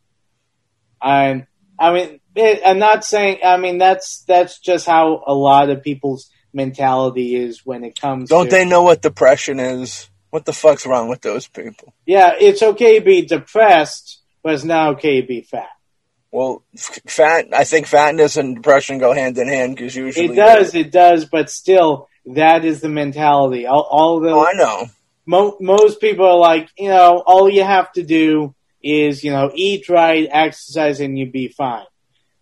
[1.02, 1.46] And
[1.78, 3.38] I mean, it, I'm not saying.
[3.44, 8.28] I mean, that's that's just how a lot of people's mentality is when it comes.
[8.28, 10.08] Don't to, they know what depression is?
[10.30, 11.94] What the fuck's wrong with those people?
[12.06, 15.68] Yeah, it's okay to be depressed, but it's not okay to be fat.
[16.34, 16.64] Well,
[17.06, 17.46] fat.
[17.52, 21.26] I think fatness and depression go hand in hand because usually It does, it does,
[21.26, 23.66] but still, that is the mentality.
[23.66, 24.86] All, all the Oh, I know.
[25.26, 28.52] mo- most people are like, you know, all you have to do
[28.82, 31.86] is, you know, eat right, exercise, and you'll be fine.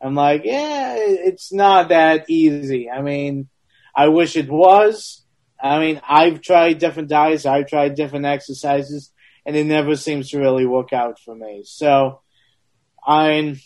[0.01, 2.89] I'm like, yeah, it's not that easy.
[2.91, 3.51] I mean,
[3.95, 5.23] I wish it was.
[5.63, 9.13] I mean, I've tried different diets, I've tried different exercises,
[9.45, 11.65] and it never seems to really work out for me.
[11.67, 12.23] So,
[13.07, 13.61] I'm.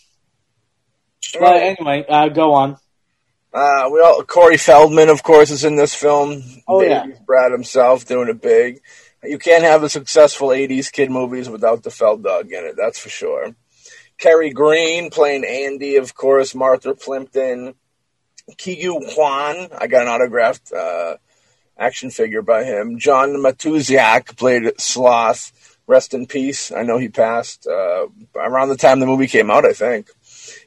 [1.33, 2.77] But anyway, uh, go on.
[3.53, 6.43] Uh, we all, Corey Feldman, of course, is in this film.
[6.67, 7.05] Oh, yeah.
[7.25, 8.81] Brad himself doing it big.
[9.23, 12.99] You can't have a successful 80s kid movies without the Feld dog in it, that's
[12.99, 13.55] for sure.
[14.17, 16.55] Kerry Green playing Andy, of course.
[16.55, 17.73] Martha Plimpton.
[18.53, 21.17] Ke Huy Quan, I got an autographed uh,
[21.77, 22.97] action figure by him.
[22.97, 25.51] John Matuszak played Sloth.
[25.85, 26.71] Rest in peace.
[26.71, 30.09] I know he passed uh, around the time the movie came out, I think.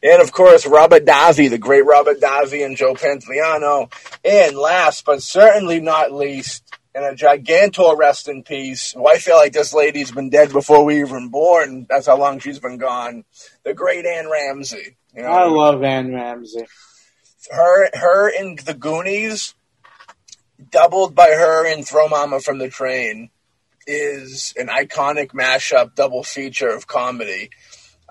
[0.02, 3.93] And of course, Robert Davi, the great Robert Davi and Joe Pantoliano.
[4.24, 8.94] And last but certainly not least, and a gigantor rest in peace.
[8.97, 11.86] Well, I feel like this lady's been dead before we even born.
[11.89, 13.24] That's how long she's been gone.
[13.65, 14.97] The great Anne Ramsey.
[15.15, 16.66] You know, I love Anne Ramsey.
[17.51, 19.55] her, her in the Goonies,
[20.70, 23.31] doubled by her in Throw Mama from the Train,
[23.86, 27.51] is an iconic mashup double feature of comedy.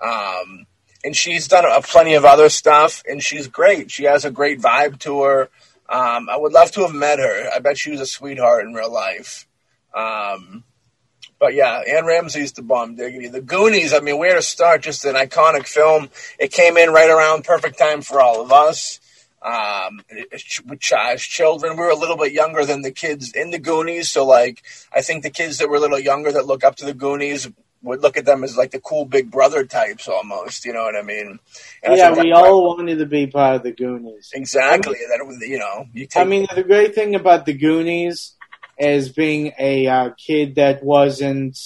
[0.02, 0.66] Um,
[1.04, 3.90] and she's done a plenty of other stuff, and she's great.
[3.90, 5.42] She has a great vibe to her.
[5.88, 7.50] Um, I would love to have met her.
[7.54, 9.46] I bet she was a sweetheart in real life.
[9.94, 10.64] Um,
[11.38, 13.28] but yeah, Anne Ramsey's the bomb diggity.
[13.28, 14.82] The Goonies, I mean, where to start?
[14.82, 16.10] Just an iconic film.
[16.38, 19.00] It came in right around perfect time for all of us.
[19.42, 20.02] Um,
[20.66, 24.10] which, as children, we were a little bit younger than the kids in the Goonies.
[24.10, 24.62] So, like,
[24.94, 27.48] I think the kids that were a little younger that look up to the Goonies
[27.82, 30.64] would look at them as like the cool big brother types almost.
[30.64, 31.38] You know what I mean?
[31.82, 34.30] And Yeah, we all wanted to be part of the Goonies.
[34.34, 34.98] exactly.
[35.08, 38.34] that was, you know, you take I mean, the great thing about the Goonies
[38.78, 41.58] as being a uh, kid that wasn't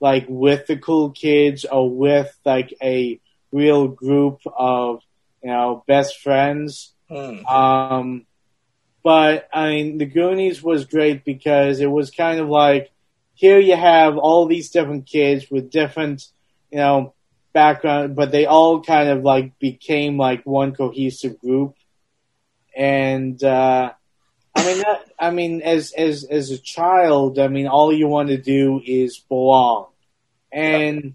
[0.00, 3.20] like with the cool kids or with like a
[3.52, 5.00] real group of
[5.42, 6.92] you know best friends.
[7.08, 7.44] Hmm.
[7.46, 8.26] Um,
[9.02, 12.90] but I mean, the Goonies was great because it was kind of like
[13.36, 16.26] here you have all these different kids with different,
[16.70, 17.14] you know,
[17.52, 21.74] background, but they all kind of like became like one cohesive group.
[22.74, 23.92] And uh,
[24.54, 28.28] I mean, that, I mean, as as as a child, I mean, all you want
[28.28, 29.88] to do is belong,
[30.50, 31.14] and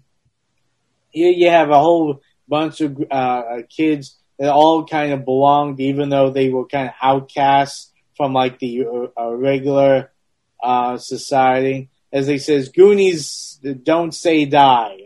[1.10, 6.08] here you have a whole bunch of uh, kids that all kind of belonged, even
[6.08, 8.84] though they were kind of outcasts from like the
[9.18, 10.12] uh, regular
[10.62, 11.88] uh, society.
[12.12, 14.96] As they says, Goonies don't say die.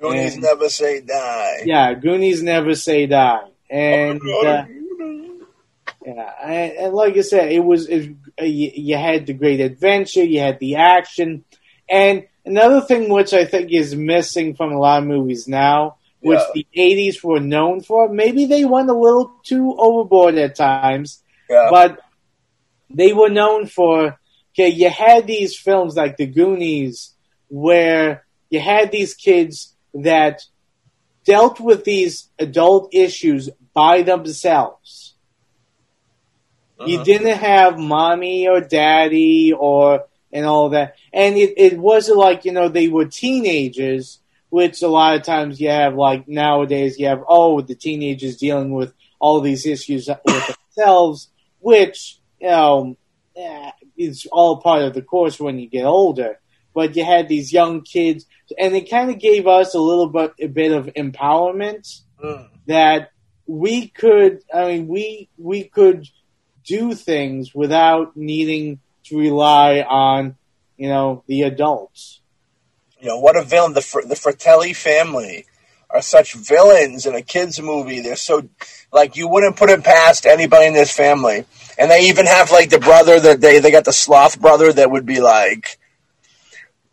[0.00, 1.62] Goonies And- never say die.
[1.64, 4.64] Yeah, Goonies never say die, and uh,
[6.06, 9.60] yeah, and, and like I said, it was it, uh, you, you had the great
[9.60, 11.44] adventure, you had the action,
[11.88, 16.38] and another thing which I think is missing from a lot of movies now, which
[16.54, 16.62] Yeah.
[16.62, 18.08] the '80s were known for.
[18.08, 21.66] Maybe they went a little too overboard at times, Yeah.
[21.72, 21.98] but
[22.88, 24.16] they were known for.
[24.54, 27.14] Okay, you had these films like The Goonies,
[27.48, 30.42] where you had these kids that
[31.24, 35.14] dealt with these adult issues by themselves.
[36.84, 37.04] You Mhm.
[37.04, 42.52] didn't have mommy or daddy or and all that, and it, it wasn't like you
[42.52, 44.20] know they were teenagers,
[44.50, 48.72] which a lot of times you have like nowadays you have oh the teenagers dealing
[48.72, 51.28] with all these issues with themselves,
[51.60, 52.96] which you know
[53.98, 56.38] is all part of the course when you get older.
[56.74, 58.24] But you had these young kids,
[58.56, 62.48] and it kind of gave us a little bit a bit of empowerment Mm.
[62.66, 63.12] that
[63.46, 66.06] we could I mean we we could
[66.64, 70.34] do things without needing to rely on
[70.76, 72.20] you know the adults.
[73.00, 73.74] You know, what a villain.
[73.74, 75.46] The, Fr- the Fratelli family
[75.90, 78.00] are such villains in a kid's movie.
[78.00, 78.48] They're so,
[78.92, 81.44] like, you wouldn't put it past anybody in this family.
[81.78, 84.90] And they even have, like, the brother that they, they got the sloth brother that
[84.90, 85.78] would be like,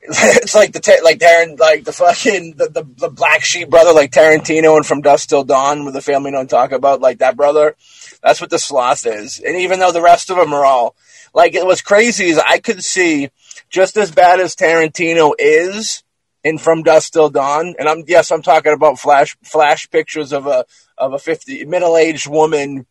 [0.08, 4.12] it's like the like Taran like the fucking the, the the black sheep brother like
[4.12, 7.76] Tarantino and from Dusk Till Dawn with the family don't talk about like that brother.
[8.22, 9.40] That's what the sloth is.
[9.40, 10.96] And even though the rest of them are all
[11.34, 13.32] like it was crazy is I could see
[13.70, 16.04] just as bad as Tarantino is
[16.44, 20.46] in From Dusk Till Dawn, and I'm yes I'm talking about flash flash pictures of
[20.46, 20.66] a
[21.00, 22.86] of a fifty middle aged woman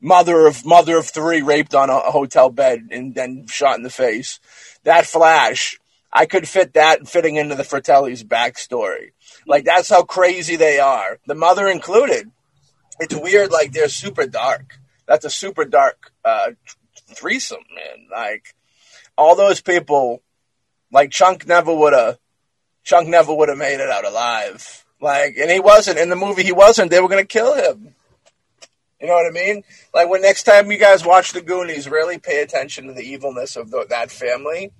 [0.00, 3.90] mother of mother of three raped on a, hotel bed and then shot in the
[3.90, 4.40] face.
[4.84, 5.78] That flash
[6.12, 9.10] I could fit that fitting into the Fratelli's backstory.
[9.46, 11.18] Like that's how crazy they are.
[11.26, 12.30] The mother included.
[12.98, 13.50] It's weird.
[13.50, 14.78] Like they're super dark.
[15.06, 16.52] That's a super dark uh,
[17.14, 18.06] threesome, man.
[18.10, 18.54] Like
[19.18, 20.22] all those people,
[20.90, 22.18] like Chunk never would have.
[22.82, 24.84] Chunk never would have made it out alive.
[25.00, 26.44] Like, and he wasn't in the movie.
[26.44, 26.90] He wasn't.
[26.90, 27.95] They were gonna kill him.
[29.00, 29.62] You know what I mean?
[29.94, 33.56] Like when next time you guys watch the Goonies, really pay attention to the evilness
[33.56, 34.72] of the, that family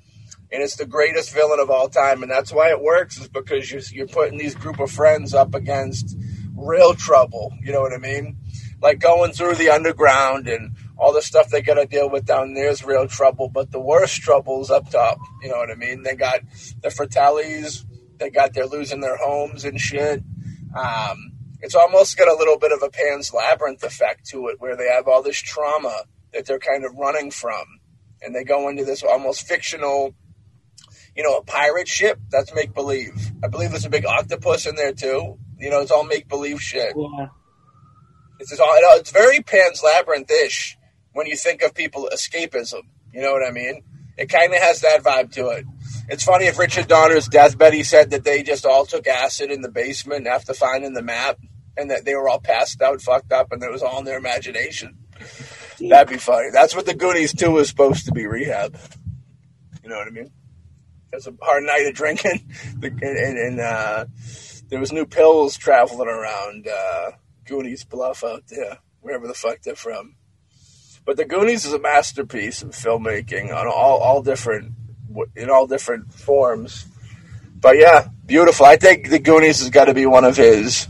[0.51, 3.19] and it's the greatest villain of all time, and that's why it works.
[3.19, 6.17] Is because you're you're putting these group of friends up against
[6.55, 7.53] real trouble.
[7.63, 8.37] You know what I mean?
[8.81, 12.55] Like going through the underground and all the stuff they got to deal with down
[12.55, 15.19] there is real trouble, but the worst trouble's up top.
[15.43, 16.03] You know what I mean?
[16.03, 16.41] They got
[16.83, 17.85] the Fratellis,
[18.19, 20.23] they got they're losing their homes and shit.
[20.79, 21.33] Um,
[21.67, 24.87] it's almost got a little bit of a Pan's Labyrinth effect to it, where they
[24.87, 27.65] have all this trauma that they're kind of running from,
[28.23, 30.15] and they go into this almost fictional
[31.17, 33.33] you know, a pirate ship, that's make believe.
[33.43, 35.39] I believe there's a big octopus in there too.
[35.59, 36.93] You know, it's all make believe shit.
[36.95, 37.29] Yeah.
[38.39, 38.69] It's all,
[38.99, 40.77] it's very Pan's Labyrinth ish
[41.13, 42.83] when you think of people escapism.
[43.15, 43.83] You know what I mean?
[44.19, 45.65] It kind of has that vibe to it.
[46.09, 49.63] It's funny if Richard Donner's deathbed, he said that they just all took acid in
[49.63, 51.39] the basement after finding the map
[51.77, 54.19] and that they were all passed out, fucked up, and it was all in their
[54.19, 54.97] imagination.
[55.81, 56.49] That'd be funny.
[56.53, 58.79] That's what the Goonies 2 is supposed to be rehab.
[59.83, 60.31] You know what I mean?
[61.13, 64.07] It's a hard night of drinking, and, and, and uh,
[64.69, 67.13] there was new pills traveling around uh,
[67.45, 70.17] Goonies Bluff out there, wherever the fuck they're from.
[71.05, 74.73] But the Goonies is a masterpiece of filmmaking on all all different
[75.37, 76.85] in all different forms.
[77.55, 78.67] But yeah, beautiful.
[78.67, 80.89] I think the Goonies has got to be one of his.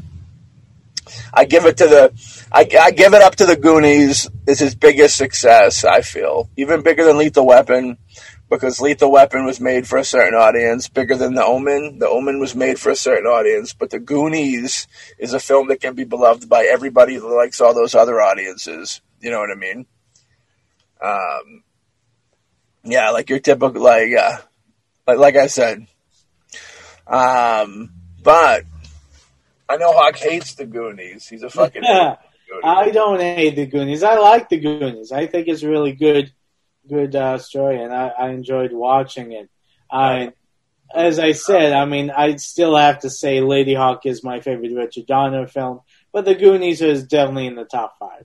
[1.33, 4.29] I give it to the, I, I give it up to the Goonies.
[4.47, 5.85] Is his biggest success.
[5.85, 7.99] I feel even bigger than Lethal Weapon
[8.49, 11.99] because Lethal Weapon was made for a certain audience, bigger than The Omen.
[11.99, 14.87] The Omen was made for a certain audience, but The Goonies
[15.19, 19.01] is a film that can be beloved by everybody that likes all those other audiences.
[19.21, 19.87] You know what I mean?
[21.01, 21.65] Um,
[22.85, 24.39] yeah, like your typical, like, uh,
[25.07, 25.87] like, like I said.
[27.07, 27.93] Um,
[28.23, 28.65] but
[29.69, 31.27] I know Hawk hates The Goonies.
[31.29, 31.83] He's a fucking.
[32.49, 32.61] Yeah.
[32.63, 34.05] I don't hate the Goonies.
[34.05, 35.11] I like the Goonies.
[35.11, 36.33] I think it's a really good,
[36.89, 39.51] good uh, story, and I, I enjoyed watching it.
[39.91, 40.33] I,
[40.95, 45.07] as I said, I mean, I still have to say Ladyhawke is my favorite Richard
[45.07, 45.81] Donner film,
[46.13, 48.25] but the Goonies is definitely in the top five.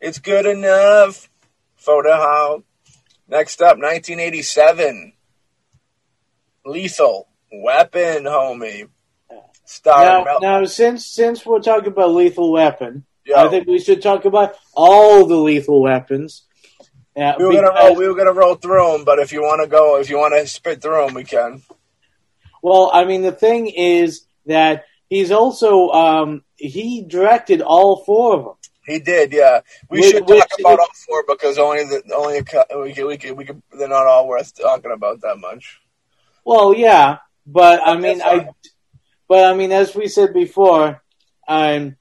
[0.00, 1.30] It's good enough.
[1.76, 2.64] Photo how.
[3.26, 5.14] Next up, 1987.
[6.66, 7.28] Lethal.
[7.52, 8.88] Weapon, homie.
[9.86, 14.02] Now, Mel- now, since since we're talking about Lethal Weapon, Yo, I think we should
[14.02, 16.44] talk about all the Lethal Weapons.
[17.16, 17.94] Uh, we were gonna roll.
[17.96, 20.34] We were gonna roll through them, but if you want to go, if you want
[20.34, 21.62] to spit through them, we can.
[22.62, 28.44] Well, I mean, the thing is that he's also um, he directed all four of
[28.44, 28.54] them.
[28.86, 29.60] He did, yeah.
[29.88, 33.06] We Which- should which- talk about all four because only the only a, we could,
[33.06, 35.80] we could, we could, they're not all worth talking about that much.
[36.44, 38.48] Well, yeah, but I mean, I,
[39.30, 41.00] but I mean, as we said before,
[41.46, 41.96] um,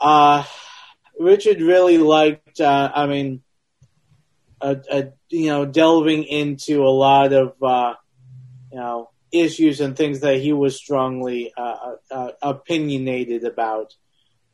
[0.00, 0.42] uh,
[1.16, 2.60] Richard really liked.
[2.60, 3.40] Uh, I mean,
[4.60, 7.94] uh, uh, you know, delving into a lot of uh,
[8.72, 13.94] you know issues and things that he was strongly uh, uh, opinionated about.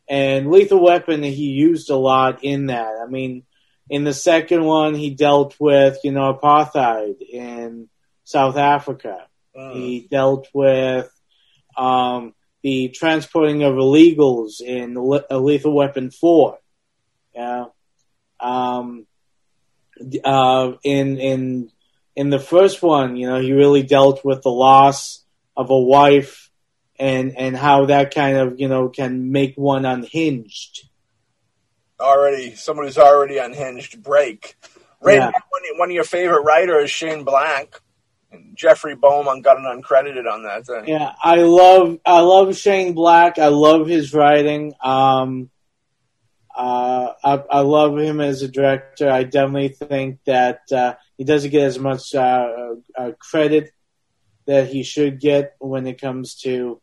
[0.07, 2.93] And Lethal Weapon, he used a lot in that.
[3.03, 3.45] I mean,
[3.89, 7.89] in the second one, he dealt with you know apartheid in
[8.25, 9.25] South Africa.
[9.73, 11.11] He dealt with
[11.79, 16.59] um, the transporting of illegals in Le- uh, Lethal Weapon 4.
[17.35, 17.67] Yeah.
[18.41, 19.07] Um,
[20.25, 21.71] uh, in, in,
[22.17, 25.25] in the first one, you know, he really dealt with the loss
[25.57, 26.51] of a wife
[26.99, 30.89] and, and how that kind of, you know, can make one unhinged.
[32.01, 34.03] Already, someone who's already unhinged.
[34.03, 34.57] Break.
[35.01, 35.27] Right Yeah.
[35.27, 37.81] now, one, of- one of your favorite writers, Shane Black,
[38.55, 40.89] Jeffrey Boam got an uncredited on that thing.
[40.89, 43.39] Yeah, I love I love Shane Black.
[43.39, 44.75] I love his writing.
[44.83, 45.51] Um,
[46.55, 49.09] uh, I, I love him as a director.
[49.09, 53.73] I definitely think that uh, he doesn't get as much uh, uh, credit
[54.47, 56.81] that he should get when it comes to you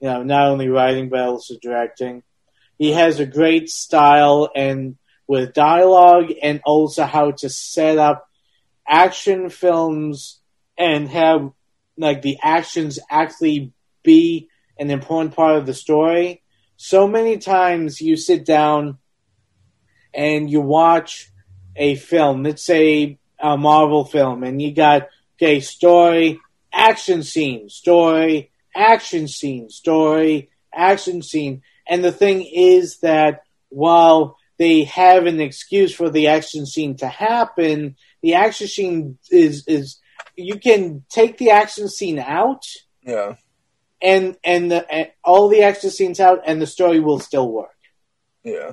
[0.00, 2.22] know not only writing but also directing.
[2.78, 4.96] He has a great style and
[5.26, 8.28] with dialogue and also how to set up
[8.86, 10.40] action films
[10.78, 11.50] and have
[11.96, 13.72] like the actions actually
[14.02, 14.48] be
[14.78, 16.42] an important part of the story.
[16.76, 18.98] So many times you sit down
[20.12, 21.30] and you watch
[21.76, 26.40] a film, let's say a Marvel film, and you got okay, story,
[26.72, 31.62] action scene, story, action scene, story, action scene.
[31.88, 37.08] And the thing is that while they have an excuse for the action scene to
[37.08, 39.98] happen, the action scene is is
[40.36, 42.62] you can take the action scene out
[43.04, 43.36] Yeah.
[44.02, 47.70] and and, the, and all the action scenes out and the story will still work.
[48.42, 48.72] Yeah.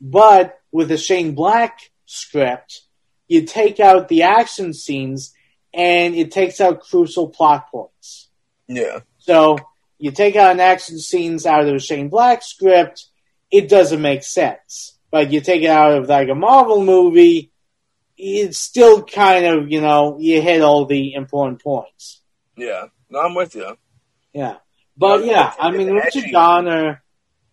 [0.00, 2.82] But with a Shane Black script,
[3.28, 5.34] you take out the action scenes
[5.74, 8.28] and it takes out crucial plot points.
[8.68, 9.00] Yeah.
[9.18, 9.58] So
[9.98, 13.06] you take out an action scenes out of a Shane Black script,
[13.50, 14.96] it doesn't make sense.
[15.10, 17.50] But you take it out of like a Marvel movie,
[18.20, 22.20] it's still kind of, you know, you hit all the important points.
[22.56, 22.86] Yeah.
[23.08, 23.76] No, I'm with you.
[24.32, 24.56] Yeah.
[24.96, 26.30] But yeah, I mean, Richard.
[26.30, 27.02] Donner,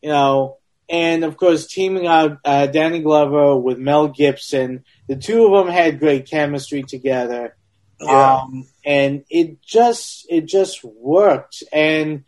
[0.01, 0.57] you know,
[0.89, 5.73] and of course, teaming up uh, Danny Glover with Mel Gibson, the two of them
[5.73, 7.55] had great chemistry together.
[8.01, 8.41] Yeah.
[8.41, 11.63] Um, and it just, it just worked.
[11.71, 12.25] And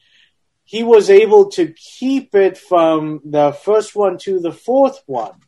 [0.64, 5.40] he was able to keep it from the first one to the fourth one.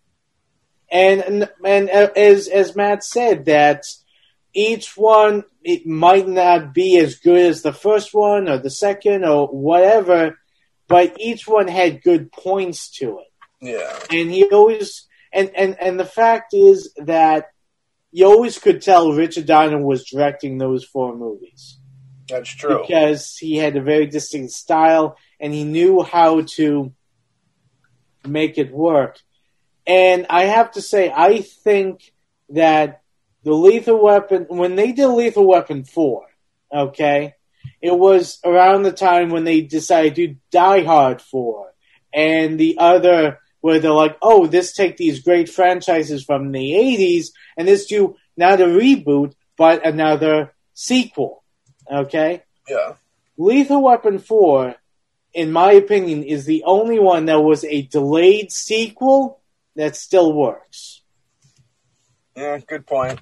[0.92, 3.86] And, and, and as, as Matt said, that
[4.54, 9.24] each one, it might not be as good as the first one or the second
[9.24, 10.38] or whatever,
[10.88, 13.32] but each one had good points to it
[13.62, 13.98] yeah.
[14.12, 17.52] and he always and and and the fact is that
[18.12, 21.80] you always could tell Richard Donner was directing those four movies
[22.28, 22.82] That's true.
[22.82, 26.92] because he had a very distinct style and he knew how to
[28.28, 29.18] make it work.
[29.92, 32.14] And I have to say, I think
[32.48, 33.02] that
[33.44, 36.26] the Lethal Weapon, when they did Lethal Weapon 4,
[36.74, 37.36] okay,
[37.82, 41.74] it was around the time when they decided to Die Hard 4
[42.14, 47.32] and the other where they're like, oh, this take these great franchises from the 80s
[47.58, 51.44] and this do not a reboot, but another sequel.
[51.92, 52.44] Okay?
[52.66, 52.94] Yeah.
[53.36, 54.74] Lethal Weapon 4,
[55.34, 59.41] in my opinion, is the only one that was a delayed sequel
[59.76, 61.02] that still works.
[62.36, 62.60] Yeah.
[62.60, 63.20] Good point.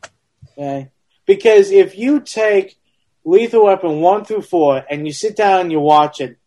[0.57, 0.91] Okay?
[1.26, 2.77] Because if you take
[3.23, 6.38] Lethal Weapon 1 through 4 and you sit down and you watch it,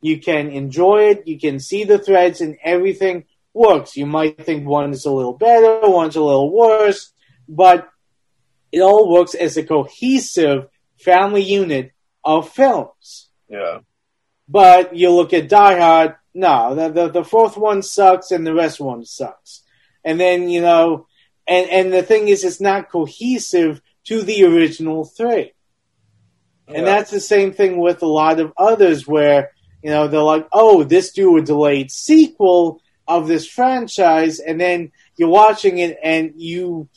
[0.00, 3.24] you can enjoy it, you can see the threads, and everything
[3.54, 3.96] works.
[3.96, 7.12] You might think one is a little better, one's a little worse,
[7.48, 7.88] but
[8.70, 10.68] it all works as a cohesive
[10.98, 11.92] family unit
[12.22, 13.30] of films.
[13.48, 13.78] Yeah.
[14.48, 18.54] But you look at Die Hard, no, the, the, the fourth one sucks and the
[18.54, 19.62] rest one sucks.
[20.04, 21.06] And then, you know,
[21.46, 25.52] and, and the thing is, it's not cohesive to the original three.
[26.68, 29.52] And that's the same thing with a lot of others where,
[29.82, 34.90] you know, they're like, oh, this do a delayed sequel of this franchise, and then
[35.16, 36.88] you're watching it and you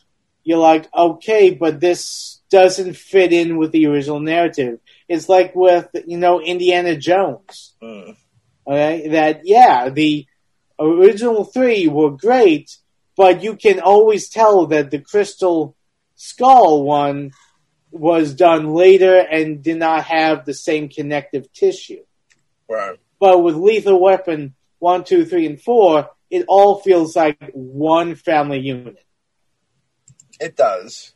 [0.43, 4.79] you're like, okay, but this doesn't fit in with the original narrative.
[5.07, 7.75] It's like with, you know, Indiana Jones.
[7.83, 8.15] Mm.
[8.69, 10.27] Okay, that yeah, the
[10.79, 12.77] original three were great,
[13.17, 15.75] but you can always tell that the Crystal
[16.15, 17.31] Skull one
[17.91, 22.03] was done later and did not have the same connective tissue.
[22.69, 22.99] Right.
[23.19, 28.59] But with Lethal Weapon one, two, three, and four, it all feels like one family
[28.59, 29.03] unit.
[30.39, 31.13] It does.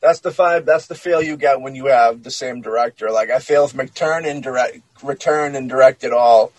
[0.00, 0.64] That's the five.
[0.64, 3.10] That's the feel you get when you have the same director.
[3.10, 6.52] Like I feel if McTiernan direct return and directed all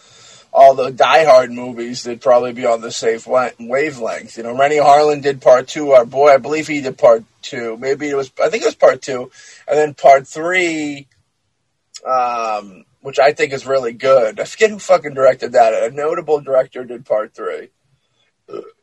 [0.52, 4.38] all the Die Hard movies, they'd probably be on the safe wavelength.
[4.38, 5.92] You know, Renny Harlin did part two.
[5.92, 7.78] Our boy, I believe he did part two.
[7.78, 8.32] Maybe it was.
[8.42, 9.32] I think it was part two,
[9.68, 11.08] and then part three,
[12.06, 14.40] um, which I think is really good.
[14.40, 15.74] I forget who fucking directed that.
[15.74, 17.70] A notable director did part three.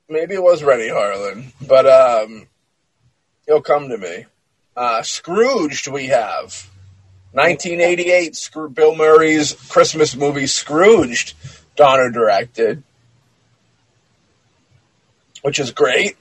[0.09, 2.47] Maybe it was Renny Harlin, but um,
[3.47, 4.26] he'll come to me.
[4.76, 6.70] Uh, Scrooged, we have
[7.36, 8.34] 1988.
[8.34, 11.34] Screw Bill Murray's Christmas movie Scrooged.
[11.76, 12.82] Donner directed,
[15.42, 16.16] which is great.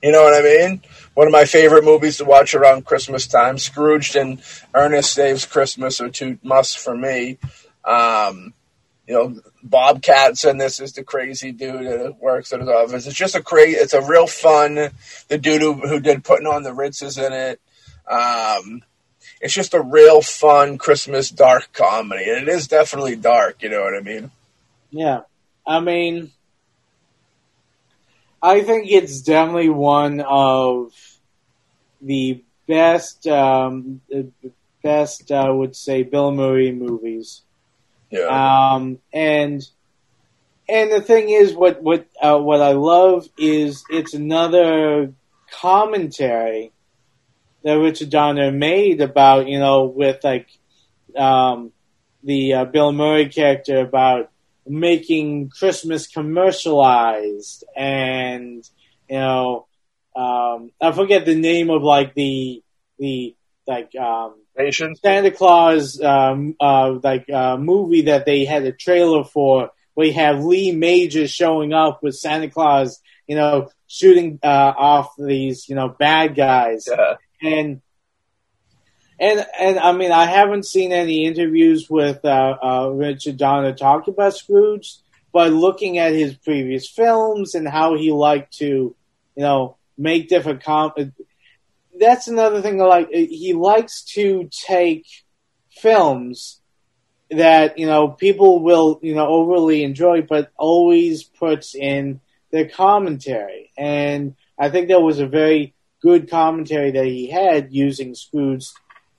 [0.00, 0.82] You know what I mean?
[1.14, 3.58] One of my favorite movies to watch around Christmas time.
[3.58, 4.40] Scrooged and
[4.72, 7.38] Ernest Saves Christmas are two musts for me.
[7.84, 8.54] Um,
[9.08, 13.08] you know, Bobcat in this is the crazy dude that works at his office.
[13.08, 13.76] It's just a crazy.
[13.76, 14.90] It's a real fun.
[15.26, 17.60] The dude who, who did putting on the Ritz is in it.
[18.08, 18.82] Um,
[19.40, 23.62] it's just a real fun Christmas dark comedy, and it is definitely dark.
[23.62, 24.30] You know what I mean?
[24.90, 25.22] Yeah.
[25.66, 26.30] I mean,
[28.42, 30.92] I think it's definitely one of
[32.00, 34.30] the best, um, the
[34.82, 37.42] best, I would say, Bill Murray movies.
[38.10, 38.72] Yeah.
[38.74, 39.62] Um, and
[40.68, 45.12] and the thing is, what what uh, what I love is it's another
[45.50, 46.72] commentary
[47.62, 50.48] that Richard Donner made about you know with like
[51.16, 51.72] um,
[52.22, 54.30] the uh, Bill Murray character about
[54.66, 58.68] making Christmas commercialized and
[59.08, 59.66] you know
[60.14, 62.62] um, I forget the name of like the
[62.98, 63.34] the
[63.66, 64.98] like um, Patient.
[64.98, 70.12] Santa Claus um, uh, like uh, movie that they had a trailer for where you
[70.14, 75.74] have Lee Major showing up with Santa Claus, you know, shooting uh, off these you
[75.74, 77.14] know bad guys Yeah.
[77.42, 77.80] And
[79.18, 84.14] and and I mean I haven't seen any interviews with uh, uh, Richard Donner talking
[84.14, 84.96] about Scrooge,
[85.32, 88.96] but looking at his previous films and how he liked to, you
[89.36, 90.92] know, make different com.
[91.98, 92.78] That's another thing.
[92.78, 95.06] Like he likes to take
[95.70, 96.60] films
[97.30, 103.70] that you know people will you know overly enjoy, but always puts in their commentary.
[103.76, 108.66] And I think that was a very good commentary that he had using Scrooge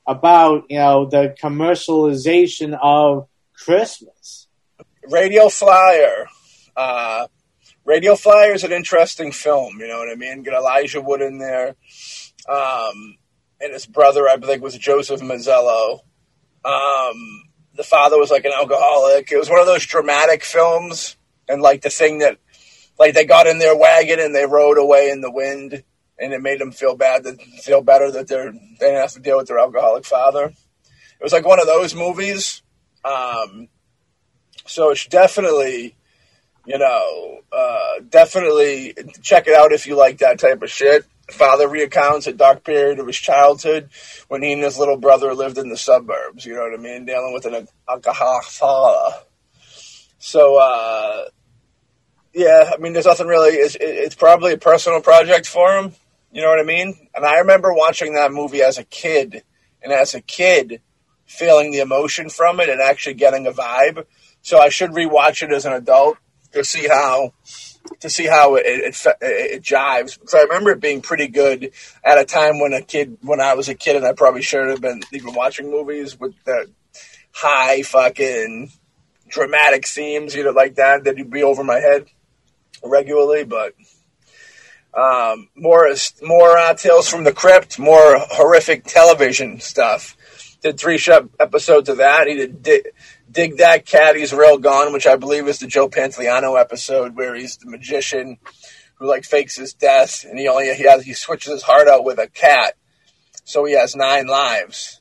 [0.05, 4.47] about you know the commercialization of Christmas.
[5.07, 6.27] Radio Flyer.
[6.75, 7.27] Uh,
[7.85, 9.79] Radio Flyer is an interesting film.
[9.79, 10.43] You know what I mean?
[10.43, 11.75] Get Elijah Wood in there,
[12.47, 13.17] um,
[13.59, 16.01] and his brother, I think, was Joseph Mazzello.
[16.63, 17.43] Um,
[17.75, 19.31] the father was like an alcoholic.
[19.31, 21.17] It was one of those dramatic films,
[21.49, 22.37] and like the thing that,
[22.99, 25.83] like they got in their wagon and they rode away in the wind,
[26.21, 29.19] and it made them feel bad that feel better that they're they didn't have to
[29.19, 30.45] deal with their alcoholic father.
[30.45, 32.61] It was like one of those movies.
[33.03, 33.67] Um,
[34.65, 35.95] so it's definitely,
[36.65, 41.05] you know, uh, definitely check it out if you like that type of shit.
[41.29, 43.89] Father recounts a dark period of his childhood
[44.27, 46.45] when he and his little brother lived in the suburbs.
[46.45, 47.05] You know what I mean?
[47.05, 49.17] Dealing with an alcoholic father.
[50.19, 51.25] So, uh,
[52.33, 53.55] yeah, I mean, there's nothing really.
[53.55, 55.93] It's, it's probably a personal project for him.
[56.31, 57.09] You know what I mean?
[57.13, 59.43] And I remember watching that movie as a kid,
[59.83, 60.81] and as a kid,
[61.25, 64.05] feeling the emotion from it and actually getting a vibe.
[64.41, 66.17] So I should rewatch it as an adult
[66.53, 67.33] to see how
[67.99, 70.19] to see how it it, it, it jives.
[70.19, 71.71] Because I remember it being pretty good
[72.03, 74.69] at a time when a kid when I was a kid, and I probably should
[74.69, 76.69] have been even watching movies with the
[77.33, 78.71] high fucking
[79.29, 82.07] dramatic themes, you know, like that that'd be over my head
[82.83, 83.45] regularly.
[83.45, 83.73] But
[84.93, 90.17] um, more more uh, tales from the crypt, more horrific television stuff.
[90.61, 90.99] Did three
[91.39, 92.27] episodes of that.
[92.27, 92.61] He did.
[92.63, 92.87] did
[93.31, 97.33] Dig That Cat, He's Real Gone, which I believe is the Joe Pantoliano episode where
[97.33, 98.37] he's the magician
[98.95, 102.03] who like fakes his death and he only he has he switches his heart out
[102.03, 102.75] with a cat.
[103.45, 104.99] So he has nine lives.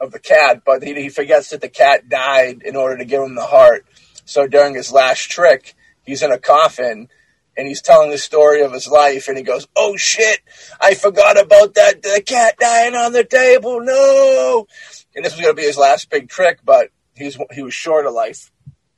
[0.00, 3.22] of the cat, but he, he forgets that the cat died in order to give
[3.22, 3.84] him the heart.
[4.24, 7.08] So during his last trick, he's in a coffin
[7.56, 10.40] and he's telling the story of his life and he goes, Oh shit,
[10.80, 13.80] I forgot about that the cat dying on the table.
[13.80, 14.66] No.
[15.14, 18.06] And this was going to be his last big trick, but he's he was short
[18.06, 18.50] of life.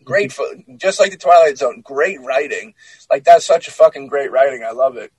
[0.04, 0.46] Great for
[0.76, 2.74] just like the Twilight Zone, great writing.
[3.10, 4.64] Like that's such a fucking great writing.
[4.66, 5.12] I love it.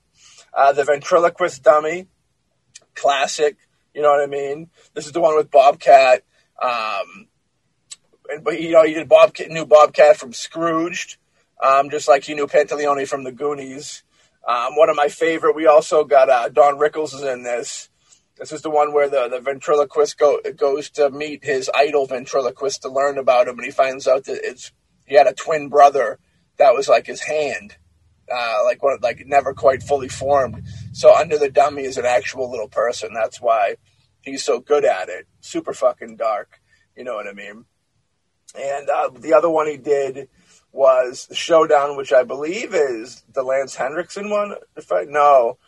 [0.56, 2.06] Uh, the ventriloquist dummy,
[2.94, 3.56] classic.
[3.94, 4.70] You know what I mean?
[4.94, 6.24] This is the one with Bobcat.
[6.60, 7.28] Um,
[8.28, 11.17] and, but you know, you did Bobcat, knew Bobcat from Scrooged,
[11.62, 14.02] um, just like he knew Pantoliano from the Goonies.
[14.46, 15.56] Um, one of my favorite.
[15.56, 17.90] We also got uh, Don Rickles is in this.
[18.38, 22.82] This is the one where the, the ventriloquist go, goes to meet his idol ventriloquist
[22.82, 24.72] to learn about him, and he finds out that it's
[25.06, 26.18] he had a twin brother
[26.58, 27.76] that was like his hand,
[28.32, 30.62] uh, like one like never quite fully formed.
[30.92, 33.10] So under the dummy is an actual little person.
[33.12, 33.76] That's why
[34.20, 35.26] he's so good at it.
[35.40, 36.60] Super fucking dark.
[36.96, 37.64] You know what I mean?
[38.58, 40.28] And uh, the other one he did
[40.78, 44.54] was the Showdown, which I believe is the Lance Henriksen one.
[44.76, 45.58] If I no,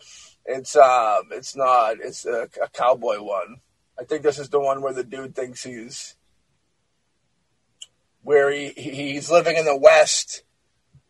[0.46, 1.96] it's um, it's not.
[2.00, 3.60] It's a, a cowboy one.
[3.98, 6.14] I think this is the one where the dude thinks he's
[8.22, 10.44] where he he's living in the West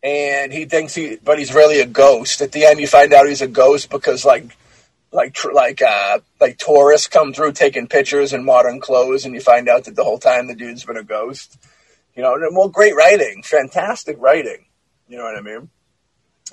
[0.03, 2.41] and he thinks he, but he's really a ghost.
[2.41, 4.57] At the end, you find out he's a ghost because like,
[5.13, 9.69] like, like, uh, like tourists come through taking pictures in modern clothes, and you find
[9.69, 11.59] out that the whole time the dude's been a ghost.
[12.17, 14.67] You know, well, great writing, fantastic writing.
[15.09, 15.71] You know what I mean?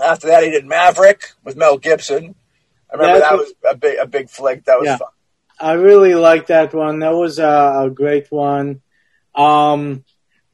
[0.02, 2.36] After that, he did Maverick with Mel Gibson.
[2.92, 4.66] I remember That's that was a big, a big flick.
[4.66, 4.98] That was Yeah.
[4.98, 5.10] fun.
[5.60, 7.00] I really liked that one.
[7.00, 8.82] That was a, a great one.
[9.34, 10.04] Um,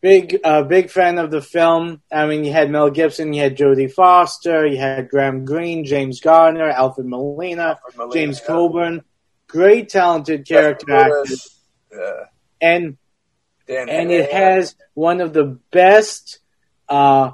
[0.01, 2.01] big, uh, big fan of the film.
[2.11, 6.21] I mean, you had Mel Gibson, you had Jodie Foster, you had Graham Greene, James
[6.21, 8.47] Garner, Alfred Molina, Alfred Molina, James yeah.
[8.47, 9.03] Coburn.
[9.47, 11.59] Great, talented character actors,
[11.91, 12.23] Yeah.
[12.61, 12.97] and
[13.67, 16.39] Dan and it has one of the best
[16.89, 17.31] uh,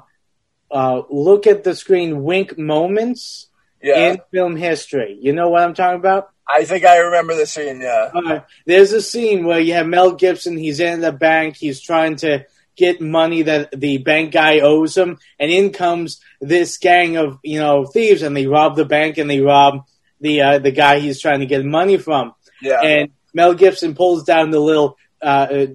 [0.70, 3.48] uh, look at the screen wink moments
[3.82, 4.12] yeah.
[4.12, 5.18] in film history.
[5.20, 6.30] You know what I'm talking about?
[6.48, 7.80] I think I remember the scene.
[7.80, 8.10] Yeah.
[8.14, 10.56] Uh, there's a scene where you have Mel Gibson.
[10.56, 11.56] He's in the bank.
[11.56, 12.46] He's trying to
[12.76, 17.60] get money that the bank guy owes him, and in comes this gang of you
[17.60, 19.86] know thieves, and they rob the bank and they rob
[20.20, 22.34] the uh, the guy he's trying to get money from.
[22.62, 22.80] Yeah.
[22.80, 25.66] And Mel Gibson pulls down the little uh, uh,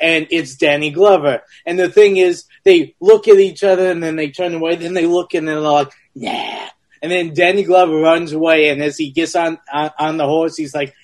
[0.00, 1.42] and it's Danny Glover.
[1.66, 4.76] And the thing is, they look at each other, and then they turn away.
[4.76, 6.68] Then they look, and they're like, "Nah."
[7.02, 10.56] And then Danny Glover runs away, and as he gets on on, on the horse,
[10.56, 10.94] he's like,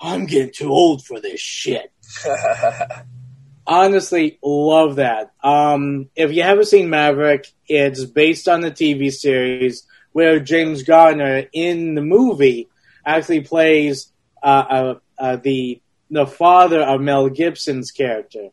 [0.00, 1.92] "I'm getting too old for this shit."
[3.66, 5.32] Honestly, love that.
[5.42, 11.44] Um, if you haven't seen Maverick, it's based on the TV series where James Garner
[11.52, 12.68] in the movie
[13.06, 14.12] actually plays
[14.42, 15.80] uh, uh, uh, the
[16.14, 18.48] the father of Mel Gibson's character,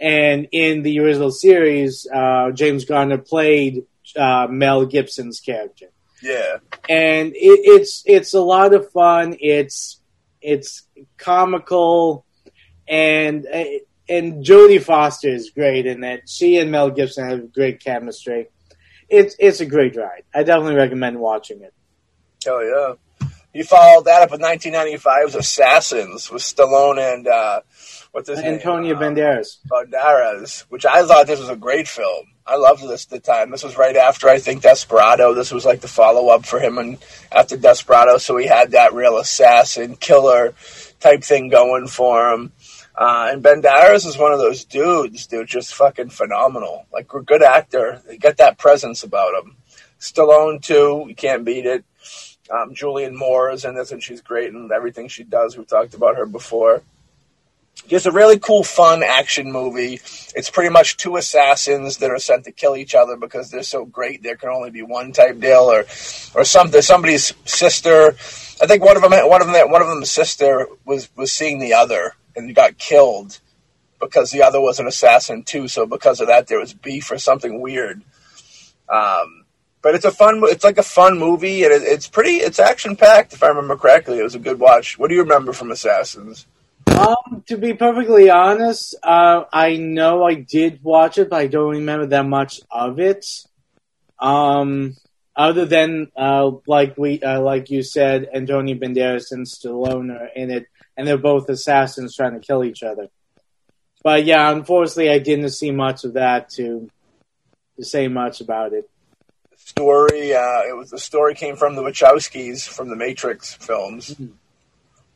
[0.00, 3.84] and in the original series, uh, James Garner played
[4.16, 5.88] uh, Mel Gibson's character
[6.22, 6.58] yeah.
[6.88, 9.36] and it, it's it's a lot of fun.
[9.40, 10.00] It's
[10.40, 10.86] it's
[11.18, 12.24] comical,
[12.88, 13.64] and uh,
[14.08, 16.28] and Jodie Foster is great in that.
[16.28, 18.48] She and Mel Gibson have great chemistry.
[19.08, 20.22] It's it's a great ride.
[20.34, 21.74] I definitely recommend watching it.
[22.44, 22.94] Hell yeah.
[23.54, 27.60] You followed that up with 1995's Assassins with Stallone and uh,
[28.12, 29.14] what's his Antonio name?
[29.14, 29.58] Banderas.
[29.70, 32.28] Uh, Banderas, which I thought this was a great film.
[32.46, 33.50] I loved this at the time.
[33.50, 35.34] This was right after I think Desperado.
[35.34, 36.96] This was like the follow up for him and
[37.30, 40.54] after Desperado, so he had that real assassin killer
[40.98, 42.52] type thing going for him.
[42.96, 46.86] Uh, and Banderas is one of those dudes, dude, just fucking phenomenal.
[46.92, 48.02] Like, a good actor.
[48.10, 49.56] He got that presence about him.
[50.00, 51.04] Stallone too.
[51.06, 51.84] You can't beat it.
[52.52, 55.56] Um, Julianne Moore is in this, and she's great in everything she does.
[55.56, 56.82] We've talked about her before.
[57.88, 59.94] Just a really cool, fun action movie.
[60.36, 63.86] It's pretty much two assassins that are sent to kill each other because they're so
[63.86, 64.22] great.
[64.22, 65.86] There can only be one type deal, or
[66.34, 66.82] or something.
[66.82, 68.08] Somebody's sister.
[68.60, 71.58] I think one of them, one of them, one of them's sister was was seeing
[71.58, 73.40] the other and got killed
[73.98, 75.66] because the other was an assassin too.
[75.66, 78.02] So because of that, there was beef or something weird.
[78.88, 79.41] Um,
[79.82, 80.40] but it's a fun.
[80.44, 82.36] It's like a fun movie, and it, it's pretty.
[82.36, 84.18] It's action packed, if I remember correctly.
[84.18, 84.98] It was a good watch.
[84.98, 86.46] What do you remember from Assassins?
[86.86, 91.70] Um, to be perfectly honest, uh, I know I did watch it, but I don't
[91.70, 93.26] remember that much of it.
[94.18, 94.96] Um,
[95.34, 100.50] other than uh, like we uh, like you said, Antonio Banderas and Stallone are in
[100.50, 103.08] it, and they're both assassins trying to kill each other.
[104.04, 106.88] But yeah, unfortunately, I didn't see much of that to
[107.76, 108.88] to say much about it.
[109.76, 110.34] Story.
[110.34, 114.10] Uh, it was the story came from the Wachowskis from the Matrix films.
[114.14, 114.32] Mhm.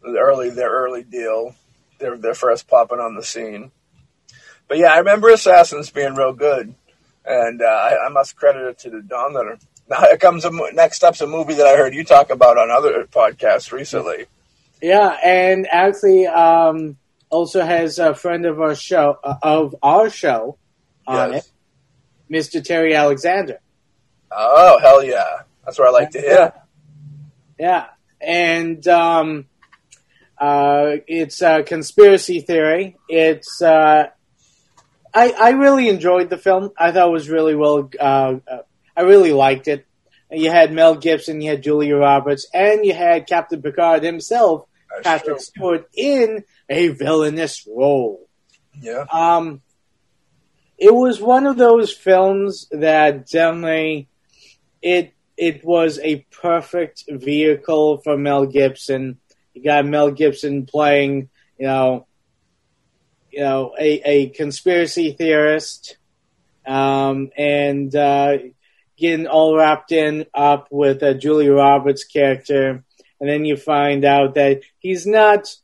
[0.03, 1.55] The early, their early deal.
[1.99, 3.71] they're they're first popping on the scene.
[4.69, 6.75] But yeah, I remember Assassins being real good,
[7.25, 9.59] and uh, I, I must credit it to the Don Letter.
[9.89, 12.71] Now it comes a next up's a movie that I heard you talk about on
[12.73, 14.25] other podcasts recently.
[14.83, 16.97] Yeah, and actually, um,
[17.31, 20.59] also has a friend of our show uh, of our show
[21.07, 21.47] on Yes.
[22.29, 22.65] it, Mr.
[22.65, 23.61] Terry Alexander.
[24.31, 26.53] Oh hell yeah, that's what I like to hear.
[27.59, 27.87] Yeah,
[28.21, 29.47] and um,
[30.39, 32.97] uh, it's a conspiracy theory.
[33.09, 34.09] It's uh,
[35.15, 36.73] I I really enjoyed the film.
[36.77, 37.91] I thought it was really well.
[37.99, 38.59] Uh, uh,
[38.97, 39.87] I really liked it.
[40.31, 45.03] You had Mel Gibson, you had Julia Roberts, and you had Captain Picard himself, That's
[45.05, 45.45] Patrick true.
[45.45, 48.27] Stewart, in a villainous role.
[48.81, 49.63] Yeah, Um,
[50.79, 54.09] it was one of those films that definitely
[54.83, 59.19] it it was a perfect vehicle for Mel Gibson.
[59.53, 61.29] You got Mel Gibson playing,
[61.59, 62.07] you know,
[63.31, 65.99] you know, a, a conspiracy theorist,
[66.67, 68.39] um, and uh,
[68.97, 72.83] getting all wrapped in up with uh, Julia Roberts' character,
[73.21, 75.55] and then you find out that he's not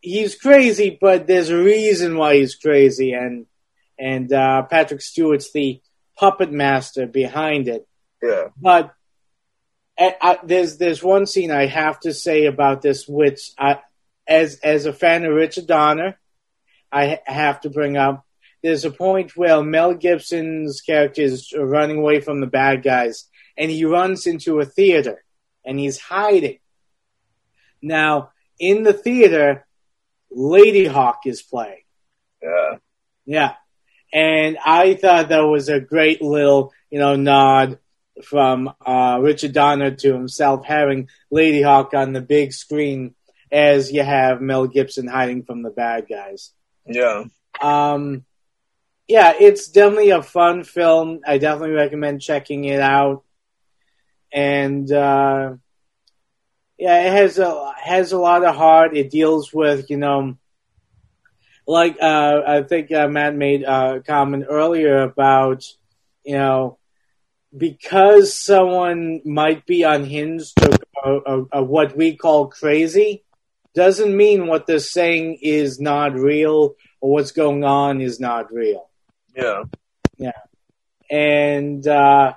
[0.00, 3.46] he's crazy, but there's a reason why he's crazy, and
[3.98, 5.80] and uh, Patrick Stewart's the
[6.16, 7.86] puppet master behind it.
[8.22, 8.94] Yeah, But
[9.98, 13.80] I, I, there's there's one scene I have to say about this, which I,
[14.26, 16.18] as as a fan of Richard Donner,
[16.92, 18.24] I have to bring up.
[18.62, 23.70] There's a point where Mel Gibson's character is running away from the bad guys, and
[23.70, 25.24] he runs into a theater,
[25.64, 26.58] and he's hiding.
[27.82, 29.66] Now, in the theater,
[30.34, 31.82] Ladyhawke is playing.
[32.42, 32.78] yeah,
[33.24, 33.54] Yeah.
[34.12, 37.78] And I thought that was a great little, you know, nod
[38.22, 43.14] from uh, Richard Donner to himself having Ladyhawke on the big screen
[43.50, 46.52] as you have Mel Gibson hiding from the bad guys.
[46.86, 47.24] yeah.
[47.60, 48.24] Um,
[49.08, 51.20] yeah, it's definitely a fun film.
[51.26, 53.22] I definitely recommend checking it out.
[54.32, 55.54] And uh,
[56.76, 58.96] yeah, it has a has a lot of heart.
[58.96, 60.36] It deals with you know,
[61.66, 65.64] like uh, I think uh, Matt made a comment earlier about
[66.24, 66.78] you know
[67.56, 70.58] because someone might be unhinged
[71.04, 73.24] or, or, or what we call crazy
[73.74, 78.88] doesn't mean what they're saying is not real or what's going on is not real.
[79.34, 79.64] Yeah,
[80.16, 80.32] Yeah.
[81.10, 82.34] And uh,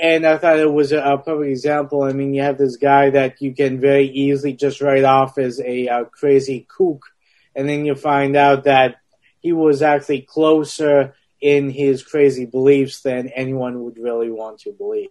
[0.00, 2.02] and I thought it was a, a perfect example.
[2.02, 5.60] I mean, you have this guy that you can very easily just write off as
[5.60, 7.06] a uh, crazy kook,
[7.54, 8.96] and then you find out that
[9.40, 15.10] he was actually closer in his crazy beliefs than anyone would really want to believe.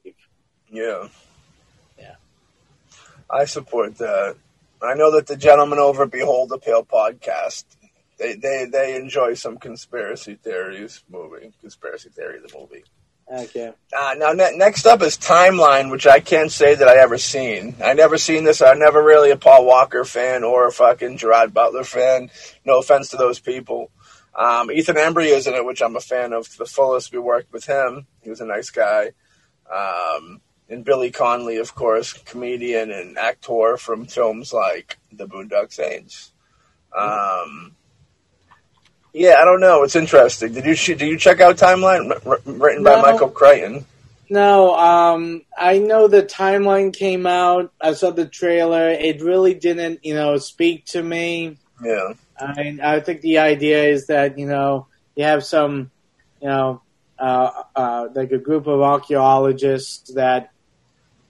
[0.71, 1.09] yeah,
[1.99, 2.15] Yeah.
[3.29, 4.37] I support that.
[4.81, 7.65] I know that the gentlemen over Behold the Pale podcast
[8.21, 12.83] they they they enjoy some conspiracy theories movie, conspiracy theory the movie.
[13.31, 13.71] Okay.
[13.97, 17.75] Uh, now, ne- next up is Timeline, which I can't say that I ever seen.
[17.81, 18.61] I never seen this.
[18.61, 22.29] I'm never really a Paul Walker fan or a fucking Gerard Butler fan.
[22.65, 23.89] No offense to those people.
[24.35, 27.11] Um, Ethan Embry is in it, which I'm a fan of to the fullest.
[27.11, 28.07] We worked with him.
[28.21, 29.11] He was a nice guy.
[29.71, 36.31] Um, and Billy Connolly, of course, comedian and actor from films like The Boondock Saints.
[36.97, 37.75] Um,
[39.13, 39.83] yeah, I don't know.
[39.83, 40.53] It's interesting.
[40.53, 42.09] Did you did you check out Timeline
[42.45, 43.01] written by No.
[43.01, 43.85] Michael Crichton?
[44.29, 47.73] No, um, I know the timeline came out.
[47.81, 48.89] I saw the trailer.
[48.89, 51.57] It really didn't, you know, speak to me.
[51.83, 55.91] Yeah, I, I think the idea is that you know you have some,
[56.41, 56.81] you know,
[57.19, 60.51] uh, uh, like a group of archaeologists that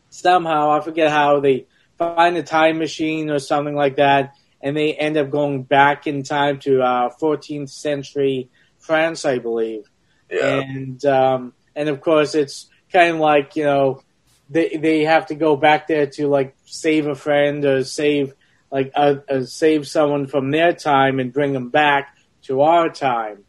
[0.10, 1.66] somehow I forget how they
[1.98, 6.24] find a time machine or something like that, and they end up going back in
[6.24, 9.90] time to uh, 14th century France, I believe.
[10.30, 14.02] Yeah, and um, and of course it's kind of like you know
[14.50, 18.34] they they have to go back there to like save a friend or save
[18.72, 23.44] like uh, uh, save someone from their time and bring them back to our time.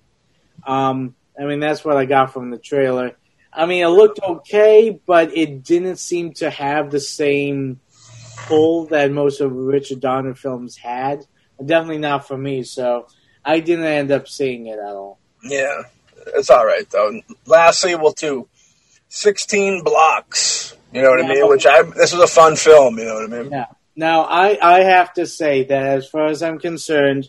[0.66, 3.16] Um, I mean that's what I got from the trailer.
[3.53, 7.81] I mean it looked okay, but it didn't seem to have the same
[8.47, 11.24] pull that most of Richard Donner films had.
[11.65, 13.07] Definitely not for me, so
[13.44, 15.19] I didn't end up seeing it at all.
[15.43, 15.82] yeah.
[16.35, 17.20] It's all right though.
[17.47, 18.47] Lastly, we'll do
[19.09, 20.77] sixteen blocks.
[20.93, 21.49] You know what I mean?
[21.49, 22.97] Which I this was a fun film.
[22.99, 23.51] You know what I mean?
[23.51, 23.66] Yeah.
[23.94, 27.28] Now, I, I have to say that as far as I'm concerned,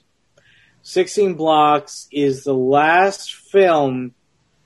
[0.83, 4.13] 16 Blocks is the last film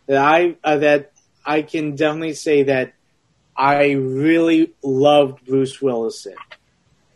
[0.07, 1.11] that I uh, that
[1.45, 2.93] I can definitely say that
[3.55, 6.35] I really loved Bruce Willis in.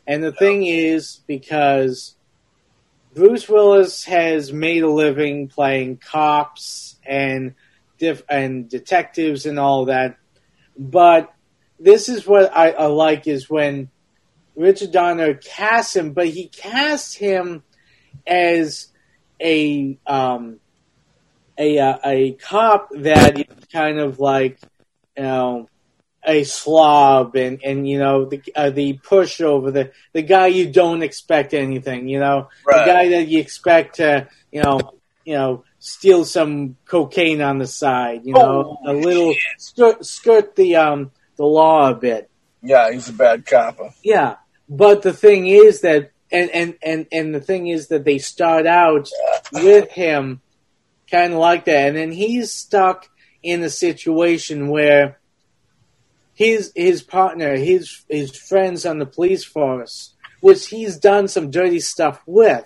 [0.07, 2.15] And the thing is, because
[3.13, 7.53] Bruce Willis has made a living playing cops and
[7.99, 10.17] diff- and detectives and all that,
[10.77, 11.33] but
[11.79, 13.89] this is what I, I like is when
[14.61, 17.63] Richard Donner casts him, but he casts him
[18.25, 18.87] as
[19.41, 20.59] a um,
[21.57, 24.59] a uh, a cop that is kind of like
[25.17, 25.69] you know
[26.23, 31.01] a slob and and you know the uh, the pushover the the guy you don't
[31.01, 32.47] expect anything you know?
[32.65, 32.85] Right.
[32.85, 34.79] the guy that you expect to you know
[35.25, 38.77] you know steal some cocaine on the side you know?
[38.85, 42.29] Oh, a little skirt, skirt the um the law a bit.
[42.61, 43.91] Yeah, he's a bad copper.
[44.03, 44.35] yeah,
[44.71, 48.65] but the thing is that, and and and and the thing is that they start
[48.65, 49.09] out
[49.51, 50.39] with him
[51.11, 53.09] kind of like that, and then he's stuck
[53.43, 55.19] in a situation where
[56.33, 61.81] his his partner, his his friends on the police force, which he's done some dirty
[61.81, 62.65] stuff with,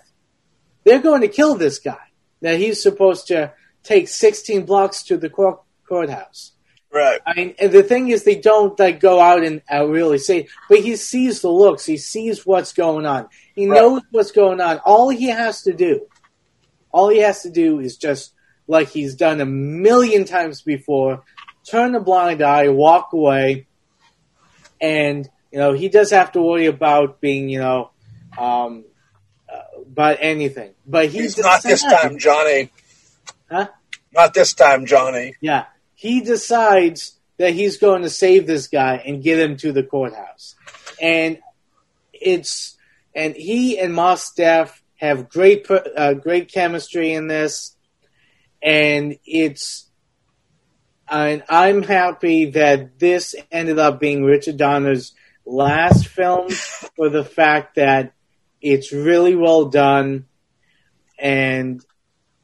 [0.84, 2.06] they're going to kill this guy
[2.40, 3.52] Now he's supposed to
[3.84, 6.52] take 16 blocks to the court, courthouse.
[6.96, 7.20] Right.
[7.28, 10.48] I mean, and the thing is, they don't like go out and uh, really say,
[10.70, 11.86] but he sees the looks.
[11.86, 13.28] He sees what's going on.
[13.54, 13.76] He Right.
[13.82, 14.78] knows what's going on.
[14.86, 16.08] All he has to do,
[16.94, 18.32] all he has to do is just
[18.68, 21.24] like he's done a million times before,
[21.70, 23.68] turn a blind eye, walk away,
[24.80, 27.92] and you know he does have to worry about being, you know,
[28.38, 28.86] um,
[29.54, 30.74] uh, about anything.
[30.88, 32.72] But he He's not this time, Johnny.
[33.52, 33.68] Huh?
[34.14, 35.36] Not this time, Johnny.
[35.42, 35.66] Yeah.
[36.06, 40.54] He decides that he's going to save this guy and get him to the courthouse.
[41.02, 41.40] And
[42.14, 42.78] it's
[43.16, 47.76] and he and Mos Def have great uh, great chemistry in this
[48.62, 49.90] and it's
[51.08, 55.12] and I'm happy that this ended up being Richard Donner's
[55.44, 58.14] last film for the fact that
[58.62, 60.28] it's really well done
[61.18, 61.84] and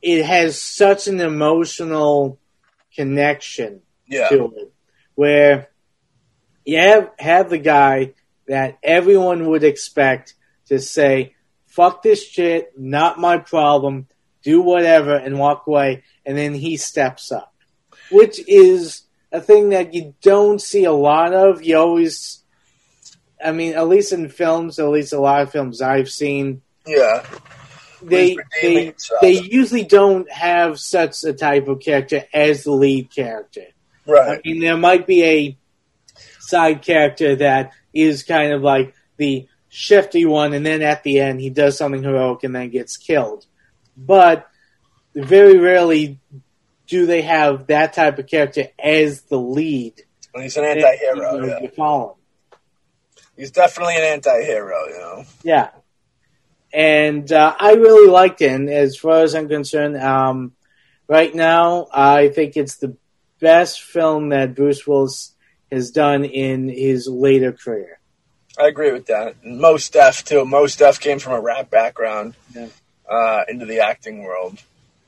[0.02, 2.40] it has such an emotional
[2.96, 4.30] connection Yeah.
[4.30, 4.72] to it
[5.16, 5.70] where
[6.66, 8.14] you have, have the guy
[8.48, 10.36] that everyone would expect
[10.68, 11.36] to say,
[11.68, 14.08] fuck this shit, not my problem,
[14.44, 17.54] do whatever, and walk away, and then he steps up.
[18.12, 21.64] Which is a thing that you don't see a lot of.
[21.64, 22.44] You always,
[23.44, 27.24] I mean, at least in films, at least a lot of films I've seen, Yeah.
[28.04, 29.22] They they himself.
[29.22, 33.66] they usually don't have such a type of character as the lead character.
[34.06, 34.40] Right.
[34.40, 35.58] I mean, there might be a
[36.40, 41.40] side character that is kind of like the shifty one, and then at the end
[41.40, 43.46] he does something heroic and then gets killed.
[43.96, 44.48] But
[45.16, 46.20] very rarely
[46.88, 50.02] do they have that type of character as the lead.
[50.34, 51.36] And he's an anti-hero.
[51.36, 51.60] You know, Yeah.
[51.62, 52.18] you follow
[52.52, 52.60] him.
[53.38, 54.88] He's definitely an anti-hero.
[54.88, 55.24] You know.
[55.44, 55.70] Yeah.
[56.74, 58.52] And uh, I really liked it.
[58.52, 60.54] And as far as I'm concerned, um,
[61.08, 62.96] right now, I think it's the
[63.40, 65.34] best film that Bruce Willis
[65.72, 68.00] has done in his later career.
[68.60, 69.36] I agree with that.
[69.44, 70.46] Mos Def too.
[70.46, 72.68] Mos Def came from a rap background Yeah.
[73.10, 74.60] uh, into the acting world.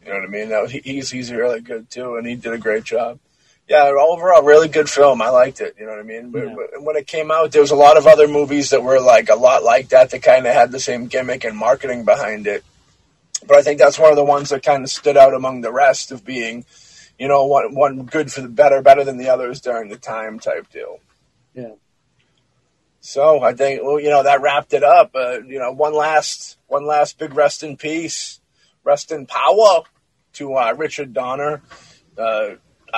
[0.04, 0.50] You know what I mean?
[0.50, 3.20] No, he, he's he's really good too, and he did a great job.
[3.68, 5.22] Yeah, overall, really good film.
[5.22, 5.76] I liked it.
[5.80, 6.34] You know what I mean?
[6.36, 6.80] Yeah.
[6.80, 9.36] When it came out, there was a lot of other movies that were like a
[9.36, 12.64] lot like that that kind of had the same gimmick and marketing behind it.
[13.48, 15.72] But I think that's one of the ones that kind of stood out among the
[15.72, 16.66] rest of being,
[17.18, 20.40] you know, one one good for the better, better than the others during the time
[20.40, 21.00] type deal.
[21.54, 21.76] Yeah.
[23.00, 25.12] So I think, well, you know, that wrapped it up.
[25.14, 28.40] Uh, you know, one last, one last big rest in peace,
[28.84, 29.82] rest in power
[30.34, 31.62] to uh, Richard Donner,
[32.18, 32.52] uh,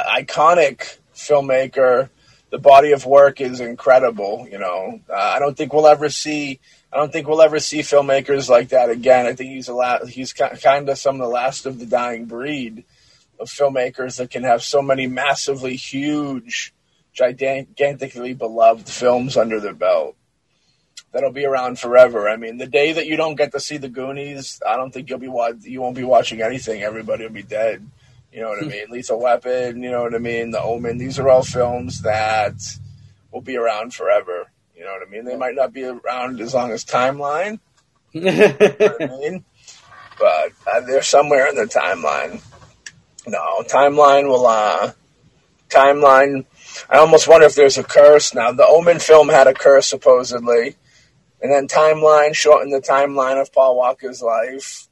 [0.03, 2.09] iconic filmmaker.
[2.51, 4.47] The body of work is incredible.
[4.49, 6.59] You know, uh, I don't think we'll ever see.
[6.93, 9.25] I don't think we'll ever see filmmakers like that again.
[9.25, 12.25] I think he's a la- he's kind of some of the last of the dying
[12.25, 12.85] breed
[13.39, 16.73] of filmmakers that can have so many massively huge,
[17.13, 20.15] gigantically beloved films under their belt.
[21.11, 22.29] That'll be around forever.
[22.29, 25.09] I mean, the day that you don't get to see the Goonies, I don't think
[25.09, 25.31] you'll be
[25.69, 26.83] you won't be watching anything.
[26.83, 27.85] Everybody will be dead.
[28.35, 28.85] You know what I mean?
[28.89, 29.81] Lethal Weapon.
[29.81, 30.51] You know what I mean?
[30.51, 30.97] The Omen.
[30.97, 32.53] These are all films that
[33.31, 34.51] will be around forever.
[34.75, 35.23] You know what I mean?
[35.23, 37.59] They might not be around as long as Timeline.
[38.13, 39.45] You know what I mean?
[40.19, 42.41] But uh, they're somewhere in the timeline.
[43.27, 44.45] No, timeline will.
[44.47, 44.91] uh
[45.69, 46.45] Timeline.
[46.89, 48.51] I almost wonder if there's a curse now.
[48.53, 50.75] The Omen film had a curse supposedly,
[51.41, 54.87] and then Timeline shortened the timeline of Paul Walker's life,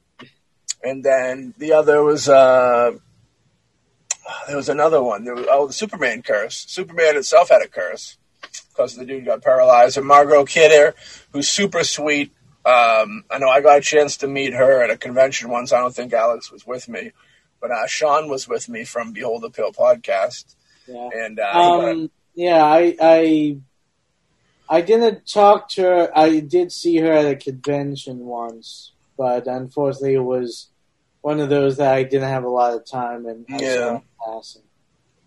[0.82, 2.28] and then the other was.
[2.28, 2.92] uh
[4.46, 5.24] there was another one.
[5.24, 6.64] There was, oh, the Superman curse.
[6.68, 8.16] Superman itself had a curse
[8.70, 9.96] because the dude got paralyzed.
[9.98, 10.94] And Margot Kidder,
[11.32, 12.32] who's super sweet,
[12.66, 15.72] Um, I know I got a chance to meet her at a convention once.
[15.72, 17.12] I don't think Alex was with me,
[17.60, 20.54] but uh, Sean was with me from Behold the Pill podcast,
[20.88, 21.10] Yeah.
[21.14, 23.58] and uh, Um, yeah, I, I,
[24.68, 26.10] I didn't talk to her.
[26.18, 30.68] I did see her at a convention once, but unfortunately, it was
[31.24, 33.90] one of those that I didn't have a lot of time and I Yeah.
[33.96, 34.60] in passing.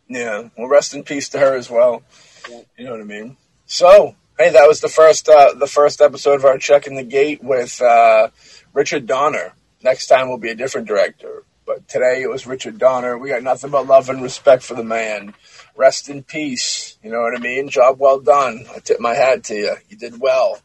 [0.07, 2.03] Yeah, well, rest in peace to her as well.
[2.47, 2.61] Yeah.
[2.77, 3.35] You know what I mean.
[3.65, 7.43] So, hey, that was the first uh, the first episode of our checking the gate
[7.43, 8.29] with uh,
[8.73, 9.53] Richard Donner.
[9.81, 13.17] Next time will be a different director, but today it was Richard Donner.
[13.17, 15.33] We got nothing but love and respect for the man.
[15.75, 16.97] Rest in peace.
[17.03, 17.69] You know what I mean.
[17.69, 18.65] Job well done.
[18.73, 19.75] I tip my hat to you.
[19.89, 20.59] You did well.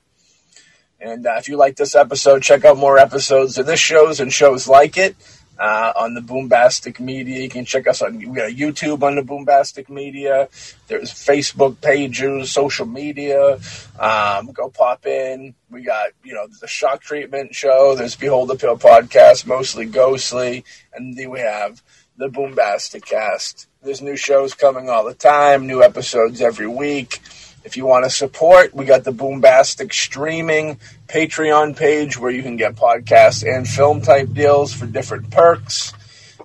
[1.03, 4.33] And uh, if you like this episode, check out more episodes of this shows and
[4.33, 5.17] shows like it
[5.59, 7.41] uh, on the Boombastic Media.
[7.41, 10.49] You can check us on we got YouTube on the Boombastic Media.
[10.87, 13.59] There's Facebook pages, social media.
[13.99, 15.55] Um, go pop in.
[15.71, 17.97] We got you know the Shock Treatment Show.
[17.97, 20.65] There's Behold the Pill podcast, mostly ghostly,
[20.95, 21.83] and then we have
[22.17, 23.69] the Boombastic Cast.
[23.83, 27.19] There's new shows coming all the time, new episodes every week.
[27.65, 32.57] If you want to support, we got the Boombastic streaming Patreon page where you can
[32.57, 35.93] get podcasts and film type deals for different perks.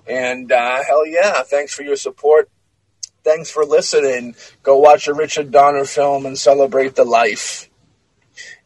[0.06, 2.48] And uh, hell yeah, thanks for your support.
[3.24, 4.36] Thanks for listening.
[4.62, 7.68] Go watch a Richard Donner film and celebrate the life.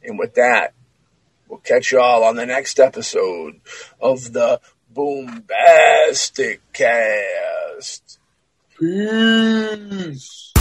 [0.04, 0.74] And with that,
[1.48, 3.60] we'll catch you all on the next episode
[4.00, 4.60] of the
[4.94, 8.18] Boombastic Cast.
[8.78, 10.51] Peace.